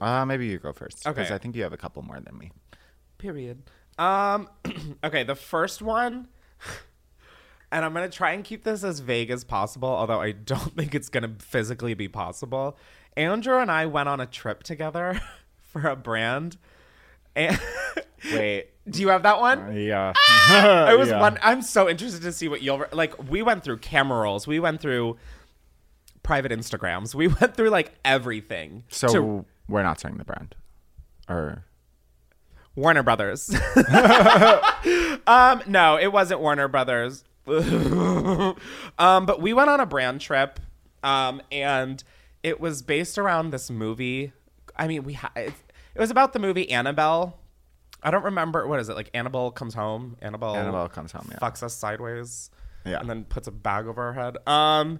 [0.01, 1.03] Uh, maybe you go first.
[1.03, 1.35] Because Okay.
[1.35, 2.51] I think you have a couple more than me.
[3.17, 3.61] Period.
[3.99, 4.49] Um,
[5.03, 6.27] okay, the first one,
[7.71, 10.95] and I'm gonna try and keep this as vague as possible, although I don't think
[10.95, 12.77] it's gonna physically be possible.
[13.15, 15.21] Andrew and I went on a trip together
[15.61, 16.57] for a brand.
[17.35, 17.59] And
[18.33, 19.75] Wait, do you have that one?
[19.75, 20.13] yeah.
[20.49, 21.19] I was Yeah.
[21.19, 21.37] one.
[21.41, 23.29] I'm so interested to see what you'll like.
[23.29, 24.47] We went through camera rolls.
[24.47, 25.17] We went through
[26.21, 27.13] private Instagrams.
[27.15, 28.83] We went through like everything.
[28.89, 30.55] So to we're not saying the brand,
[31.27, 31.63] or
[32.75, 33.49] Warner Brothers.
[35.27, 37.23] um, no, it wasn't Warner Brothers.
[37.47, 38.55] um,
[39.25, 40.59] but we went on a brand trip,
[41.03, 42.03] um, and
[42.41, 44.31] it was based around this movie.
[44.75, 45.31] I mean, we ha-
[45.95, 47.39] it, was about the movie Annabelle.
[48.01, 49.09] I don't remember what is it like.
[49.13, 50.17] Annabelle comes home.
[50.21, 50.55] Annabelle.
[50.55, 51.37] Annabelle comes home, yeah.
[51.39, 52.49] Fucks us sideways.
[52.85, 52.99] Yeah.
[52.99, 54.37] And then puts a bag over her head.
[54.47, 54.99] Um.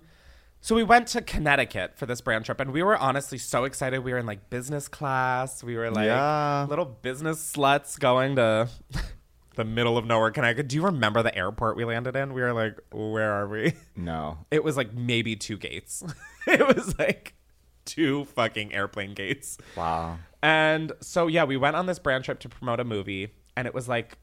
[0.61, 3.99] So we went to Connecticut for this brand trip, and we were honestly so excited.
[4.01, 5.61] We were in like business class.
[5.61, 6.65] We were like Yeah.
[6.69, 8.69] little business sluts going to
[9.55, 10.69] the middle of nowhere, Connecticut.
[10.69, 12.33] Do you remember the airport we landed in?
[12.33, 13.73] We were like, where are we?
[13.97, 14.37] no.
[14.51, 16.01] It was like maybe two gates.
[16.47, 17.33] it was like
[17.83, 19.57] two fucking airplane gates.
[19.75, 20.17] Wow.
[20.43, 23.73] And so yeah, we went on this brand trip to promote a movie, and it
[23.73, 24.17] was like,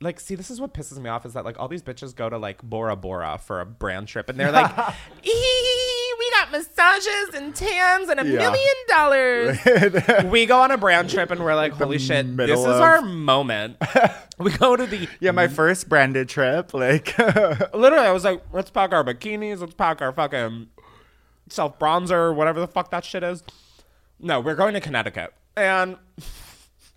[0.00, 2.28] like, see, this is what pisses me off is that like all these bitches go
[2.28, 4.76] to like Bora Bora for a brand trip, and they're like,
[5.24, 8.38] we got massages and tans and a Yeah.
[8.38, 10.24] million dollars.
[10.32, 13.00] we go on a brand trip, and we're like, holy shit, this is of- our
[13.02, 13.76] moment.
[14.38, 16.74] we go to the Yeah, my first branded trip.
[16.74, 17.16] Like,
[17.72, 20.70] literally, I was like, let's pack our bikinis, let's pack our fucking
[21.48, 23.44] self bronzer, whatever the fuck that shit is.
[24.18, 25.32] No, we're going to Connecticut.
[25.56, 25.96] And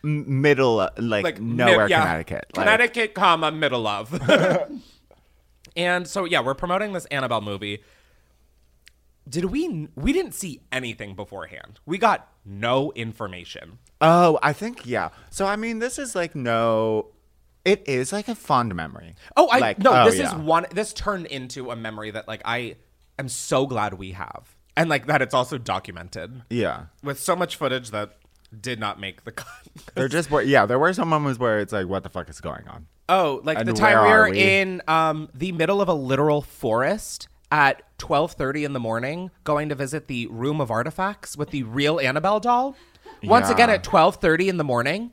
[0.06, 2.46] middle, uh, like, like nowhere, mid- yeah, Connecticut.
[2.56, 4.14] Like, Connecticut, comma middle of.
[5.76, 7.84] and so yeah, we're promoting this Annabelle movie.
[9.28, 9.90] Did we?
[9.96, 11.80] We didn't see anything beforehand.
[11.86, 13.80] We got no information.
[14.00, 15.10] Oh, I think yeah.
[15.32, 17.08] So I mean, this is like no.
[17.64, 19.16] It is like a fond memory.
[19.36, 19.92] Oh, I like, no.
[19.92, 20.68] oh, this is one.
[20.72, 22.76] This turned into a memory that like I
[23.18, 26.44] am so glad we have, and like that it's also documented.
[26.52, 26.86] Yeah.
[27.02, 28.18] with so much footage that
[28.62, 29.48] did not make the cut.
[29.96, 30.66] There just were yeah.
[30.66, 32.88] There were some moments where it's like, what the fuck is going on?
[33.08, 34.40] Oh, like And the time we were we?
[34.42, 39.76] in um, the middle of a literal forest at 12:30 in the morning going to
[39.76, 42.76] visit the room of artifacts with the real Annabelle doll.
[43.24, 43.76] Once again Yeah.
[43.76, 45.12] at 12:30 in the morning.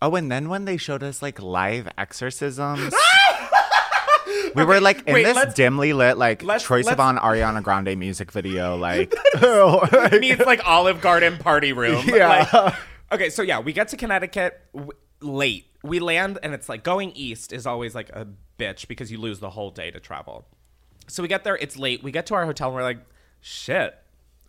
[0.00, 2.92] Oh, and then when they showed us like live exorcisms.
[4.54, 8.32] We were like in wait, this dimly lit, like let's- Troye Sivan, Ariana Grande music
[8.32, 9.12] video, like
[10.20, 12.04] meets like Olive Garden party room.
[12.06, 12.48] Yeah.
[12.52, 12.74] Like-
[13.12, 15.66] okay, so yeah, we get to Connecticut w- late.
[15.82, 18.26] We land and it's like going east is always like a
[18.58, 20.46] bitch because you lose the whole day to travel.
[21.08, 22.02] So we get there, it's late.
[22.02, 23.00] We get to our hotel and we're like,
[23.40, 23.98] shit,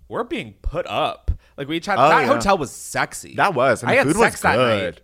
[0.07, 1.31] we're being put up.
[1.57, 1.95] Like we tried.
[1.97, 2.27] Oh, that yeah.
[2.27, 3.35] hotel was sexy.
[3.35, 3.81] that was.
[3.81, 5.01] And I the had food sex was that night.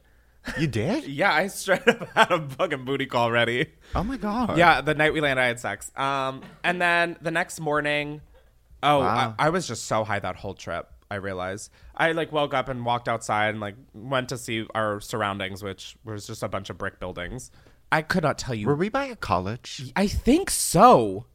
[0.58, 1.06] You did?
[1.06, 3.68] Yeah, I straight up had a fucking booty call ready.
[3.96, 4.58] Oh my god.
[4.58, 5.92] Yeah, the night we landed, I had sex.
[5.96, 8.22] Um, and then the next morning,
[8.84, 9.36] oh, Wow.
[9.38, 10.90] I, I was just so high that whole trip.
[11.12, 15.00] I realized I like woke up and walked outside and like went to see our
[15.02, 17.50] surroundings, which was just a bunch of brick buildings.
[17.92, 18.68] I could not tell you.
[18.68, 19.92] Were we by a college?
[19.96, 21.26] I think so.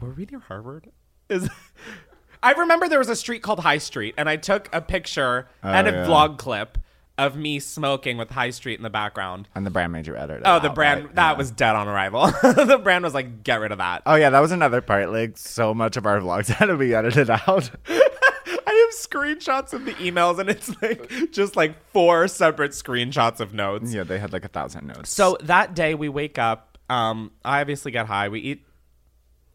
[0.00, 0.90] Were we near Harvard?
[1.28, 1.48] Is
[2.42, 5.68] I remember there was a street called High Street, and I took a picture Oh,
[5.70, 6.06] and a yeah.
[6.06, 6.78] vlog clip
[7.18, 9.48] of me smoking with High Street in the background.
[9.54, 10.42] And the brand made you edit it.
[10.44, 11.14] Oh, the out, brand right?
[11.14, 11.36] that Yeah.
[11.38, 12.26] was dead on arrival.
[12.42, 14.02] the brand was like, get rid of that.
[14.04, 15.10] Oh yeah, that was another part.
[15.10, 17.70] Like so much of our vlogs had to be edited out.
[17.88, 23.54] I have screenshots of the emails, and it's like just like four separate screenshots of
[23.54, 23.92] notes.
[23.94, 25.10] yeah, they had like a thousand notes.
[25.12, 26.78] So that day we wake up.
[26.90, 28.28] Um, I obviously get high.
[28.28, 28.64] We eat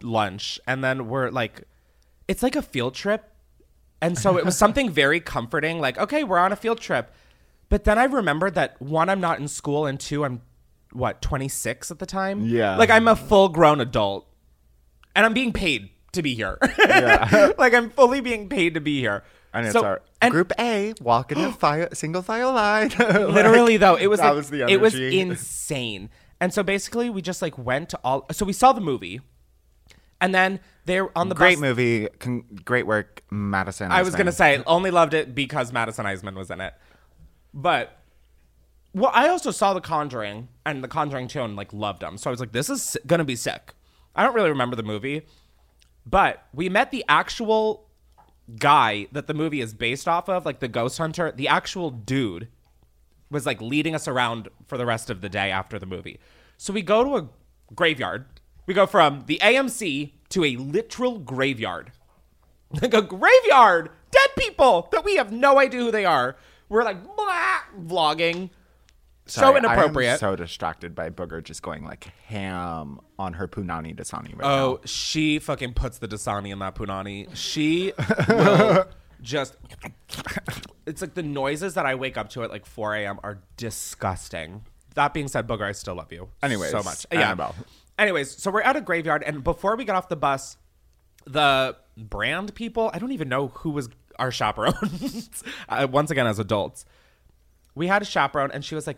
[0.02, 1.64] lunch, and then we're like,
[2.28, 3.28] it's like a field trip.
[4.02, 5.80] And so it was something very comforting.
[5.80, 7.14] Like, okay, we're on a field trip.
[7.72, 10.42] But then I remembered that one, I'm not in school, and two, I'm
[10.92, 12.44] what 26 at the time.
[12.46, 12.76] Yeah.
[12.76, 14.28] like I'm a full grown adult,
[15.16, 16.58] and I'm being paid to be here.
[16.78, 17.54] Yeah.
[17.58, 19.24] like I'm fully being paid to be here.
[19.54, 22.90] and it's So- our and- group A walk in a file, single file line.
[23.00, 26.10] literally though it was that like, was the it was insane
[26.42, 29.22] and so basically we just like went to all so we saw the movie
[30.20, 33.92] and then they're on the great bus movie, con- great work, Madison.
[33.92, 36.74] i was gonna say only loved it because madison Iseman was in it
[37.54, 38.00] but
[38.94, 42.30] well i also saw the conjuring and the conjuring 2 and like loved them so
[42.30, 43.74] i was like this is gonna be sick
[44.16, 45.22] i don't really remember the movie
[46.06, 47.88] but we met the actual
[48.58, 52.48] guy that the movie is based off of like the ghost hunter the actual dude
[53.32, 56.20] was like leading us around for the rest of the day after the movie.
[56.58, 57.30] So we go to a
[57.74, 58.26] graveyard.
[58.68, 61.94] We go from the AMC to a literal graveyard.
[62.82, 66.38] Like a graveyard, dead people that we have no idea who they are.
[66.72, 68.50] We're like blah, vlogging.
[69.26, 70.20] so Sorry, I inappropriate.
[70.22, 75.38] so distracted by Booger just going like ham on her punani dasani right Oh, she
[75.40, 77.28] fucking puts the Dasani in that punani.
[77.36, 77.92] She
[78.30, 78.86] will
[79.22, 79.58] just.
[80.86, 83.20] It's like the noises that I wake up to at like 4 a.m.
[83.22, 84.64] are disgusting.
[84.96, 86.30] That being said, Booger, I still love you.
[86.42, 87.06] Anyways, so much.
[87.12, 87.54] Annabelle.
[88.00, 90.56] Anyways, so we're at a graveyard, and before we get off the bus,
[91.26, 93.90] the brand people, I don't even know who was
[94.20, 95.44] our chaperones.
[95.70, 96.86] uh, once again, as adults,
[97.76, 98.98] we had a chaperone, and she was like,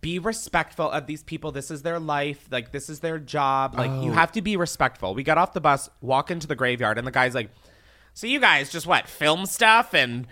[0.00, 1.52] be respectful of these people.
[1.52, 2.46] This is their life.
[2.50, 3.74] Like, this is their job.
[3.76, 4.14] Like, you Oh.
[4.14, 5.14] have to be respectful.
[5.14, 7.50] We got off the bus, walk into the graveyard, and the guy's like,
[8.14, 10.26] so you guys just what, film stuff and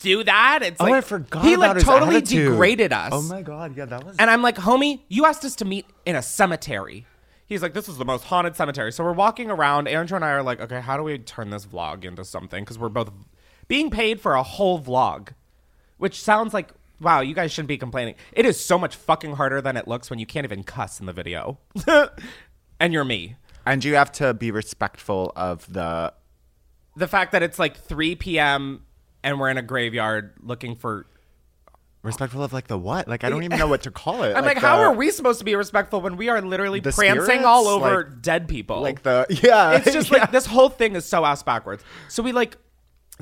[0.00, 0.62] do that?
[0.62, 2.50] It's Oh, like, I forgot He like totally attitude.
[2.52, 3.10] degraded us.
[3.12, 4.16] Oh my god, yeah, that was.
[4.18, 7.06] And I'm like, homie, you asked us to meet in a cemetery.
[7.46, 8.92] He's like, this is the most haunted cemetery.
[8.92, 9.88] So we're walking around.
[9.88, 12.62] Andrew and I are like, okay, how do we turn this vlog into something?
[12.62, 13.10] Because we're both
[13.70, 15.28] being paid for a whole vlog,
[15.96, 18.16] which sounds like, wow, you guys shouldn't be complaining.
[18.32, 21.06] It is so much fucking harder than it looks when you can't even cuss in
[21.06, 21.56] the video.
[22.80, 23.36] and you're me.
[23.64, 26.12] And you have to be respectful of the.
[26.96, 28.82] The fact that it's like 3 p.m.
[29.22, 31.06] and we're in a graveyard looking for.
[32.02, 33.06] Respectful of like the what?
[33.06, 34.34] Like I don't even know what to call it.
[34.36, 37.10] I'm like, how the- are we supposed to be respectful when we are literally prancing
[37.22, 37.44] spirits?
[37.44, 38.80] all over Like- dead people?
[38.80, 41.84] like the- yeah, It's just like this whole thing is so ass backwards.
[42.08, 42.56] So we like,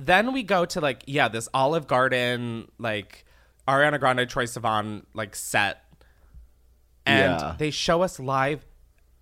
[0.06, 3.24] then we go to like yeah this Olive Garden like
[3.66, 5.84] Ariana Grande Troye Sivan like set,
[7.06, 7.54] and Yeah.
[7.58, 8.64] they show us live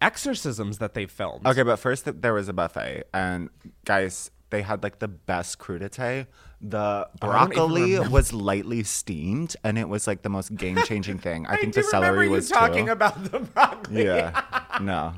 [0.01, 1.47] exorcisms that they filmed.
[1.47, 3.49] Okay, but first th- there was a buffet, and
[3.85, 6.27] guys, they had like the best crudité.
[6.61, 11.47] The I broccoli was lightly steamed, and it was like the most game changing thing.
[11.49, 12.93] I, think do the celery you was talking too.
[12.93, 14.05] about the broccoli.
[14.05, 14.43] Yeah,
[14.81, 15.13] no.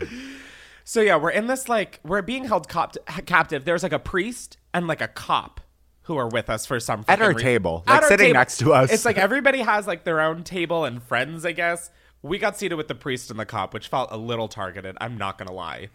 [0.88, 3.66] So yeah, we're in this like we're being held cop- captive.
[3.66, 5.60] There's like a priest and like a cop
[6.04, 7.42] who are with us for some At our reason.
[7.42, 8.38] table, like our sitting table.
[8.38, 8.90] next to us.
[8.90, 11.90] It's like everybody has like their own table and friends, I guess.
[12.22, 14.96] We got seated with the priest and the cop, which felt a little targeted.
[14.98, 15.90] I'm not gonna lie.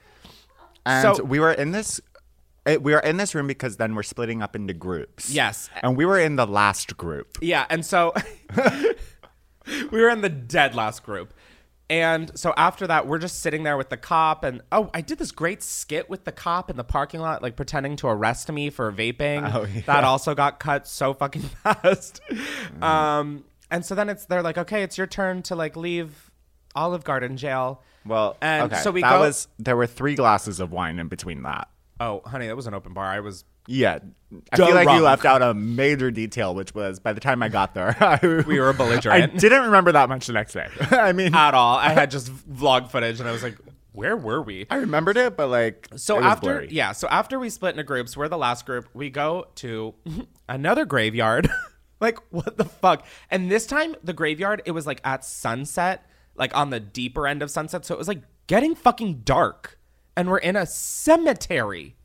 [0.85, 1.99] And So- we were in this.
[2.67, 5.31] It, we were in this room because then we're splitting up into groups.
[5.31, 5.71] Yes.
[5.81, 7.39] and we were in the last group.
[7.41, 8.13] Yeah, and so
[8.55, 11.33] we were in the dead last group.
[11.89, 14.43] And so after that, we're just sitting there with the cop.
[14.43, 17.55] And oh, I did this great skit with the cop in the parking lot, like
[17.55, 19.53] pretending to arrest me for vaping.
[19.53, 19.81] Oh, yeah.
[19.85, 22.21] That also got cut so fucking fast.
[22.81, 26.31] Um, and so then it's they're like, okay, it's your turn to like leave
[26.75, 27.81] Olive Garden jail.
[28.05, 29.19] Well, and okay, so we that go.
[29.19, 31.69] was there were three glasses of wine in between that.
[31.99, 33.05] oh, honey, that was an open bar.
[33.05, 33.43] I was.
[33.67, 33.99] Yeah,
[34.51, 34.97] I feel like Drunk.
[34.97, 38.43] you left out a major detail, which was by the time I got there, I,
[38.47, 39.33] We were belligerent.
[39.33, 40.67] I didn't remember that much the next day.
[40.91, 41.77] I mean, at all.
[41.77, 43.57] I had just vlog footage, and I was like,
[43.93, 44.65] where were we?
[44.71, 46.67] I remembered it, but like, So it was after blurry.
[46.71, 48.89] yeah, so after we split into groups, we're the last group.
[48.93, 49.93] We go to
[50.49, 51.47] another graveyard.
[51.99, 53.05] like what the fuck?
[53.29, 56.05] And this time the graveyard, it was like at sunset,
[56.35, 57.85] like on the deeper end of sunset.
[57.85, 59.77] So it was like getting fucking dark.
[60.17, 61.95] And we're in a cemetery.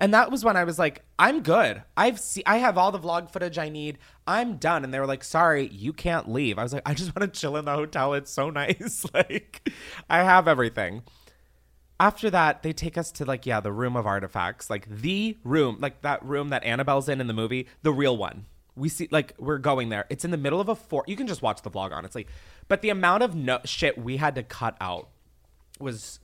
[0.00, 1.82] And that was when I was like, I'm good.
[1.94, 3.98] I've see I have all the vlog footage I need.
[4.26, 4.82] I'm done.
[4.82, 6.58] And they were like, sorry, you can't leave.
[6.58, 8.14] I was like, I just want to chill in the hotel.
[8.14, 9.04] It's so nice.
[9.14, 9.70] like
[10.08, 11.02] I have everything
[12.00, 15.76] after that they take us to like yeah the room of artifacts like the room
[15.80, 19.34] like that room that annabelle's in in the movie the real one we see like
[19.38, 21.70] we're going there it's in the middle of a fort you can just watch the
[21.70, 22.26] vlog honestly
[22.68, 25.10] but the amount of no- shit we had to cut out
[25.78, 26.20] was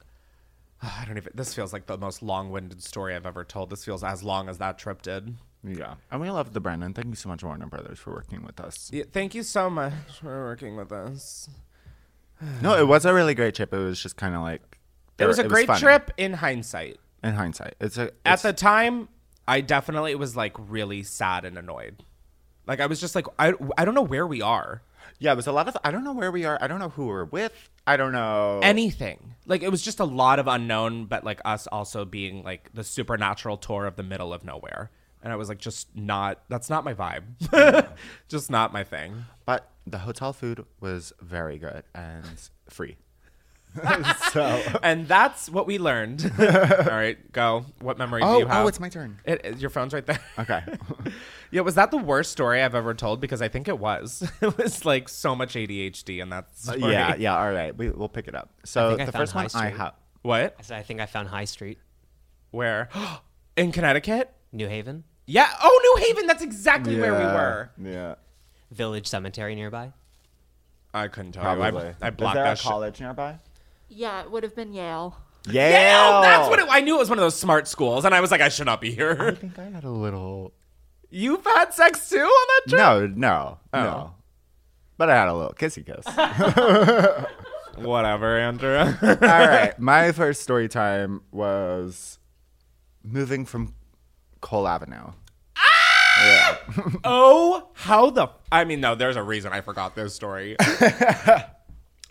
[0.82, 4.04] i don't even this feels like the most long-winded story i've ever told this feels
[4.04, 6.94] as long as that trip did yeah, and we love the Brandon.
[6.94, 8.88] Thank you so much, Warner Brothers, for working with us.
[8.92, 11.48] yeah, thank you so much for working with us
[12.62, 13.72] No, it was a really great trip.
[13.72, 14.78] It was just kind of like
[15.18, 15.80] it was a great funny.
[15.80, 19.08] trip in hindsight In hindsight, it's a at the time
[19.48, 22.04] i definitely was like really sad and annoyed
[22.66, 24.82] like i was just like i, I don't know where we are
[25.18, 25.76] yeah, it was a lot of.
[25.84, 26.58] I don't know where we are.
[26.60, 27.70] I don't know who we're with.
[27.86, 31.68] I don't know anything like it was just a lot of unknown but like us
[31.68, 34.90] also being like the supernatural tour of the middle of nowhere
[35.22, 37.22] and i was like just not that's not my vibe
[38.28, 42.26] just not my thing But the hotel food was very good and
[42.68, 42.96] free.
[44.32, 48.64] so and that's what we learned all right go what memory Oh, do you have?
[48.64, 49.18] oh, it's my turn.
[49.24, 50.62] it, it- your phone's right there Okay.
[51.50, 54.56] yeah was that the worst story i've ever told because i think it was it
[54.58, 56.92] was like so much adhd in that Uh, story.
[56.92, 57.38] yeah, yeah.
[57.38, 58.50] All right, we, we'll pick it up.
[58.58, 59.78] I So think I the found first one High I Street.
[59.78, 59.94] have.
[60.22, 61.78] what I said I think I found High Street,
[62.50, 62.88] where
[63.56, 68.14] in connecticut New Haven, yeah oh new haven that's exactly where we were Yeah.
[68.70, 69.92] Village Cemetery nearby.
[70.94, 71.48] I couldn't tell you.
[71.62, 71.94] I- Probably.
[72.00, 72.66] I Is blocked there that a shit.
[72.70, 73.38] college nearby?
[73.88, 75.16] Yeah, it would have been Yale.
[75.48, 75.70] Yale.
[75.70, 76.22] Yale!
[76.22, 76.96] That's what it, I knew.
[76.96, 78.90] It was one of those smart schools, and I was like, I should not be
[78.92, 79.16] here.
[79.20, 80.52] I think I had a little.
[81.08, 82.78] You've had sex too on that trip?
[82.80, 83.82] No, no, Oh.
[83.82, 84.14] no.
[84.98, 86.04] But I had a little kissy kiss.
[87.84, 88.76] Whatever, Andrew.
[89.02, 89.72] All right.
[89.78, 92.18] My first story time was
[93.04, 93.74] moving from
[94.40, 95.12] Cole Avenue.
[95.56, 96.24] Ah!
[96.24, 96.56] Yeah.
[97.04, 98.28] oh, how the?
[98.50, 98.94] I mean, no.
[98.94, 100.56] There's a reason I forgot this story.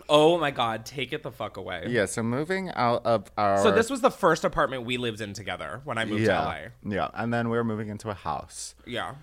[0.10, 1.86] Oh my god, take it the fuck away.
[1.88, 2.06] yeah.
[2.06, 3.62] So moving out of our.
[3.62, 6.45] So this was the first apartment we lived in together when I moved yeah, to
[6.45, 6.93] LA.
[6.93, 7.10] Yeah.
[7.14, 8.76] And then we were moving into a house.
[8.86, 9.16] Yeah.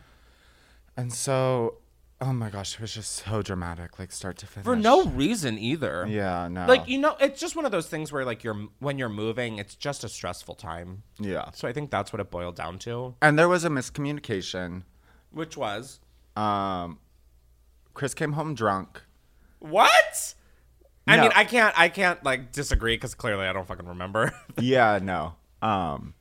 [0.96, 1.78] And so,
[2.20, 4.64] oh my gosh, it was just so dramatic, like start to finish.
[4.64, 6.06] For no reason either.
[6.08, 6.66] Yeah, no.
[6.66, 9.58] Like you know, it's just one of those things where like you're when you're moving,
[9.58, 11.02] it's just a stressful time.
[11.18, 11.50] Yeah.
[11.54, 13.14] So I think that's what it boiled down to.
[13.22, 14.82] And there was a miscommunication.
[15.30, 16.00] Which was
[16.36, 16.98] Um,
[17.94, 19.02] Chris came home drunk.
[19.60, 20.34] what?
[21.06, 21.22] I No.
[21.22, 24.32] mean, I can't, I can't like disagree because clearly I don't fucking remember.
[24.58, 25.34] yeah, no.
[25.60, 26.14] Um,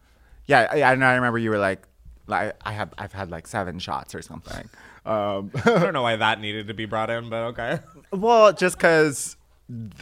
[0.48, 1.88] yeah, I, I remember you were like,
[2.28, 4.70] like I have, I've had like seven shots or something.
[5.06, 7.80] Um, I don't know why that needed to be brought in, but okay.
[8.12, 9.36] well, just because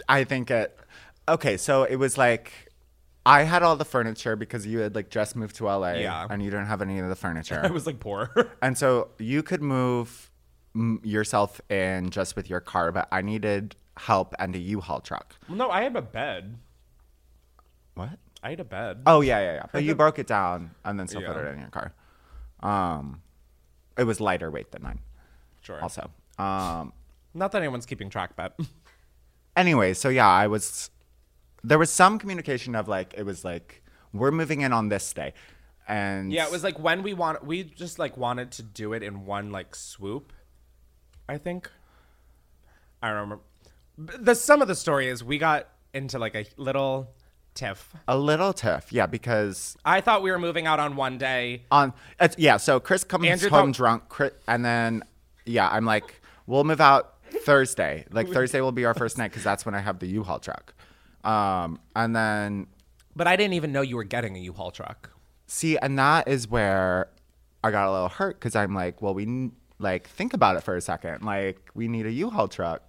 [0.08, 0.78] I think it.
[1.28, 2.52] Okay, so it was like
[3.26, 6.26] I had all the furniture because you had like just moved to LA, Yeah.
[6.30, 7.62] and you didn't have any of the furniture.
[7.64, 8.32] I was like poor.
[8.62, 10.32] and so you could move
[10.76, 15.36] mm, yourself in just with your car, but I needed help and a U-Haul truck.
[15.48, 16.58] Well, no, I had a bed.
[17.96, 18.18] What?
[18.42, 19.02] I had a bed.
[19.06, 19.66] Oh yeah, yeah, yeah.
[19.72, 21.50] But you broke it down and then still put Yeah.
[21.50, 21.94] it in your car.
[22.62, 23.22] Um,
[23.98, 25.00] it was lighter weight than mine.
[25.62, 25.82] Sure.
[25.82, 26.94] Also, um,
[27.34, 28.58] Not that anyone's keeping track, but
[29.56, 30.90] anyway, so yeah, I was.
[31.64, 33.84] There was some communication of like it was like
[34.14, 35.34] we're moving in on this day,
[35.88, 39.04] and yeah, it was like when we want, we just like wanted to do it
[39.04, 40.32] in one like swoop.
[41.28, 41.70] I think.
[43.04, 43.40] I remember.
[44.02, 47.12] The sum of the story is we got into like a little
[47.54, 47.94] tiff.
[48.08, 48.94] a little tiff.
[48.94, 51.64] Yeah, because I thought we were moving out on one day.
[51.70, 55.04] on it's, yeah, so Chris comes Andrew home thought- drunk, Chris, and then
[55.46, 58.06] yeah, I'm like, we'll move out Thursday.
[58.12, 60.74] Like Thursday will be our first night because that's when I have the U-Haul truck.
[61.26, 62.68] Um, and then
[63.18, 65.10] But I didn't even know you were getting a U-Haul truck.
[65.48, 67.10] See, and that is where
[67.64, 70.62] I got a little hurt because I'm like, well, we n- like think about it
[70.64, 71.24] for a second.
[71.24, 72.89] Like, we need a U-Haul truck.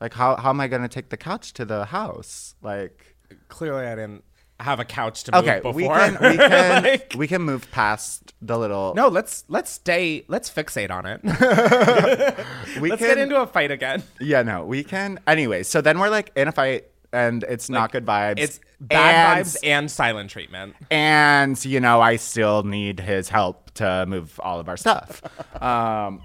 [0.00, 2.54] Like, how how am I gonna take the couch to the house?
[2.62, 3.16] Like,
[3.48, 4.22] Clearly, I didn't
[4.60, 5.72] have a couch to move okay, before.
[5.74, 8.94] we can we can Like- we can move past the little.
[8.94, 10.24] No, let's let's stay.
[10.28, 11.20] Let's fixate on it.
[12.80, 14.02] we let's can, get into a fight again.
[14.20, 15.18] Yeah, no, we can.
[15.26, 18.38] Anyway, so then we're like in a fight, and it's not good vibes.
[18.38, 20.76] It's bad And- vibes and silent treatment.
[20.90, 25.22] and you know i still need his help to move all of our stuff
[25.62, 26.20] um,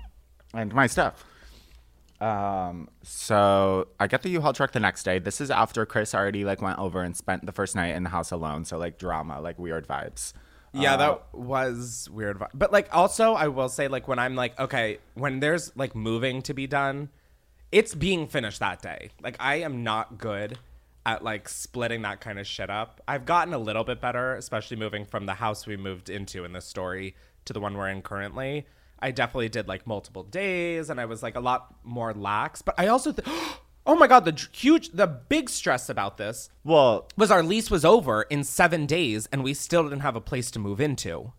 [0.53, 1.24] and my stuff
[2.22, 6.45] um, so i get the u-haul truck the next day this is after chris already
[6.45, 9.41] like went over and spent the first night in the house alone so like drama
[9.41, 10.34] like weird vibes
[10.74, 12.38] Yeah, Uh, that was weird.
[12.38, 15.93] vi- But like, also, I will say, like, when I'm like, okay, when there's like
[15.95, 17.09] moving to be done,
[17.74, 19.09] it's being finished that day.
[19.22, 20.57] Like, I am not good
[21.05, 23.01] at like splitting that kind of shit up.
[23.05, 26.53] I've gotten a little bit better, especially moving from the house we moved into in
[26.53, 27.15] this story
[27.45, 28.65] to the one we're in currently.
[29.01, 32.61] I definitely did like multiple days, and I was like a lot more lax.
[32.61, 33.27] But I also, th-
[33.85, 37.83] oh my god, the huge, the big stress about this well was our lease was
[37.83, 41.33] over in seven days, and we still didn't have a place to move into,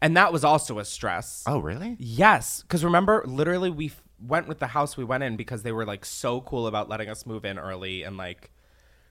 [0.00, 1.42] and that was also a stress.
[1.46, 5.36] oh really Yes, because remember, literally, we f- went with the house we went in
[5.36, 8.50] because they were like so cool about letting us move in early and like,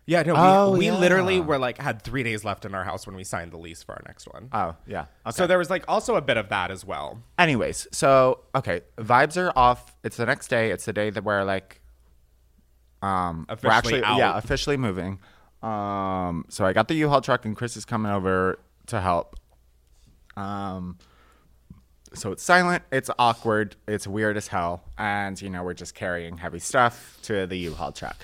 [0.06, 0.97] yeah, no, we, Oh, we yeah.
[0.97, 3.82] literally were like had three days left in our house when we signed the lease
[3.84, 4.49] for our next one.
[4.51, 5.32] oh yeah okay.
[5.36, 7.22] So there was like also a bit of that as well.
[7.39, 11.43] anyways so okay vibes are off it's the next day it's the day that we're
[11.43, 11.80] like
[13.01, 14.18] um we're Officially actually out.
[14.18, 15.20] yeah officially moving
[15.62, 19.36] um so i got the u-haul truck and chris is coming over to help
[20.38, 20.97] um
[22.14, 26.38] so it's silent it's awkward it's weird as hell and you know we're just carrying
[26.38, 28.18] heavy stuff to the u-haul truck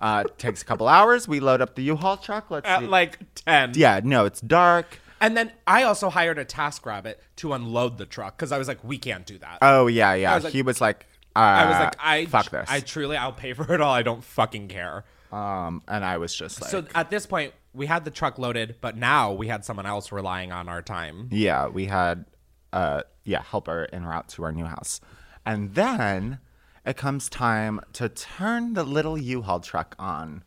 [0.00, 2.86] uh takes a couple hours we load up the u-haul truck let's At see.
[2.86, 3.72] like ten.
[3.74, 8.04] yeah no it's dark And then I also hired a task rabbit to unload the
[8.04, 9.58] truck because I was like, we can't do that.
[9.62, 12.70] oh yeah yeah was like- he was like uh, I was like, I fuck this
[12.70, 13.92] I truly, I'll pay for it all.
[13.92, 15.04] I don't fucking care.
[15.32, 18.76] Um, and I was just like, so at this point, we had the truck loaded,
[18.80, 21.28] but now we had someone else relying on our time.
[21.32, 22.24] yeah, we had,
[22.72, 25.00] uh, yeah, helper en route to our new house,
[25.44, 26.38] and then
[26.86, 30.42] it comes time to turn the little U-Haul truck on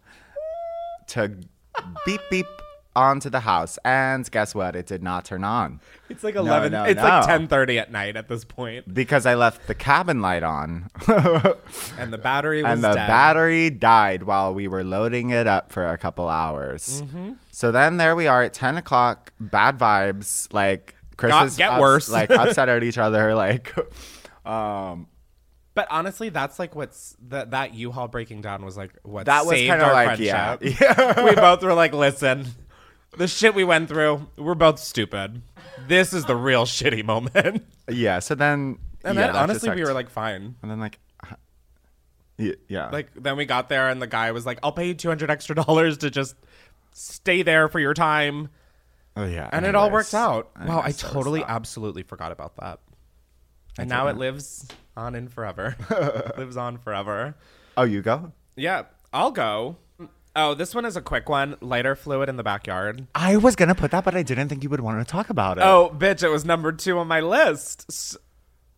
[1.07, 1.31] to
[2.05, 2.45] beep beep
[2.95, 4.75] onto the house, and guess what?
[4.75, 5.79] It did not turn on.
[6.09, 6.71] It's like 11.
[6.71, 7.03] no, it's no.
[7.03, 8.91] like 10:30 at night at this point.
[8.91, 10.89] because I left the cabin light on.
[11.99, 13.07] And the battery was and the dead.
[13.07, 17.03] battery died while we were loading it up for a couple hours.
[17.03, 17.38] Mhm.
[17.51, 20.51] So then there we are at 10 o'clock, bad vibes.
[20.53, 22.09] Like, Chris Got- is get ups- worse.
[22.09, 23.35] like upset at each other.
[23.35, 23.75] Like,
[24.45, 25.07] um,
[25.78, 29.57] But honestly, that's like what's that that U-Haul breaking down was like what That was
[29.59, 30.80] kinda our like, friendship.
[30.82, 31.23] yeah.
[31.23, 32.47] we both were like, listen,
[33.15, 35.43] the shit we went through, we're both stupid.
[35.88, 37.63] This is the real shitty moment.
[37.88, 38.17] yeah.
[38.17, 40.55] So then, And yeah, then honestly, we were like, fine.
[40.63, 40.97] and then like,
[42.39, 42.89] yeah, yeah.
[42.89, 45.30] Like then we got there and the guy was like, I'll pay you two hundred
[45.30, 46.34] extra dollars to just
[46.93, 48.49] stay there for your time.
[49.15, 49.47] oh yeah.
[49.51, 50.05] And it all anyways.
[50.05, 50.49] worked out.
[50.59, 52.80] Wow, I Anyways, totally, absolutely forgot about that.
[53.78, 54.65] And now it lives
[54.97, 55.75] on in forever.
[56.37, 57.35] lives on forever.
[57.77, 58.31] Oh, you go.
[58.55, 58.83] Yeah,
[59.13, 59.77] I'll go.
[60.35, 61.55] Oh, this one is a quick one.
[61.61, 63.07] Lighter fluid in the backyard.
[63.15, 65.57] I was gonna put that, but I didn't think you would want to talk about
[65.57, 65.63] it.
[65.63, 67.85] Oh, bitch, it was number two on my list.
[67.89, 68.17] S-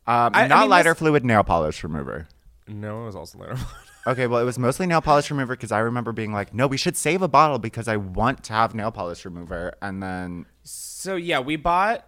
[0.08, 2.28] um, I- I not mean, lighter this- fluid nail polish remover.
[2.68, 3.76] No, it was also lighter fluid.
[4.08, 6.78] Okay, well, it was mostly nail polish remover because I remember being like, no, we
[6.78, 9.74] should save a bottle because I want to have nail polish remover.
[9.84, 12.08] And then, So yeah, we bought.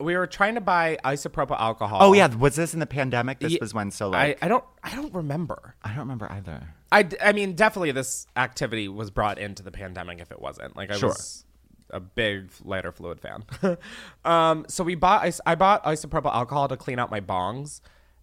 [0.00, 1.98] We were trying to buy isopropyl alcohol.
[2.00, 3.40] oh, yeah, was this in the pandemic?
[3.40, 5.74] This Ye- was when, so I, like, I don't I don't remember.
[5.82, 6.74] I, don't remember either.
[6.92, 10.76] I, d- I mean definitely this activity was brought into the pandemic if it wasn't
[10.76, 11.08] like I Sure.
[11.08, 11.44] was
[11.90, 13.44] a big lighter fluid fan.
[14.24, 17.80] um, so we bought is- I bought isopropyl alcohol to clean out my bongs,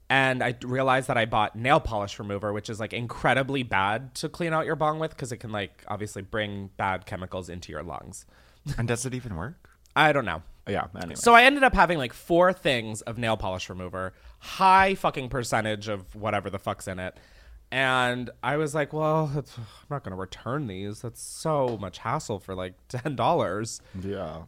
[0.09, 4.29] and I realized that I bought nail polish remover, which is like incredibly bad to
[4.29, 7.83] clean out your bong with because it can like obviously bring bad chemicals into your
[7.83, 8.25] lungs.
[8.77, 9.69] And does it even work?
[9.95, 10.41] I don't know.
[10.67, 11.15] Yeah, anyway.
[11.15, 15.87] So I ended up having like four things of nail polish remover, high fucking percentage
[15.87, 17.17] of whatever the fuck's in it.
[17.71, 21.01] And I was like, well, it's, I'm not going to return these.
[21.01, 23.81] That's so much hassle for like $10.
[24.01, 24.43] yeah.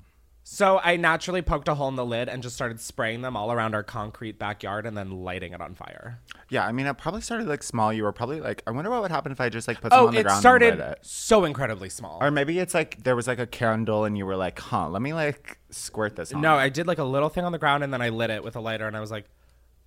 [0.49, 3.51] So I naturally poked a hole in the lid and just started spraying them all
[3.51, 6.21] around our concrete backyard and then lighting it on fire.
[6.47, 7.91] Yeah, I mean, it probably started like small.
[7.91, 9.97] You were probably like, I wonder what would happen if I just like put oh,
[9.97, 10.99] some Oh, on the it ground started and lit it.
[11.01, 12.17] so incredibly small.
[12.23, 15.01] Or maybe it's like there was like a candle and you were like, huh, let
[15.01, 16.39] me like squirt this on.
[16.39, 18.41] No, I did like a little thing on the ground and then I lit it
[18.41, 19.25] with a lighter and I was like,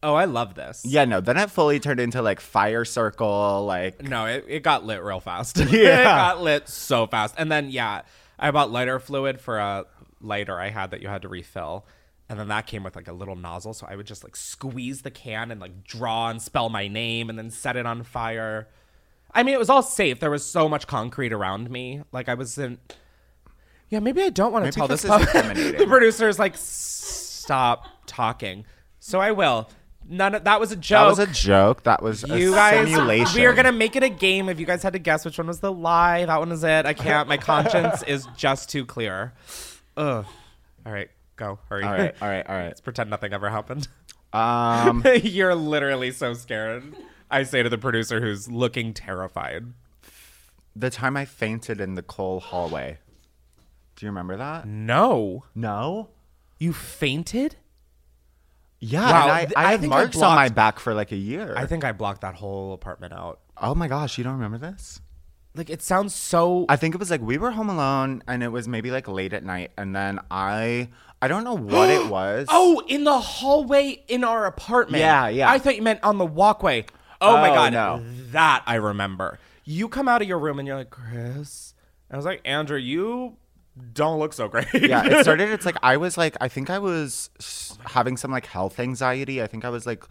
[0.03, 0.83] oh, I love this.
[0.85, 4.85] Yeah, no, then it fully turned into like fire circle, like No, it, it got
[4.85, 5.57] lit real fast.
[5.59, 6.01] Yeah.
[6.01, 7.35] it got lit so fast.
[7.39, 8.03] And then, yeah,
[8.39, 9.87] I bought lighter fluid for a
[10.21, 11.87] lighter I had that you had to refill.
[12.29, 13.75] And then that came with like a little nozzle.
[13.75, 17.29] So I would just like squeeze the can and like draw and spell my name
[17.29, 18.69] and then set it on fire.
[19.35, 20.21] I mean, it was all safe.
[20.21, 22.03] There was so much concrete around me.
[22.13, 22.79] Like I was in.
[23.89, 25.03] Yeah, maybe I don't want to tell this.
[25.03, 28.65] this is the producer's like, stop talking.
[29.01, 29.69] So I will.
[30.09, 31.17] None of that was a joke.
[31.17, 31.83] that was a joke.
[31.85, 33.41] That was You guys, simulation.
[33.41, 34.49] we are gonna make it a game.
[34.49, 36.87] If you guys had to guess which one was the lie, that one is it.
[36.87, 37.29] I can't.
[37.29, 39.33] My conscience is just too clear.
[40.01, 40.27] Ugh.
[40.87, 41.59] All right, go.
[41.69, 41.85] Hurry.
[41.85, 42.67] All right, all right, all right.
[42.67, 43.89] Let's pretend nothing ever happened.
[44.33, 46.95] Um, You're literally so scared.
[47.31, 49.67] I say to the producer, who's looking terrified.
[50.75, 52.99] the time I fainted in the coal hallway.
[53.97, 54.67] Do you remember that?
[54.67, 55.45] No.
[55.55, 56.11] No.
[56.59, 57.57] You fainted?
[58.83, 60.79] Yeah, Wow, and I, th- I, I had think I marks on my blocked- back
[60.79, 61.55] for like a year.
[61.57, 63.41] I think I blocked that whole apartment out.
[63.59, 65.01] Oh my gosh, you don't remember this?
[65.55, 66.65] Like it sounds so.
[66.69, 69.33] I think it was like we were home alone, and it was maybe like late
[69.33, 70.89] at night, and then I
[71.21, 72.47] I don't know what it was.
[72.51, 75.01] Oh, in the hallway in our apartment.
[75.01, 75.51] Yeah, yeah.
[75.51, 76.87] I thought you meant on the walkway.
[77.21, 78.03] Oh, my Oh, god, no.
[78.31, 79.39] that I remember.
[79.65, 81.75] You come out of your room and you're like, Chris.
[82.11, 83.37] I was like, Andrew, you
[83.93, 84.67] don't look so great.
[84.73, 85.51] yeah, it started.
[85.51, 89.43] It's like I was like I think I was s- having some like health anxiety.
[89.43, 90.05] I think I was like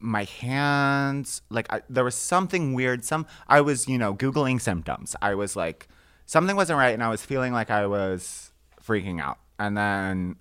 [0.00, 3.04] my hands like I, there was something weird.
[3.04, 5.16] Some I was you know googling symptoms.
[5.22, 5.88] I was like
[6.26, 8.52] something wasn't right, and I was feeling like I was
[8.82, 9.38] freaking out.
[9.58, 10.36] And then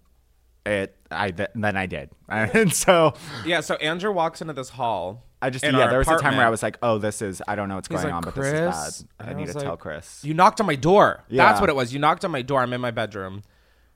[0.65, 3.13] it I th- then I did, and so
[3.45, 3.61] yeah.
[3.61, 5.23] So Andrew walks into this hall.
[5.41, 5.87] I just yeah.
[5.87, 7.87] There was a time where I was like, oh, this is I don't know what's
[7.87, 9.27] He's going like, on, but this is bad.
[9.27, 10.21] I, And need to like, tell Chris.
[10.23, 11.23] You knocked on my door.
[11.29, 11.45] Yeah.
[11.45, 11.93] That's what it was.
[11.93, 12.61] You knocked on my door.
[12.61, 13.43] I'm in my bedroom.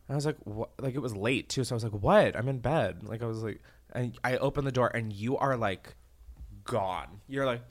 [0.07, 0.69] And I was like, what?
[0.79, 1.63] Like it was late too.
[1.63, 2.35] So I was like, what?
[2.35, 3.03] I'm in bed.
[3.03, 3.61] Like I was like,
[3.93, 5.95] and I open the door and you are like
[6.63, 7.21] gone.
[7.27, 7.61] You're like,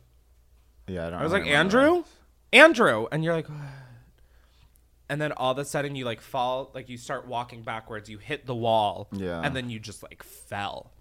[0.87, 1.21] Yeah, I don't.
[1.21, 1.47] I was like.
[1.47, 2.05] Andrew,
[2.53, 3.59] Andrew, and you're like, what?
[5.09, 8.09] and then all of a sudden you like fall, like you start walking backwards.
[8.11, 9.41] You hit the wall, Yeah.
[9.43, 10.93] and then you just like fell.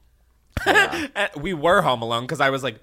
[0.66, 2.80] And we were home alone because I was like,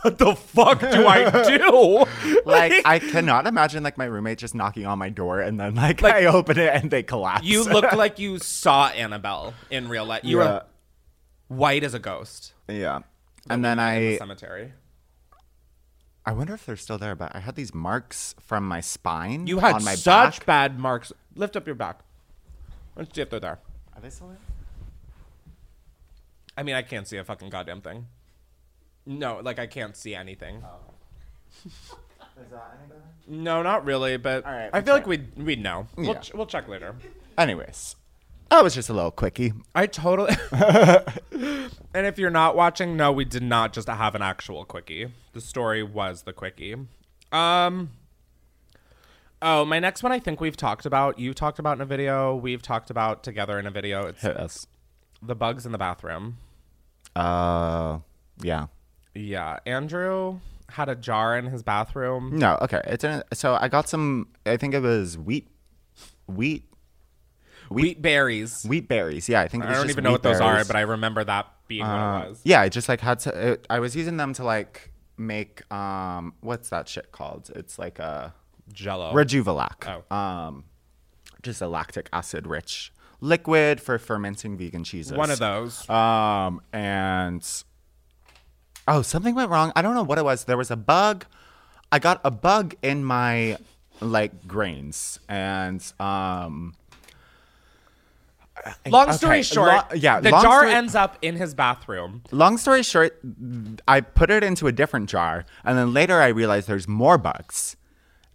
[0.00, 1.28] what the fuck do I
[1.58, 2.40] do?
[2.46, 6.00] like I cannot imagine like my roommate just knocking on my door and then like,
[6.00, 7.44] Like, I open it and they collapse.
[7.44, 10.22] You looked like you saw Annabelle in real life.
[10.24, 10.44] You Yeah.
[10.44, 10.64] were
[11.48, 12.52] white as a ghost.
[12.68, 13.00] yeah.
[13.46, 14.72] But And then in the I cemetery.
[16.26, 19.46] I wonder if they're still there, but I had these marks from my spine.
[19.46, 20.46] You had on my such back.
[20.46, 21.12] bad marks.
[21.34, 22.00] Lift up your back.
[22.96, 23.58] Let's see if they're there.
[23.94, 24.36] Are they still there?
[26.56, 28.06] I mean, I can't see a fucking goddamn thing.
[29.06, 30.62] No, like I can't see anything.
[30.64, 30.90] Oh.
[31.66, 33.02] Is that any better?
[33.26, 34.16] No, not really.
[34.16, 35.86] But right, I we'll feel like we'd we'd know.
[35.96, 36.18] We'll, Yeah.
[36.20, 36.94] ch- we'll check later.
[37.38, 37.96] Anyways,
[38.50, 39.52] that was just a little quickie.
[39.74, 40.34] I totally.
[40.52, 45.12] and if you're not watching, no, we did not just have an actual quickie.
[45.32, 46.76] The story was the quickie.
[47.32, 47.90] Um.
[49.40, 51.18] Oh, my next one I think we've talked about.
[51.18, 52.34] You talked about in a video.
[52.34, 54.12] We've talked about together in a video.
[54.20, 54.66] It's
[55.22, 56.38] the bugs in the bathroom.
[57.14, 58.00] Uh,
[58.42, 58.66] yeah.
[59.14, 62.38] Yeah, Andrew had a jar in his bathroom.
[62.38, 62.80] No, okay.
[62.84, 64.28] It's in, so I got some.
[64.44, 65.48] I think it was wheat,
[66.26, 66.64] wheat,
[67.70, 68.64] Wheat berries.
[68.64, 69.28] wheat berries.
[69.28, 71.24] Yeah, I think it I don't even know what wheat those are, but I remember
[71.24, 72.40] that being what Uh, it was.
[72.44, 73.52] Yeah, I just like had to.
[73.52, 77.50] It, I was using them to like make um, what's that shit called?
[77.54, 78.34] It's like a
[78.72, 79.12] Jello.
[79.12, 80.02] Rejuvelac.
[80.10, 80.14] Oh.
[80.16, 80.64] Um,
[81.42, 85.12] just a lactic acid rich liquid for fermenting vegan cheeses.
[85.12, 85.88] One of those.
[85.90, 87.44] Um, and
[88.86, 89.72] oh, something went wrong.
[89.76, 90.44] I don't know what it was.
[90.44, 91.26] There was a bug.
[91.90, 93.56] I got a bug in my
[94.00, 96.74] like grains, and um.
[98.86, 102.22] Long story okay, short, lo- yeah, the jar story- ends up in his bathroom.
[102.30, 103.20] Long story short,
[103.86, 107.76] I put it into a different jar, and then later I realized there's more bugs,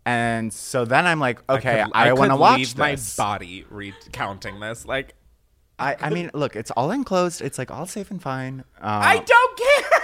[0.05, 3.17] and so then I'm like, okay, could- I, want to watch leave this.
[3.17, 4.85] my body recounting this.
[4.85, 5.15] Like,
[5.79, 7.41] I, I mean, look, it's all enclosed.
[7.41, 8.63] It's like all safe and fine.
[8.81, 9.99] Uh, I don't care.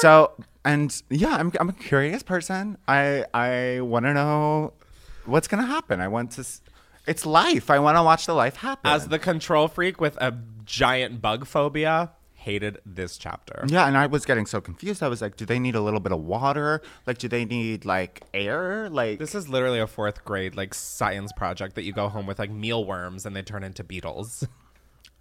[0.00, 0.32] so
[0.64, 2.78] and yeah, I'm I'm a curious person.
[2.88, 4.72] I I want to know
[5.26, 6.00] what's gonna happen.
[6.00, 6.44] I want to.
[7.06, 7.70] It's life.
[7.70, 8.90] I want to watch the life happen.
[8.90, 12.12] As the control freak with a giant bug phobia,
[12.44, 13.64] hated this chapter.
[13.66, 15.02] Yeah, and I was getting so confused.
[15.02, 16.82] I was like, do they need a little bit of water?
[17.06, 18.88] Like, do they need like air?
[18.90, 22.38] Like, This is literally a fourth grade like science project that you go home with
[22.38, 24.46] like mealworms and they turn into beetles.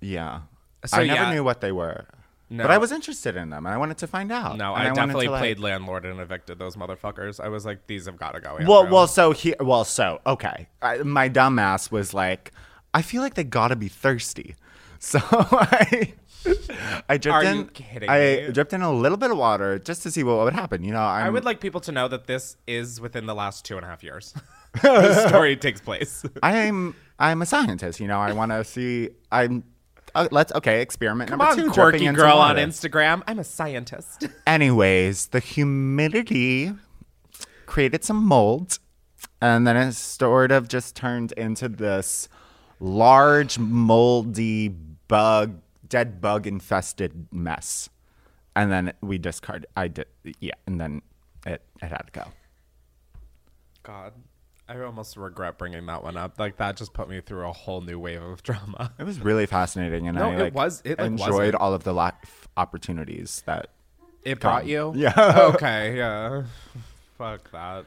[0.02, 0.42] yeah.
[0.86, 1.34] So, I never yeah.
[1.34, 2.08] knew what they were,
[2.56, 2.64] No.
[2.64, 4.58] but I was interested in them, and I wanted to find out.
[4.58, 7.40] No, And I, definitely to, like- played landlord and evicted those motherfuckers.
[7.40, 8.58] I was like, these have got to go.
[8.68, 8.94] Well, Andrew.
[8.94, 10.68] well, so here, well, so okay.
[10.82, 12.52] I, my dumb ass was like,
[12.94, 14.56] I feel like they gotta be thirsty,
[15.00, 16.14] so I,
[17.10, 17.56] I dripped Are in.
[17.58, 18.52] you kidding I me?
[18.52, 20.84] dripped in a little bit of water just to see what would happen.
[20.84, 23.66] You know, I'm, I would like people to know that this is within the last
[23.66, 24.34] two and a half years.
[24.82, 26.24] the story takes place.
[26.44, 28.00] I'm I'm a scientist.
[28.00, 29.10] You know, I want to see.
[29.32, 29.64] I'm.
[30.16, 30.82] Uh, let's okay.
[30.82, 31.72] Experiment Come number on, two.
[31.72, 32.58] quirky girl on.
[32.58, 33.24] Instagram.
[33.28, 34.28] I'm a scientist.
[34.48, 36.74] Anyways, the humidity
[37.66, 38.78] created some mold,
[39.42, 42.30] and then it sort of just turned into this
[42.80, 47.90] large, moldy bug, dead bug infested mess.
[48.56, 49.66] And then we discarded.
[49.76, 50.06] I did,
[50.40, 51.02] yeah, and then
[51.46, 52.26] it it had to go.
[53.82, 54.14] God,
[54.74, 56.40] I almost regret bringing that one up.
[56.40, 58.92] Like that just put me through a whole new wave of drama.
[58.98, 61.56] It was really fascinating, and No, I it like, was- it, like, enjoyed wasn't.
[61.56, 63.70] all of the life opportunities that
[64.24, 64.94] It brought you.
[64.96, 65.14] Yeah.
[65.56, 65.98] okay.
[65.98, 66.44] Yeah.
[67.18, 67.86] Fuck that.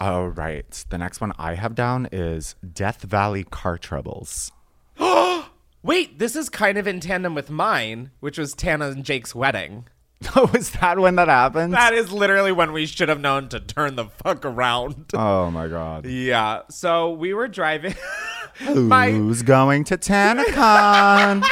[0.00, 0.84] All right.
[0.88, 4.50] The next one I have down is Death Valley car troubles.
[5.82, 9.86] Wait, this is kind of in tandem with mine, which was Tana and Jake's wedding.
[10.34, 11.72] Oh, is that when that happened?
[11.74, 15.10] That is literally when we should have known to turn the fuck around.
[15.14, 16.06] oh my god.
[16.06, 16.62] Yeah.
[16.70, 17.94] So we were driving.
[18.58, 21.44] Who's going to TanaCon?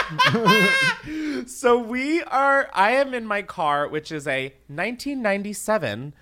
[1.48, 2.70] so we are.
[2.72, 6.14] I am in my car, which is a 1997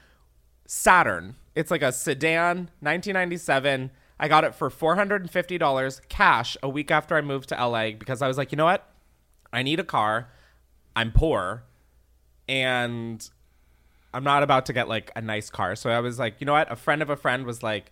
[0.66, 1.36] Saturn.
[1.54, 3.90] It's like a sedan, 1997.
[4.18, 8.28] I got it for $450 cash a week after I moved to LA because I
[8.28, 8.88] was like, you know what?
[9.52, 10.30] I need a car.
[10.96, 11.64] I'm poor.
[12.48, 13.28] And
[14.12, 15.76] I'm not about to get like a nice car.
[15.76, 16.70] So I was like, you know what?
[16.70, 17.90] A friend of a friend was like,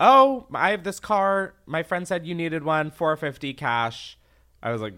[0.00, 1.54] oh, I have this car.
[1.66, 4.18] My friend said you needed one, 450 cash.
[4.62, 4.94] I was like,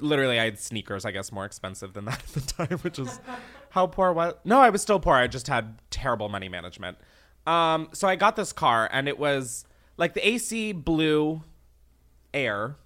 [0.00, 3.20] literally, I had sneakers, I guess, more expensive than that at the time, which is
[3.70, 4.34] how poor was.
[4.44, 5.14] No, I was still poor.
[5.14, 6.98] I just had terrible money management.
[7.46, 9.64] Um, so I got this car, and it was
[9.96, 11.42] like the AC blew
[12.34, 12.76] air,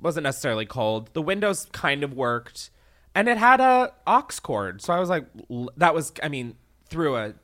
[0.00, 1.10] wasn't necessarily cold.
[1.12, 2.70] The windows kind of worked,
[3.14, 4.82] and it had a aux cord.
[4.82, 5.26] So I was like,
[5.76, 6.56] that was, I mean,
[6.88, 7.34] through a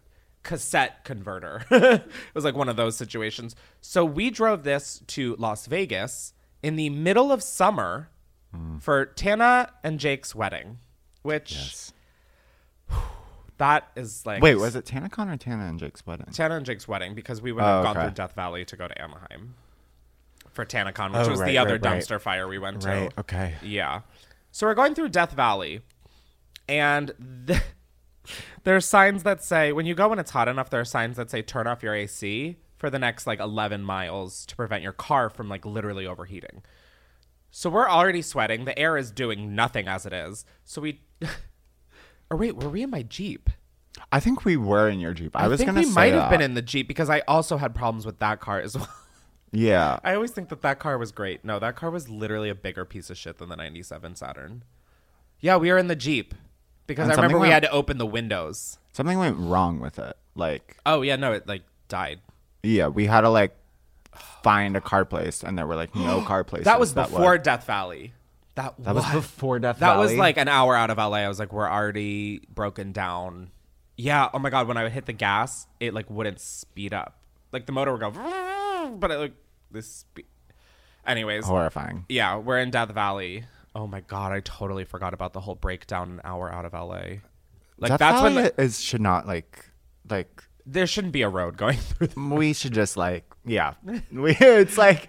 [0.42, 1.64] cassette converter.
[1.70, 3.54] it was like one of those situations.
[3.80, 6.32] So we drove this to Las Vegas
[6.62, 8.10] in the middle of summer
[8.54, 8.78] hmm.
[8.78, 10.78] for Tana and Jake's wedding,
[11.22, 11.90] which
[13.58, 16.26] that is like Wait, was it TanaCon or Tana and Jake's wedding?
[16.32, 18.06] Tana and Jake's wedding because we would have Oh, gone okay.
[18.06, 19.54] through Death Valley to go to Anaheim
[20.50, 22.02] for TanaCon, which Oh, was right, the other right, right.
[22.02, 23.10] dumpster fire we went to.
[23.18, 23.54] Okay.
[23.62, 24.00] Yeah.
[24.50, 25.80] So we're going through Death Valley,
[26.68, 27.62] and the,
[28.64, 31.16] there are signs that say when you go when it's hot enough, there are signs
[31.16, 34.92] that say turn off your AC for the next like 11 miles to prevent your
[34.92, 36.62] car from like literally overheating.
[37.50, 38.64] So we're already sweating.
[38.64, 40.44] The air is doing nothing as it is.
[40.64, 41.00] So we.
[42.30, 43.50] or wait, were we in my Jeep?
[44.12, 45.36] I think we were in your Jeep.
[45.36, 45.88] I, was gonna say.
[45.88, 48.60] we might have been in the Jeep because I also had problems with that car
[48.60, 48.88] as well.
[49.52, 49.98] Yeah.
[50.04, 51.44] I always think that that car was great.
[51.44, 54.62] No, that car was literally a bigger piece of shit than the 97 Saturn.
[55.40, 56.34] Yeah, we were in the Jeep
[56.86, 58.78] because And I remember something we went- had to open the windows.
[58.92, 60.16] Something went wrong with it.
[60.34, 62.20] Like, Oh, yeah, no, it like died.
[62.62, 63.56] yeah, we had to like
[64.42, 66.64] find a car place, and there were like no car places.
[66.66, 68.12] That was were- before Death Valley.
[68.56, 69.94] That, That was before Death Valley.
[69.96, 70.18] That was Valley?
[70.20, 71.18] like an hour out of LA.
[71.18, 73.50] I was like, we're already broken down.
[73.96, 74.28] Yeah.
[74.34, 77.18] Oh my god, when I would hit the gas, it like wouldn't speed up.
[77.52, 78.10] Like the motor would go,
[78.88, 79.34] but it like
[79.70, 79.86] this.
[79.86, 80.20] Spe-
[81.06, 82.04] Anyways, Horrifying.
[82.08, 83.44] Yeah, we're in Death Valley.
[83.74, 87.20] Oh my god, I totally forgot about the whole breakdown an hour out of LA.
[87.78, 89.70] Like Death that's when Valley the, is should not like
[90.08, 92.36] like there shouldn't be a road going through.
[92.36, 93.74] we should just like yeah,
[94.12, 95.08] we it's like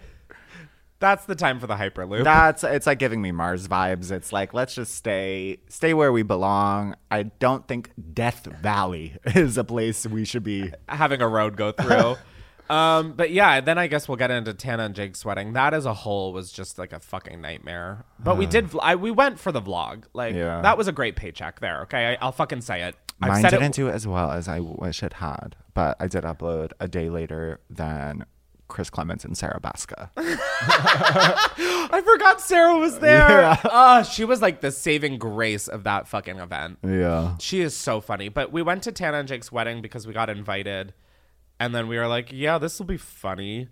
[0.99, 2.23] That's the time for the hyperloop.
[2.23, 4.11] That's it's like giving me Mars vibes.
[4.11, 6.95] It's like let's just stay stay where we belong.
[7.09, 11.71] I don't think Death Valley is a place we should be having a road go
[11.71, 12.17] through.
[12.69, 15.53] um, but yeah, then I guess we'll get into Tana and Jake sweating.
[15.53, 18.05] That as a whole was just like a fucking nightmare.
[18.19, 18.69] But we did.
[18.81, 20.03] I, we went for the vlog.
[20.13, 20.61] Like Yeah.
[20.61, 21.81] that was a great paycheck there.
[21.83, 22.95] Okay, I, I'll fucking say it.
[23.21, 23.73] I've Mine said didn't it.
[23.73, 27.59] do as well as I wish it had, but I did upload a day later
[27.69, 28.25] than
[28.67, 30.09] Chris Klemens and Sarah Baska.
[30.17, 33.29] I forgot Sarah was there.
[33.29, 33.61] Yeah.
[33.65, 36.79] Ah, she was like the saving grace of that fucking event.
[36.83, 37.35] Yeah.
[37.39, 38.29] She is so funny.
[38.29, 40.93] But we went to Tana and Jake's wedding because we got invited.
[41.61, 43.67] And then we were like, yeah, this will be funny.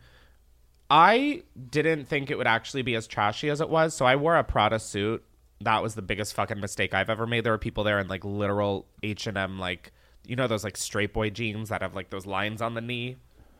[0.92, 1.42] I
[1.72, 3.96] didn't think it would actually be as trashy as it was.
[3.96, 5.24] So I wore a Prada suit.
[5.62, 7.44] That was the biggest fucking mistake I've ever made.
[7.44, 9.92] There were people there in like literal H&M, like,
[10.28, 13.16] you know, those like straight boy jeans that have like those lines on the knee.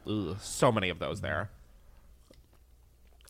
[0.06, 1.50] Ugh, so many of those there.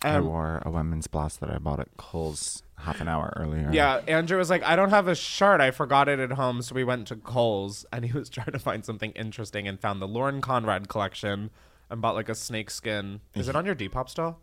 [0.04, 3.70] I Um, wore a women's blouse that I bought at Kohl's half an hour earlier.
[3.72, 5.62] Yeah, Andrew was like, I don't have a shirt.
[5.62, 6.62] I forgot it at home.
[6.62, 10.02] So we went to Kohl's and he was trying to find something interesting and found
[10.02, 11.50] the Lauren Conrad collection
[11.90, 13.22] and bought like a snake skin.
[13.36, 14.40] Is it on your Depop still?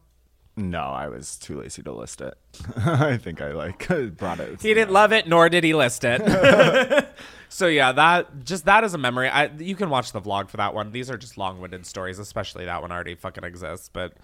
[0.58, 2.34] No, I was too lazy to list it.
[2.76, 3.86] I think I like
[4.16, 4.62] brought it.
[4.62, 7.06] He didn't love it, nor did he list it.
[7.50, 9.28] so yeah, that just that is a memory.
[9.28, 10.92] I you can watch the vlog for that one.
[10.92, 13.90] These are just long-winded stories, especially that one already fucking exists.
[13.92, 14.14] But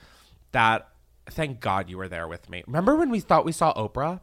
[0.52, 0.88] that,
[1.30, 2.62] thank God you were there with me.
[2.66, 4.20] Remember when we thought we saw Oprah?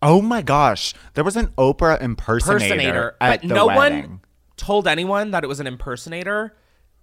[0.00, 4.00] Oh my gosh, there was an Oprah impersonator, impersonator, at but the no wedding.
[4.10, 4.20] one
[4.56, 6.54] told anyone that it was an impersonator.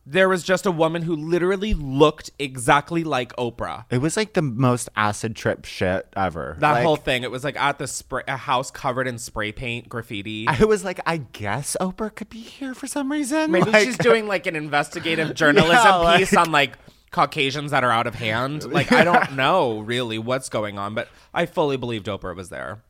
[0.08, 3.86] There was just a woman who literally looked exactly like Oprah.
[3.90, 6.56] It was like the most acid trip shit ever.
[6.60, 9.52] That Like, whole thing, it was like at the spray, a house covered in spray
[9.52, 10.48] paint, graffiti.
[10.48, 13.50] I was like, I guess Oprah could be here for some reason.
[13.52, 16.78] Maybe Like- she's doing like an investigative journalism Yeah, like- piece on like
[17.16, 18.70] Caucasians that are out of hand.
[18.70, 22.84] Like I don't know really what's going on, but I fully believed Oprah was there.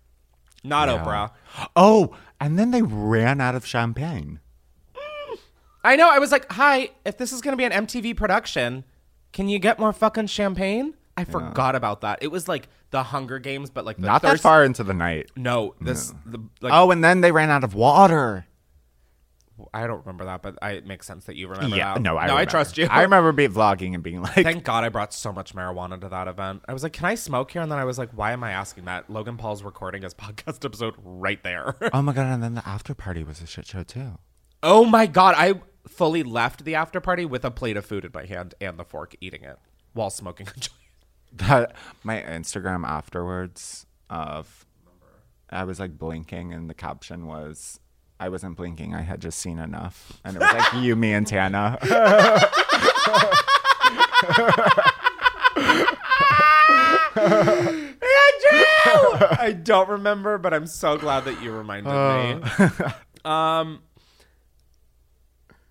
[0.64, 1.04] Not Yeah.
[1.06, 1.70] Oprah.
[1.76, 4.40] Oh, and then they ran out of champagne.
[5.84, 6.10] I know.
[6.10, 8.84] I was like, "Hi, if this is going to be an MTV production,
[9.32, 12.20] can you get more fucking champagne?" I forgot about that.
[12.24, 15.30] It was like the Hunger Games, but like the Not that far into the night.
[15.36, 16.74] No, this the like.
[16.74, 18.48] oh, and then they ran out of water.
[19.74, 22.02] I don't remember that, but I, it makes sense that you remember yeah, that.
[22.02, 22.88] no, I no, I trust you.
[22.90, 26.10] I remember being vlogging and being like, Thank God I brought so much marijuana to
[26.10, 26.64] that event.
[26.68, 28.52] I was like, "Can I smoke here?" And then I was like, "Why am I
[28.52, 31.76] asking that?" Logan Paul's recording his podcast episode right there.
[31.94, 32.26] oh my god!
[32.28, 34.18] And then the after party was a shit show too.
[34.62, 35.36] oh my God!
[35.38, 38.78] I fully left the after party with a plate of food in my hand and
[38.78, 39.58] the fork, eating it
[39.94, 40.72] while smoking a joint.
[41.34, 44.66] That my Instagram afterwards of,
[45.50, 47.80] I was like blinking, and the caption was,
[48.20, 48.94] "I wasn't blinking.
[48.96, 51.78] I had just seen enough," and it was like you, me, and Tana.
[57.18, 59.28] Andrew!
[59.40, 62.86] I don't remember, but I'm so glad that you reminded me.
[63.26, 63.82] Um,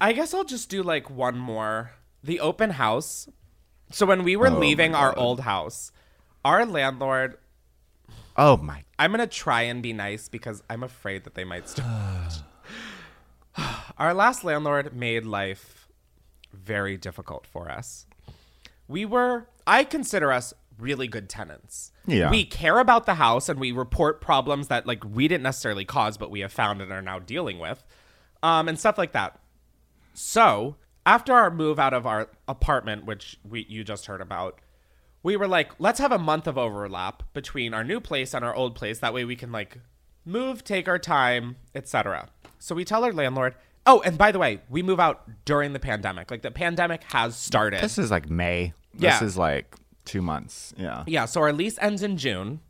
[0.01, 1.93] I guess I'll just do like one more.
[2.25, 3.29] The open house.
[3.93, 5.93] So when we were Oh leaving our old house,
[6.45, 7.39] our landlord.
[8.37, 8.83] Oh my!
[8.99, 12.43] I'm gonna try and be nice because I'm afraid that they might start.
[13.99, 15.89] our last landlord made life
[16.53, 18.07] very difficult for us.
[18.89, 21.93] We were, I consider us really good tenants.
[22.07, 22.31] Yeah.
[22.31, 26.17] We care about the house and we report problems that like we didn't necessarily cause,
[26.17, 27.85] but we have found and are now dealing with,
[28.43, 29.39] um, and stuff like that.
[30.13, 34.61] So after our move out of our apartment, which we you just heard about,
[35.25, 38.55] we were like, let's have a month of overlap between our new place and our
[38.55, 39.01] old place.
[39.01, 39.79] That way we can like
[40.25, 42.29] move, take our time, etc.
[42.59, 43.55] So we tell our landlord,
[43.87, 46.31] oh, and by the way, we move out during the pandemic.
[46.31, 47.83] Like the pandemic has started.
[47.83, 48.75] This is like May.
[48.97, 49.19] Yeah.
[49.19, 49.75] This is like
[50.05, 50.75] two months.
[50.77, 51.05] Yeah.
[51.07, 52.61] Yeah, so our lease ends in June.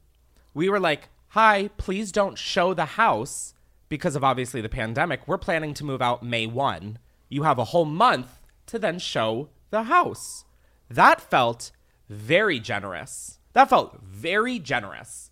[0.55, 3.55] We were like, hi, please don't show the house
[3.89, 5.26] because of obviously the pandemic.
[5.26, 6.98] We're planning to move out May 1.
[7.28, 10.44] You have a whole month to then show the house.
[10.89, 11.72] That felt
[12.15, 13.39] very generous.
[13.53, 15.31] That felt very generous.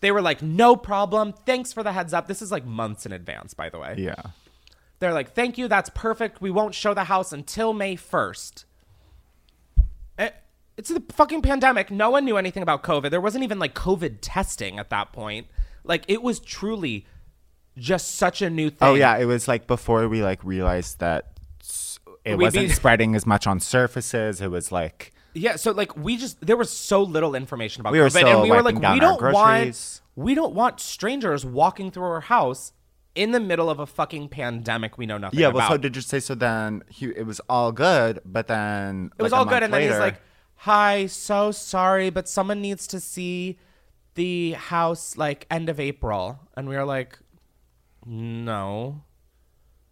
[0.00, 1.32] They were like, no problem.
[1.46, 2.26] Thanks for the heads up.
[2.26, 3.94] This is like months in advance, by the way.
[3.98, 4.14] Yeah.
[4.98, 5.68] They're like, thank you.
[5.68, 6.40] That's perfect.
[6.40, 8.64] We won't show the house until May 1st.
[10.18, 10.30] Eh,
[10.76, 11.90] It's the fucking pandemic.
[11.90, 13.10] No one knew anything about COVID.
[13.10, 15.46] There wasn't even like COVID testing at that point.
[15.84, 17.06] Like, it was truly
[17.76, 18.88] just such a new thing.
[18.88, 21.38] Oh yeah, it was like before we like realized that
[22.24, 24.40] it We'd wasn't be- spreading as much on surfaces.
[24.40, 28.00] It was like Yeah, so like we just there was so little information about We
[28.00, 31.90] were COVID, still and we were like, we don't want we don't want strangers walking
[31.90, 32.72] through our house
[33.14, 35.48] in the middle of a fucking pandemic we know nothing yeah.
[35.48, 35.58] about.
[35.58, 36.34] Well, so did you say so?
[36.34, 39.82] Then he, it was all good, but then it was like, all good, and then
[39.82, 40.20] he's like,
[40.56, 43.58] "Hi, so sorry, but someone needs to see
[44.14, 47.18] the house like end of April," and we were like,
[48.06, 49.02] "No."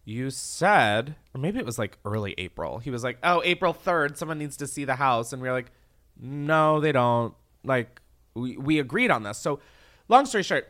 [0.03, 2.79] You said, or maybe it was like early April.
[2.79, 5.53] He was like, "Oh, April third, someone needs to see the house," and we were
[5.53, 5.71] like,
[6.19, 8.01] "No, they don't." Like,
[8.33, 9.37] we we agreed on this.
[9.37, 9.59] So,
[10.07, 10.67] long story short,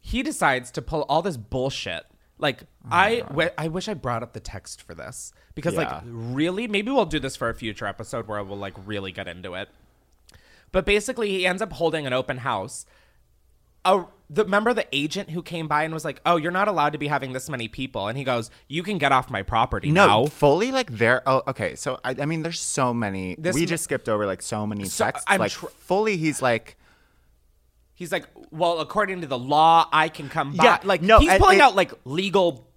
[0.00, 2.04] he decides to pull all this bullshit.
[2.38, 6.02] Like, I oh wi- I wish I brought up the text for this because, like,
[6.04, 9.54] really, maybe we'll do this for a future episode where we'll like really get into
[9.54, 9.68] it.
[10.70, 12.86] But basically, he ends up holding an open house.
[13.84, 16.92] A, the remember the agent who came by and was like, "Oh, you're not allowed
[16.92, 19.90] to be having this many people," and he goes, "You can get off my property
[19.90, 21.22] no, now." fully like there.
[21.26, 21.74] Oh, okay.
[21.76, 23.36] So I, I mean, there's so many.
[23.38, 25.24] This we m- just skipped over like so many So, texts.
[25.28, 26.76] I'm like tr- fully, he's like,
[27.94, 31.30] He's like, "Well, according to the law, I can come back." Yeah, like no, he's
[31.30, 32.68] and pulling out like legal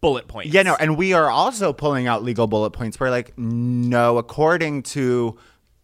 [0.00, 0.54] bullet points.
[0.54, 2.98] yeah, no, and we are also pulling out legal bullet points.
[3.00, 5.36] We're like, no, according to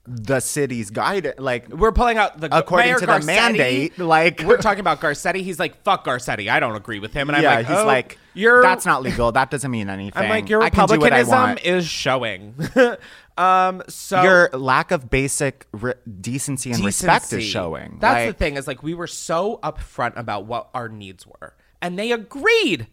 [0.07, 4.57] the city's guide, like We're pulling out the according Mayor to the mandate, like we're
[4.57, 5.43] talking about Garcetti.
[5.43, 7.87] He's like, "Fuck Garcetti, I don't agree with him," and I'm yeah, like, he's "Oh,
[7.87, 9.31] like, you're that's not legal.
[9.33, 10.23] That doesn't mean anything.
[10.23, 12.55] I'm like, your I can do what I republicanism is showing.
[13.39, 17.99] um, so Your lack of basic re- decency and respect is showing.
[18.01, 21.55] That's Like, the thing is like we were so upfront about what our needs were,
[21.83, 22.89] and they agreed.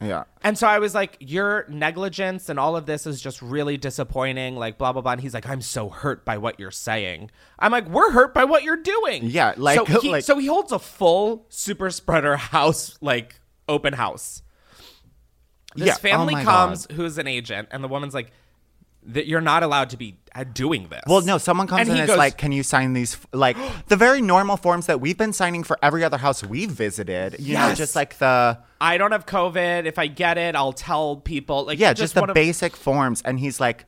[0.00, 0.24] Yeah.
[0.42, 4.54] And so I was like, your negligence and all of this is just really disappointing,
[4.56, 5.12] like blah blah blah.
[5.12, 7.30] And he's like, I'm so hurt by what you're saying.
[7.58, 9.24] I'm like, we're hurt by what you're doing.
[9.24, 13.92] Yeah, like- so he, like- so he holds a full super spreader house, like open
[13.94, 14.42] house.
[15.74, 18.30] This Yeah, oh family my comes, who's an agent, and the woman's like,
[19.08, 21.00] that you're not allowed to be uh, doing this.
[21.06, 23.14] Well, no, someone comes And in and is goes- like, can you sign these?
[23.14, 23.56] f- Like
[23.88, 27.36] the very normal forms that we've been signing for every other house we've visited.
[27.40, 28.58] You know, just like the.
[28.80, 29.86] I don't have COVID.
[29.86, 31.64] If I get it, I'll tell people.
[31.64, 33.22] Like, yeah, just, the one of- basic forms.
[33.22, 33.86] And he's like,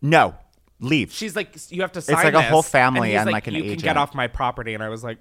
[0.00, 0.34] no,
[0.80, 1.12] leave.
[1.12, 2.14] She's like, you have to sign.
[2.16, 3.82] It's like a whole family he's and, like, an you can agent.
[3.82, 5.18] get off my property, and I was like,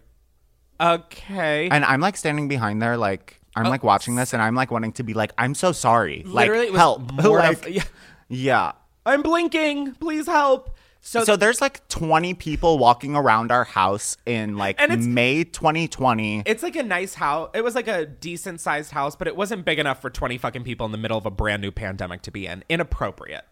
[0.80, 1.70] okay.
[1.70, 4.92] and I'm like standing behind there, like, I'm like watching this and I'm like wanting
[4.94, 6.22] to be like, I'm so sorry.
[6.26, 7.12] Literally, like, help.
[7.24, 7.84] like, yeah.
[8.30, 8.72] yeah.
[9.08, 9.94] I'm blinking.
[9.96, 10.76] Please help.
[11.00, 15.44] So, So, there's like 20 people walking around our house in like And it's- May
[15.46, 16.44] 2020.
[16.46, 17.50] it's like a nice house.
[17.54, 20.64] It was like a decent sized house, but it wasn't big enough for 20 fucking
[20.64, 22.64] people in the middle of a brand new pandemic to be in.
[22.68, 23.46] Inappropriate.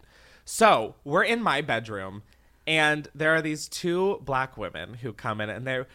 [0.44, 2.22] So we're in my bedroom,
[2.66, 5.86] and there are these two black women who come in, and they're.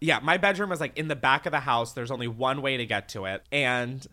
[0.00, 1.92] Yeah, my bedroom was like in the back of the house.
[1.94, 3.42] There's only one way to get to it.
[3.50, 4.06] And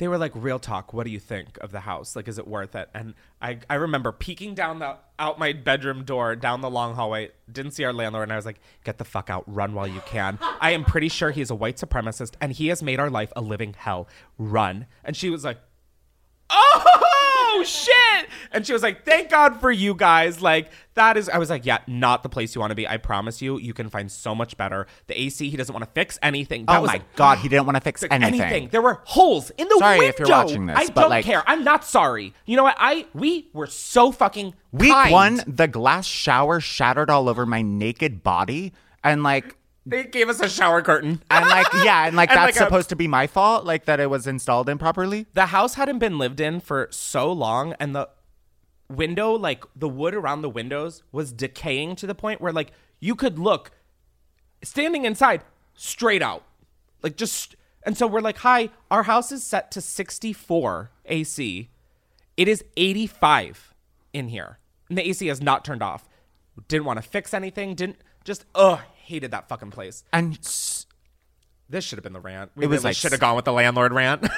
[0.00, 2.16] they were like, real talk, what do you think of the house?
[2.16, 2.88] Like, is it worth it?
[2.94, 3.12] And
[3.42, 7.72] I, I remember peeking down the out my bedroom door, down the long hallway, didn't
[7.72, 10.38] see our landlord, and I was like, get the fuck out, run while you can.
[10.60, 13.42] I am pretty sure he's a white supremacist and he has made our life a
[13.42, 14.08] living hell.
[14.38, 14.86] Run.
[15.04, 15.58] And she was like,
[16.48, 21.28] oh Oh, shit and she was like thank god for you guys like that is
[21.28, 23.74] i was like yeah not the place you want to be i promise you you
[23.74, 26.82] can find so much better the ac he doesn't want to fix anything That oh
[26.82, 28.68] was my God, he didn't want to fix fix anything.
[28.68, 29.78] there were holes in the window.
[29.86, 32.56] Sorry window if you're watching this, i but, don't like- care i'm not sorry you
[32.56, 35.12] know what i we were so fucking Week kind.
[35.12, 38.72] one, the glass shower shattered all over my naked body.
[39.02, 39.56] And like,
[39.86, 41.22] they gave us a shower curtain.
[41.30, 43.86] And like, yeah, and like And, that's like, a- supposed to be my fault, like
[43.86, 45.26] that it was installed improperly.
[45.34, 48.08] the house hadn't been lived in for so long and the
[48.88, 53.14] window like the wood around the windows was decaying to the point where like you
[53.14, 53.70] could look
[54.62, 55.42] standing inside
[55.74, 56.44] straight out.
[57.02, 61.70] Like just and so we're like hi our house is set to 64 ac
[62.36, 63.74] it is 85
[64.12, 64.58] in here.
[64.88, 66.08] And the ac has not turned off.
[66.68, 70.86] Didn't want to fix anything didn't just ugh hated that fucking place And s-
[71.68, 72.50] This should have been the rant.
[72.56, 74.24] We It was really like should have gone with the landlord rant.
[74.24, 74.30] It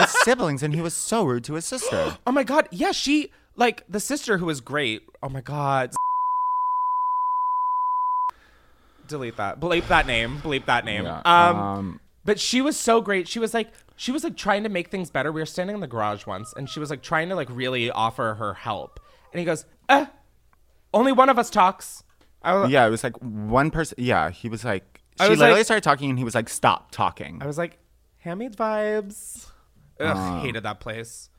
[0.00, 2.18] was siblings, and he was so rude to his sister.
[2.26, 5.08] oh my god, yeah, she like the sister who was great.
[5.22, 5.94] Oh my god.
[9.06, 9.60] Delete that.
[9.60, 10.38] Bleep that name.
[10.38, 11.04] Bleep that name.
[11.04, 13.28] Yeah, Um, um, but she was so great.
[13.28, 15.30] She was like she was like trying to make things better.
[15.30, 17.90] We were standing in the garage once and she was like trying to like really
[17.90, 18.98] offer her help.
[19.32, 20.06] And he goes, "Eh,
[20.92, 22.02] only one of us talks."
[22.44, 23.96] I yeah, it was like one person.
[23.98, 26.48] Yeah, he was like, I she was literally like- started talking, and he was like,
[26.48, 27.78] "Stop talking." I was like,
[28.18, 29.46] handmaid vibes.
[30.00, 30.40] Ugh, Uh.
[30.40, 31.30] hated that place.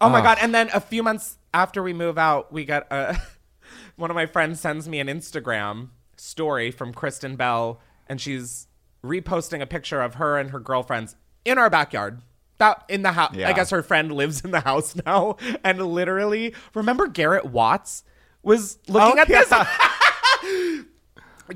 [0.00, 0.38] Oh my god!
[0.40, 3.16] And then a few months after we move out, we got a
[3.96, 8.66] one of my friends sends me an Instagram story from Kristen Bell, and she's
[9.04, 12.20] reposting a picture of her and her girlfriends in our backyard.
[12.58, 13.34] That in the house.
[13.34, 13.48] Yeah.
[13.48, 18.04] I guess her friend lives in the house now, and literally, remember Garrett Watts
[18.42, 19.50] was looking Oh, at this.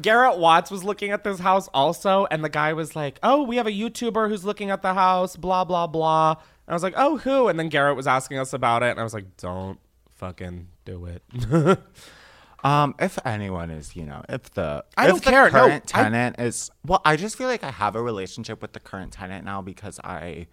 [0.03, 3.57] Garrett Watts was looking at this house also, and the guy was like, "Oh, we
[3.57, 6.31] have a YouTuber who's looking at the house." Blah blah blah.
[6.33, 9.01] And I was like, "Oh, who?" And then Garrett was asking us about it, and
[9.01, 9.79] I was like, "Don't
[10.17, 11.79] fucking do it."
[12.63, 15.95] Um, if anyone is, you know, if the I if don't the care, no, current
[15.95, 19.13] I- tenant is well, I just feel like I have a relationship with the current
[19.13, 20.47] tenant now because I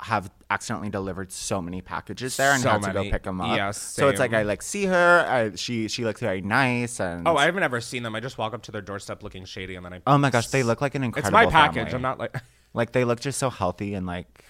[0.00, 3.08] have accidentally delivered so many packages there and So had to many.
[3.08, 3.56] go pick them up.
[3.56, 4.32] Yeah, so it's like.
[4.32, 5.26] I like see her.
[5.28, 8.14] I, she she looks very nice and oh, I've never seen them.
[8.14, 10.00] I just walk up to their doorstep looking shady, and then I.
[10.06, 11.36] oh my gosh, they look like an incredible.
[11.36, 11.84] It's my package.
[11.90, 11.94] family.
[11.94, 12.36] I'm not like.
[12.74, 14.44] like they look just so healthy and like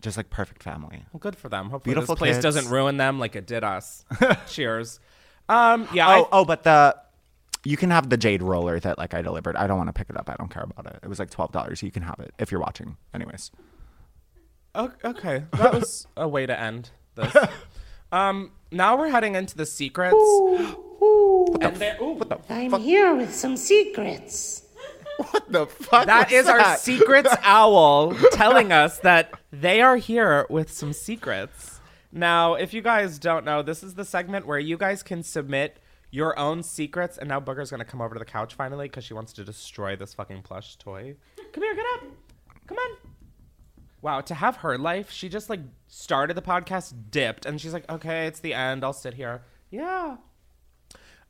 [0.00, 1.04] just like perfect family.
[1.12, 1.70] Well, good for them.
[1.70, 2.42] Hopefully, Beautiful this place kids.
[2.42, 4.04] doesn't ruin them like it did us.
[4.48, 5.00] Cheers.
[5.48, 5.86] Um.
[5.92, 6.08] Yeah.
[6.08, 6.96] oh, I- oh, but the
[7.66, 9.56] you can have the jade roller that like I delivered.
[9.56, 10.30] I don't want to pick it up.
[10.30, 11.00] I don't care about it.
[11.02, 11.82] It was like twelve dollars.
[11.82, 12.96] You can have it if you're watching.
[13.12, 13.50] Anyways.
[14.74, 17.34] O- Okay, that was a way to end this.
[18.12, 20.14] um, now we're heading into the secrets.
[21.60, 24.62] And there- ooh, I'm here with some secrets.
[25.30, 26.06] What the fuck?
[26.06, 31.80] that was is our secrets owl telling us that they are here with some secrets.
[32.10, 35.78] Now, if you guys don't know, this is the segment where you guys can submit
[36.10, 37.16] your own secrets.
[37.18, 39.94] And now Booger's gonna come over to the couch finally because she wants to destroy
[39.94, 41.14] this fucking plush toy.
[41.52, 42.04] Come here, get up.
[42.66, 42.96] Come on.
[44.04, 47.90] Wow, to have her life, she just like started the podcast, dipped, and she's like,
[47.90, 48.84] okay, it's the end.
[48.84, 49.40] I'll sit here.
[49.70, 50.18] Yeah.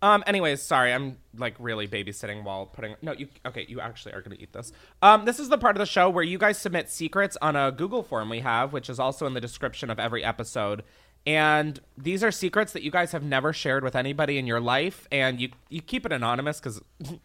[0.02, 0.24] Um.
[0.26, 2.96] Anyways, sorry, I'm like really babysitting while putting.
[3.00, 3.28] No, you.
[3.46, 4.72] Okay, you actually are gonna eat this.
[5.02, 5.24] Um.
[5.24, 8.02] This is the part of the show where you guys submit secrets on a Google
[8.02, 10.82] form we have, which is also in the description of every episode.
[11.24, 15.06] And these are secrets that you guys have never shared with anybody in your life,
[15.12, 17.20] and you you keep it anonymous because, in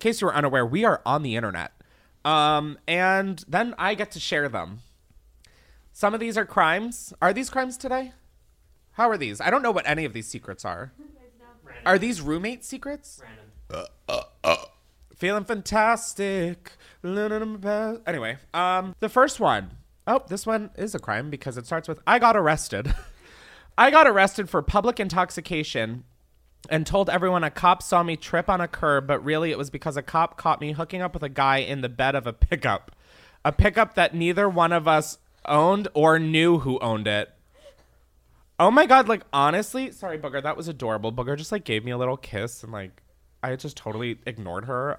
[0.00, 1.70] case you were unaware, we are on the internet.
[2.26, 2.78] Um.
[2.88, 4.80] And then I get to share them.
[5.92, 7.14] Some of these are crimes.
[7.22, 8.12] Are these crimes today?
[8.92, 9.40] How are these?
[9.40, 10.92] I don't know what any of these secrets are.
[11.84, 13.22] Are these roommate secrets?
[15.16, 16.72] Feeling fantastic.
[17.04, 19.70] Anyway, um, the first one.
[20.06, 22.94] Oh, this one is a crime because it starts with I got arrested.
[23.78, 26.04] I got arrested for public intoxication
[26.70, 29.70] and told everyone a cop saw me trip on a curb, but really it was
[29.70, 32.32] because a cop caught me hooking up with a guy in the bed of a
[32.32, 32.92] pickup.
[33.44, 37.32] A pickup that neither one of us owned or knew who owned it.
[38.58, 41.12] Oh my god, like honestly, sorry, Booger, that was adorable.
[41.12, 43.02] Booger just like gave me a little kiss and like
[43.42, 44.98] I just totally ignored her.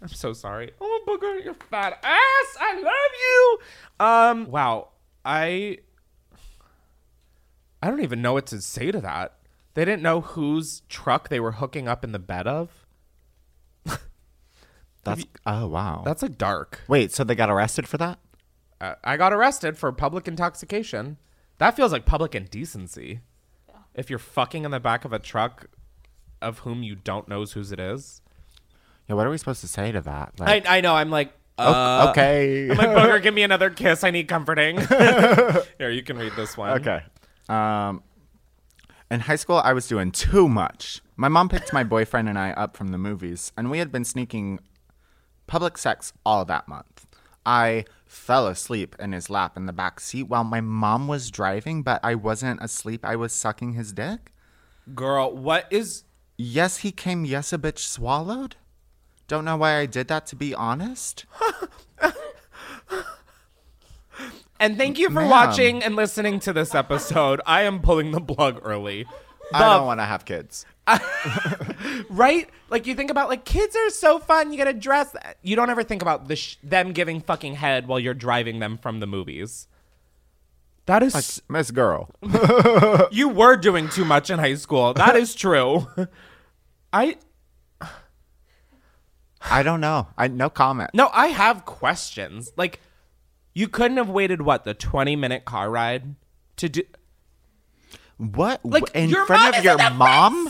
[0.00, 0.72] I'm so sorry.
[0.80, 2.56] Oh Booger, you fat ass.
[2.58, 3.58] I love you.
[4.00, 4.88] Um wow.
[5.24, 5.78] I
[7.82, 9.34] I don't even know what to say to that.
[9.74, 12.86] They didn't know whose truck they were hooking up in the bed of.
[15.04, 16.02] That's oh wow.
[16.04, 16.80] That's like dark.
[16.88, 18.18] Wait, so they got arrested for that?
[18.80, 21.18] Uh, I got arrested for public intoxication.
[21.58, 23.20] That feels like public indecency.
[23.94, 25.66] If you're fucking in the back of a truck
[26.40, 28.22] of whom you don't knows whose it is.
[29.08, 30.32] Yeah, what are we supposed to say to that?
[30.40, 30.94] I, I know.
[30.94, 32.70] I'm like, uh, okay.
[32.70, 34.04] I'm like, Booger, give me another kiss.
[34.04, 34.78] I need comforting.
[35.78, 36.80] Here, you can read this one.
[36.80, 37.02] Okay.
[37.48, 38.02] Um,
[39.10, 41.00] in high school, I was doing too much.
[41.16, 44.04] My mom picked my boyfriend and I up from the movies, and we had been
[44.04, 44.60] sneaking
[45.46, 47.06] public sex all that month.
[47.44, 51.82] I fell asleep in his lap in the back seat while my mom was driving,
[51.82, 53.04] but I wasn't asleep.
[53.04, 54.32] I was sucking his dick.
[54.94, 56.04] Girl, what is.
[56.36, 57.24] Yes, he came.
[57.24, 58.56] Yes, a bitch swallowed.
[59.26, 61.24] Don't know why I did that, to be honest.
[64.60, 65.30] And thank you for Ma'am.
[65.30, 67.40] watching and listening to this episode.
[67.46, 69.06] I am pulling the plug early.
[69.52, 70.64] I don't want to have kids.
[72.10, 72.48] right?
[72.68, 74.52] Like you think about like kids are so fun.
[74.52, 75.16] You get to dress.
[75.42, 78.76] You don't ever think about the sh- them giving fucking head while you're driving them
[78.78, 79.66] from the movies.
[80.86, 82.10] That is Miss- Miss Girl.
[83.10, 84.92] you were doing too much in high school.
[84.94, 85.86] That is true.
[86.92, 87.16] I
[89.40, 90.08] I don't know.
[90.18, 90.90] I no comment.
[90.92, 92.52] No, I have questions.
[92.56, 92.80] Like,
[93.54, 96.14] you couldn't have waited what the twenty minute car ride
[96.56, 96.82] to do.
[98.16, 98.64] What?
[98.64, 100.48] Like, in front of your mom?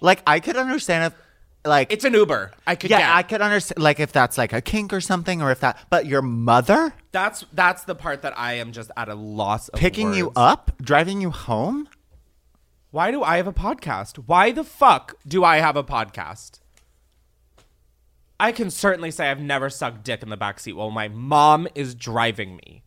[0.00, 1.20] Like I could understand if
[1.66, 2.52] like It's an Uber.
[2.66, 3.14] I could yeah, get.
[3.14, 6.06] I could understand like if that's like a kink or something or if that but
[6.06, 10.14] your mother That's that's the part that I am just at a loss of picking
[10.14, 11.88] you up, driving you home?
[12.90, 14.16] Why do I have a podcast?
[14.26, 16.60] Why the fuck do I have a podcast?
[18.38, 21.94] I can certainly say I've never sucked dick in the backseat while my mom is
[21.94, 22.82] driving me.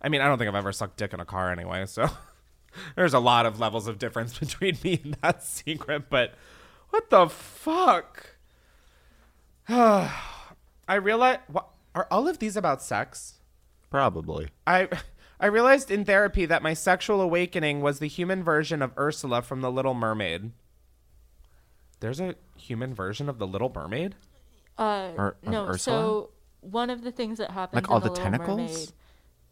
[0.00, 2.08] I mean, I don't think I've ever sucked dick in a car anyway, so
[2.96, 6.34] there's a lot of levels of difference between me and that secret, but
[6.90, 8.36] what the fuck?
[9.68, 13.34] I realize what are all of these about sex?
[13.90, 14.48] Probably.
[14.66, 14.88] I
[15.40, 19.60] I realized in therapy that my sexual awakening was the human version of Ursula from
[19.60, 20.50] The Little Mermaid.
[22.00, 24.16] There's a human version of The Little Mermaid?
[24.78, 25.66] Uh, Ur- no.
[25.68, 25.78] Ursula?
[25.78, 26.30] So
[26.60, 28.58] one of the things that happens Like all in the Little tentacles?
[28.58, 28.92] Mermaid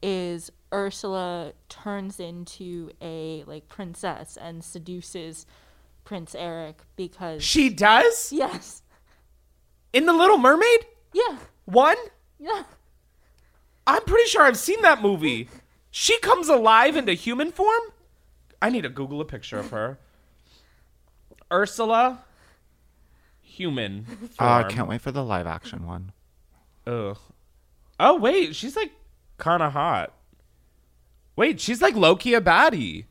[0.02, 5.46] is Ursula turns into a like princess and seduces
[6.04, 8.32] Prince Eric because She does?
[8.32, 8.82] Yes.
[9.92, 10.86] In The Little Mermaid?
[11.12, 11.38] Yeah.
[11.64, 11.96] One?
[12.38, 12.64] Yeah.
[13.86, 15.48] I'm pretty sure I've seen that movie.
[15.90, 17.80] She comes alive into human form?
[18.60, 19.98] I need to Google a picture of her.
[21.50, 22.24] Ursula
[23.56, 24.28] human ah, form.
[24.40, 26.12] Oh, I can't wait for the live action one.
[26.86, 27.16] Ugh.
[27.98, 28.92] Oh wait, she's like
[29.38, 30.12] kind of hot.
[31.34, 33.04] Wait, she's like Loki a baddie.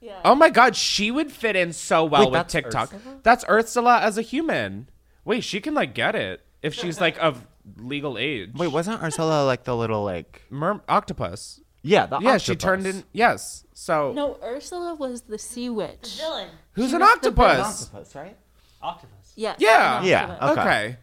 [0.00, 0.20] Yeah.
[0.24, 2.94] Oh my god, she would fit in so well Wait, with that's TikTok.
[2.94, 3.20] Ursula?
[3.22, 4.88] That's Ursula as a human.
[5.24, 7.46] Wait, she can like get it if she's like of
[7.76, 8.52] legal age.
[8.54, 11.60] Wait, wasn't Ursula like the little like Mer- octopus.
[11.82, 13.04] Yeah, the yeah, she turned in.
[13.12, 13.64] Yes.
[13.74, 16.16] So No, Ursula was the sea witch.
[16.18, 16.48] Villain.
[16.72, 17.90] who's She an was the octopus?
[18.14, 18.36] right?
[18.82, 19.19] Octopus.
[19.36, 19.56] Yes.
[19.58, 20.02] Yeah.
[20.02, 20.60] Yeah, okay.
[20.60, 20.96] Okay.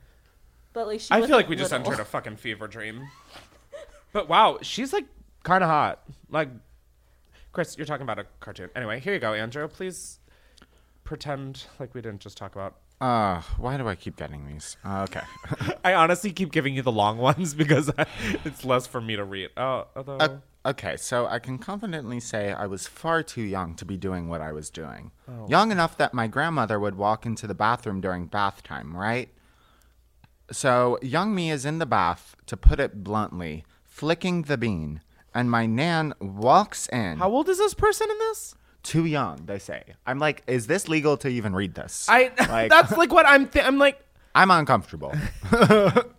[0.74, 3.08] But like she I feel like we just entered a fucking fever dream.
[4.14, 5.06] But wow, she's like
[5.44, 6.02] kind of hot.
[6.30, 6.50] Like,
[7.52, 8.70] Chris, you're talking about a cartoon.
[8.76, 9.68] Anyway, here you go, Andrew.
[9.68, 10.20] Please
[11.04, 12.78] pretend like we didn't just talk about.
[13.00, 14.76] Uh, why do I keep getting these?
[14.84, 15.22] Uh, okay.
[15.86, 17.92] I honestly keep giving you the long ones because
[18.44, 19.50] it's less for me to read.
[19.56, 20.18] Oh, although.
[20.18, 20.38] Uh,
[20.68, 24.42] okay, so I can confidently say I was far too young to be doing what
[24.42, 25.12] I was doing.
[25.28, 25.48] Oh.
[25.48, 29.30] Young enough that my grandmother would walk into the bathroom during bath time, right?
[30.52, 35.02] So young me is in the bath, to put it bluntly, flicking the bean,
[35.34, 37.18] and my nan walks in.
[37.18, 38.56] How old is this person in this?
[38.84, 39.84] Too young, they say.
[40.06, 42.08] I'm like, is this legal to even read this?
[42.10, 42.32] I.
[42.50, 43.48] Like- that's like what I'm.
[43.48, 44.00] Th- I'm like.
[44.34, 45.14] I'm uncomfortable.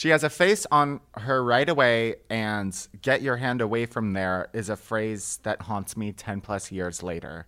[0.00, 4.48] she has a face on her right away, and get your hand away from there
[4.54, 7.46] is a phrase that haunts me 10 plus years later.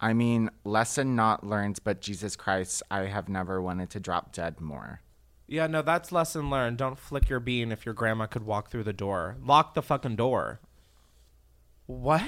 [0.00, 4.60] I mean, lesson not learned, but Jesus Christ, I have never wanted to drop dead
[4.60, 5.00] more.
[5.46, 6.78] Yeah, no, that's lesson learned.
[6.78, 9.36] Don't flick your bean if your grandma could walk through the door.
[9.40, 10.58] Lock the fucking door.
[11.86, 12.24] What?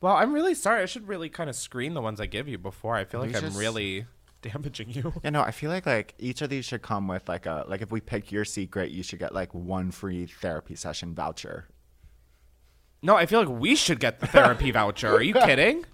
[0.00, 0.82] Well, I'm really sorry.
[0.82, 2.94] I should really kind of screen the ones I give you before.
[2.94, 4.06] I feel We like I'm just- really
[4.52, 5.12] damaging you.
[5.22, 7.82] You know, I feel like like each of these should come with like a like
[7.82, 11.68] if we pick your secret, you should get like one free therapy session voucher.
[13.02, 15.08] No, I feel like we should get the therapy voucher.
[15.08, 15.84] Are you kidding?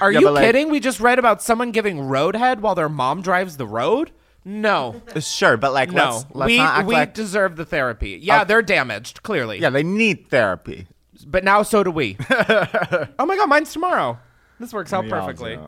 [0.00, 0.70] Are Yeah, you like- kidding?
[0.70, 4.10] We just read about someone giving roadhead while their mom drives the road.
[4.44, 8.18] No, Sure, but like no, let's, let's we not act we like deserve the therapy.
[8.20, 9.60] Yeah, Uh, they're damaged clearly.
[9.60, 10.88] yeah, they need therapy.
[11.28, 12.16] but now so do we.
[12.30, 14.18] oh my god, mine's tomorrow.
[14.58, 15.60] This works out We perfectly.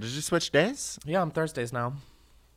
[0.00, 0.98] Did you switch days?
[1.04, 1.94] Yeah, I'm Thursdays now.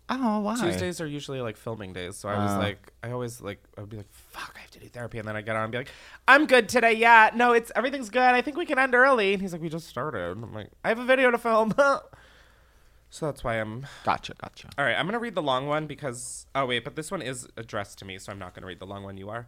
[0.10, 0.56] Oh, why?
[0.60, 2.60] Tuesdays are usually like filming days, so I was Oh.
[2.60, 5.28] like, I always like, I would be like, fuck, I have to do therapy, and
[5.28, 5.90] then I get on and be like,
[6.28, 6.94] I'm good today.
[6.94, 8.22] Yeah, no, it's everything's good.
[8.22, 9.34] I think we can end early.
[9.34, 10.20] And he's like, we just started.
[10.32, 11.74] I'm like, I have a video to film.
[13.10, 13.86] so that's why I'm.
[14.04, 14.70] Gotcha, gotcha.
[14.78, 17.48] All right, I'm gonna read the long one because oh wait, but this one is
[17.58, 19.18] addressed to me, so I'm not gonna read the long one.
[19.18, 19.48] You are.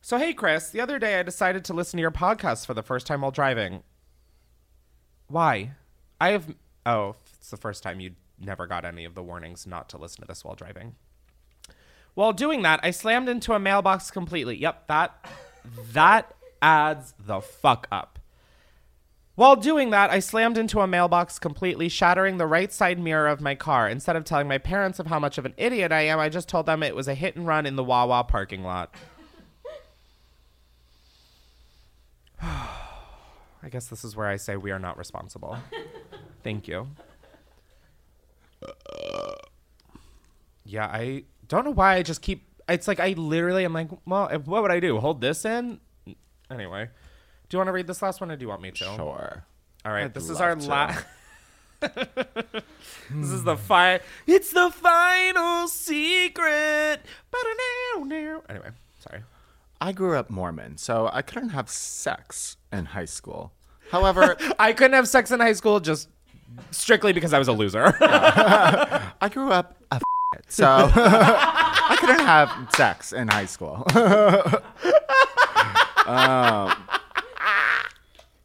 [0.00, 2.82] So hey, Chris, the other day I decided to listen to your podcast for the
[2.82, 3.82] first time while driving.
[5.28, 5.72] Why?
[6.20, 6.54] I have.
[6.84, 10.20] Oh, it's the first time you never got any of the warnings not to listen
[10.20, 10.94] to this while driving.
[12.14, 14.56] While doing that, I slammed into a mailbox completely.
[14.58, 15.26] Yep, that
[15.92, 18.20] that adds the fuck up.
[19.34, 23.40] While doing that, I slammed into a mailbox completely, shattering the right side mirror of
[23.40, 23.88] my car.
[23.88, 26.48] Instead of telling my parents of how much of an idiot I am, I just
[26.48, 28.94] told them it was a hit and run in the Wawa parking lot.
[32.40, 35.58] I guess this is where I say we are not responsible.
[36.44, 36.86] Thank you.
[40.64, 42.46] Yeah, I don't know why I just keep.
[42.68, 44.98] It's like I literally am like, well, what would I do?
[44.98, 45.80] Hold this in?
[46.50, 46.88] Anyway,
[47.48, 48.76] do you want to read this last one, or do you want me to?
[48.84, 49.44] Sure.
[49.84, 51.04] All right, I'd this is our last.
[51.80, 57.00] this is the fi- It's the final secret.
[58.48, 58.70] Anyway,
[59.00, 59.22] sorry.
[59.80, 63.52] I grew up Mormon, so I couldn't have sex in high school.
[63.90, 66.08] However, I couldn't have sex in high school just
[66.70, 67.94] strictly because I was a loser.
[68.00, 70.02] I grew up a f-
[70.48, 73.84] so I couldn't have sex in high school.
[76.06, 76.72] um,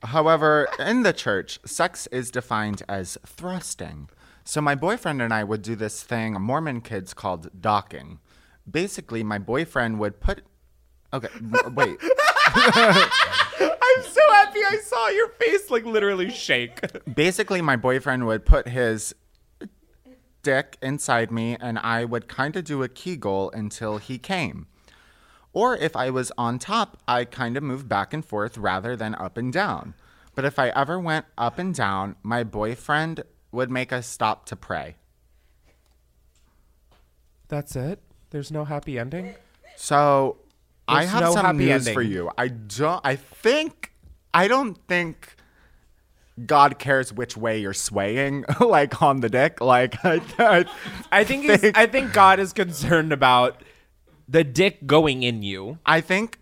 [0.04, 4.10] however, in the church, sex is defined as thrusting.
[4.44, 8.20] So my boyfriend and I would do this thing Mormon kids called docking.
[8.70, 10.44] Basically, my boyfriend would put.
[11.14, 11.30] Okay,
[11.74, 11.98] wait.
[13.60, 16.80] I'm so happy I saw your face like literally shake.
[17.14, 19.16] Basically, my boyfriend would put his
[20.44, 24.68] dick inside me and I would kind of do a kegel until he came.
[25.54, 29.16] Or if I was on top, I kind of moved back and forth rather than
[29.16, 29.96] up and down.
[30.36, 34.56] But if I ever went up and down, my boyfriend would make us stop to
[34.56, 34.96] pray.
[37.48, 38.02] That's it?
[38.30, 39.36] There's no happy ending?
[39.76, 40.38] So
[40.88, 41.94] I have no some news ending.
[41.94, 42.32] for you.
[42.38, 43.02] I don't.
[43.04, 43.92] I think.
[44.34, 45.36] I don't think
[46.46, 49.62] God cares which way you're swaying, like on the dick.
[49.62, 50.66] Like I, I,
[51.12, 53.64] I think he's, I think God is concerned about
[54.28, 55.80] the dick going in you.
[55.86, 56.40] I think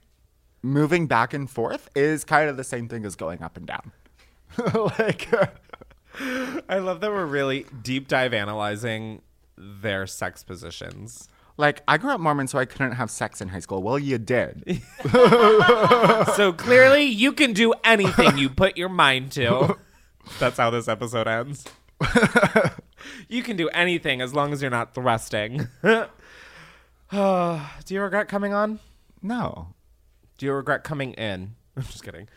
[0.62, 3.92] moving back and forth is kind of the same thing as going up and down.
[5.00, 5.30] like
[6.70, 9.22] I love that we're really deep dive analyzing
[9.58, 11.30] their sex positions.
[11.58, 13.82] Like I grew up Mormon, so I couldn't have sex in high school.
[13.82, 14.82] Well, you did.
[16.36, 19.78] so clearly, you can do anything you put your mind to.
[20.40, 21.66] That's how this episode ends.
[23.30, 25.68] you can do anything as long as you're not thrusting.
[25.82, 26.08] do
[27.88, 28.80] you regret coming on?
[29.22, 29.76] No.
[30.38, 31.56] Do you regret coming in?
[31.78, 32.28] I'm just kidding.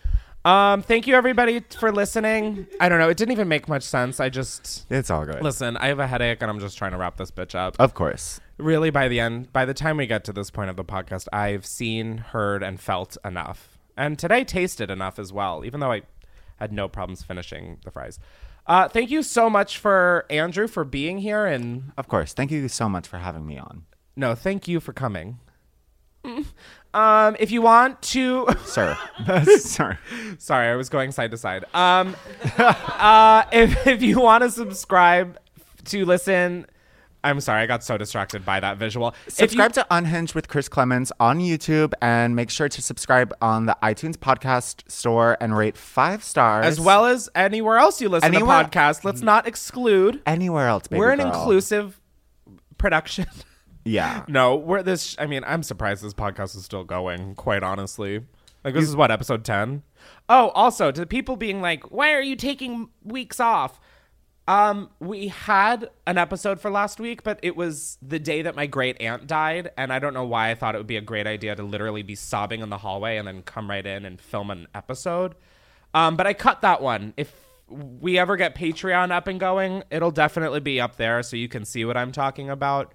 [0.49, 2.67] Um, thank you everybody for listening.
[2.81, 3.11] I don't know.
[3.11, 4.19] It didn't even make much sense.
[4.19, 5.43] I just It's all good.
[5.43, 5.77] listen.
[5.77, 7.77] I have a headache, and I'm just trying to wrap this bitch up.
[7.79, 8.41] Of course.
[8.57, 11.29] Really, by the end, by the time we get to this point of the podcast,
[11.35, 15.67] I've seen, heard, and felt enough, and today tasted enough as well.
[15.67, 16.03] Even though I
[16.57, 18.19] had no problems finishing the fries.
[18.67, 22.33] Uh, thank you so much for Andrew for being here, and Of course.
[22.33, 23.85] Thank you so much for having me on,
[24.17, 25.41] no, thank you for coming.
[26.99, 28.99] Um, if you want to, sir.
[29.59, 29.97] Sorry.
[30.39, 31.65] Sorry, I was going side to side.
[31.75, 32.17] Um,
[32.59, 35.39] uh, if if you want to subscribe
[35.87, 36.67] to listen,
[37.23, 39.09] I'm sorry, I got so distracted by that visual.
[39.27, 43.33] If you- Subscribe to Unhinged with Chris Klemens on YouTube and make sure to subscribe
[43.41, 46.67] on the iTunes podcast store and rate five stars.
[46.67, 49.05] as well as anywhere else you listen Anywhere- to podcasts.
[49.05, 50.21] Let's not exclude.
[50.27, 51.29] anywhere else, baby we're an girl.
[51.29, 52.01] inclusive
[52.77, 53.27] production.
[53.89, 54.25] Yeah.
[54.29, 55.17] no, we're this.
[55.19, 57.35] I mean, I'm surprised this podcast is still going.
[57.35, 58.25] Quite honestly,
[58.65, 59.83] like this is what episode ten.
[60.29, 63.81] Oh, also to the people being like, "Why are you taking weeks off?"
[64.49, 68.67] Um, we had an episode for last week, but it was the day that my
[68.67, 71.27] great aunt died, and I don't know why I thought it would be a great
[71.27, 74.51] idea to literally be sobbing in the hallway and then come right in and film
[74.51, 75.35] an episode.
[75.93, 77.13] Um, but I cut that one.
[77.19, 77.31] If
[77.69, 81.67] we ever get Patreon up and going, it'll definitely be up there so you can
[81.67, 82.95] see what I'm talking about.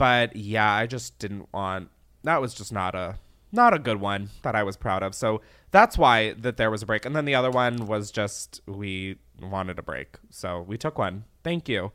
[0.00, 1.90] But yeah, I just didn't want
[2.24, 3.18] that was just not a
[3.52, 5.14] not a good one that I was proud of.
[5.14, 7.04] So that's why that there was a break.
[7.04, 10.16] And then the other one was just we wanted a break.
[10.30, 11.24] So we took one.
[11.44, 11.92] Thank you.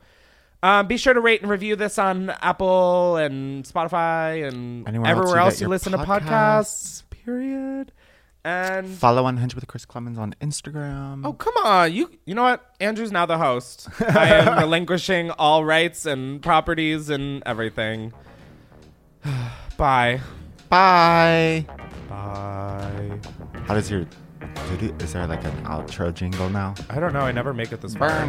[0.62, 5.18] Um, be sure to rate and review this on Apple and Spotify and Anywhere else
[5.18, 7.02] everywhere you else you listen to podcasts.
[7.10, 7.90] Period.
[8.46, 11.26] And Follow Unhinged with Chris Klemens on Instagram.
[11.26, 12.76] Oh come on, you you know what?
[12.78, 13.88] Andrew's now the host.
[13.98, 18.12] I am relinquishing all rights and properties and everything.
[19.76, 20.20] Bye.
[20.68, 21.66] Bye.
[22.08, 23.18] Bye.
[23.66, 24.06] How does your
[25.00, 26.76] is there like an outro jingle now?
[26.88, 27.22] I don't know.
[27.22, 28.10] I never make it this far.
[28.10, 28.28] I'm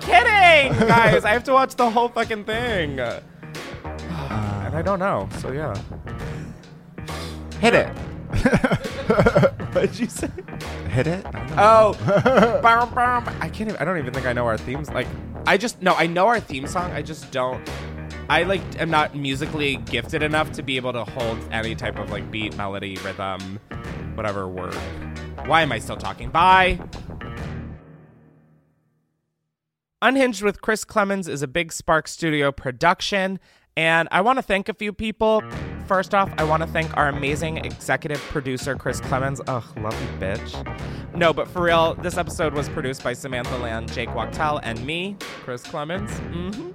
[0.00, 1.24] kidding, guys.
[1.24, 3.22] I have to watch the whole fucking thing, and
[4.76, 5.28] I don't know.
[5.40, 5.74] So yeah.
[7.60, 7.88] Hit it.
[9.72, 10.28] what did you say?
[10.90, 11.24] Hit it.
[11.56, 11.94] Oh,
[12.62, 13.36] bum, bum.
[13.40, 13.70] I can't.
[13.70, 14.90] Even, I don't even think I know our themes.
[14.90, 15.06] Like,
[15.46, 15.94] I just no.
[15.94, 16.90] I know our theme song.
[16.92, 17.66] I just don't.
[18.28, 22.10] I like am not musically gifted enough to be able to hold any type of
[22.10, 23.60] like beat, melody, rhythm,
[24.14, 24.74] whatever word.
[25.46, 26.30] Why am I still talking?
[26.30, 26.80] Bye.
[30.02, 33.38] Unhinged with Chris Klemens is a Big Spark Studio production,
[33.76, 35.42] and I want to thank a few people.
[35.86, 39.40] First off, I want to thank our amazing executive producer, Chris Klemens.
[39.46, 41.14] Ugh, love you, bitch.
[41.14, 45.16] No, but for real, this episode was produced by Samantha Land, Jake Wachtel, and me,
[45.44, 46.10] Chris Klemens.
[46.32, 46.72] hmm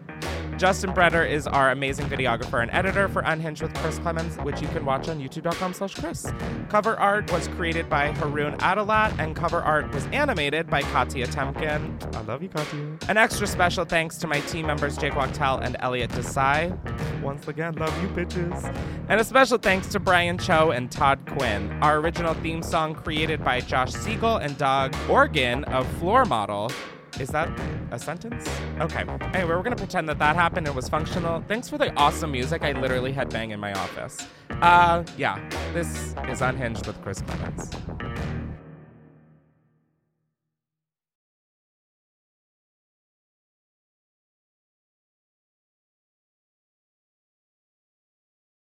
[0.58, 4.68] Justin Breder is our amazing videographer and editor for Unhinged with Chris Klemens, which you
[4.68, 6.32] can watch on youtube.com slash Chris.
[6.70, 12.16] Cover art was created by Haroon Adalat, and cover art was animated by Katya Temkin.
[12.16, 12.98] I love you, Katya.
[13.10, 16.78] An extra special thanks to my team members, Jake Wachtel and Elliot Desai.
[17.24, 19.01] Once again, love you, bitches.
[19.10, 21.69] And a special thanks to Brian Cho and Todd Quinn.
[21.82, 26.72] Our original theme song created by Josh Siegel and Doug Organ of Floor Model.
[27.19, 27.49] Is that
[27.91, 28.49] a sentence?
[28.80, 29.03] Okay.
[29.34, 30.65] Anyway, we're gonna pretend that that happened.
[30.65, 31.44] It was functional.
[31.48, 32.64] Thanks for the awesome music.
[32.64, 34.26] I literally had bang in my office.
[34.49, 35.38] Uh, yeah.
[35.73, 38.51] This is Unhinged with Chris Klemens.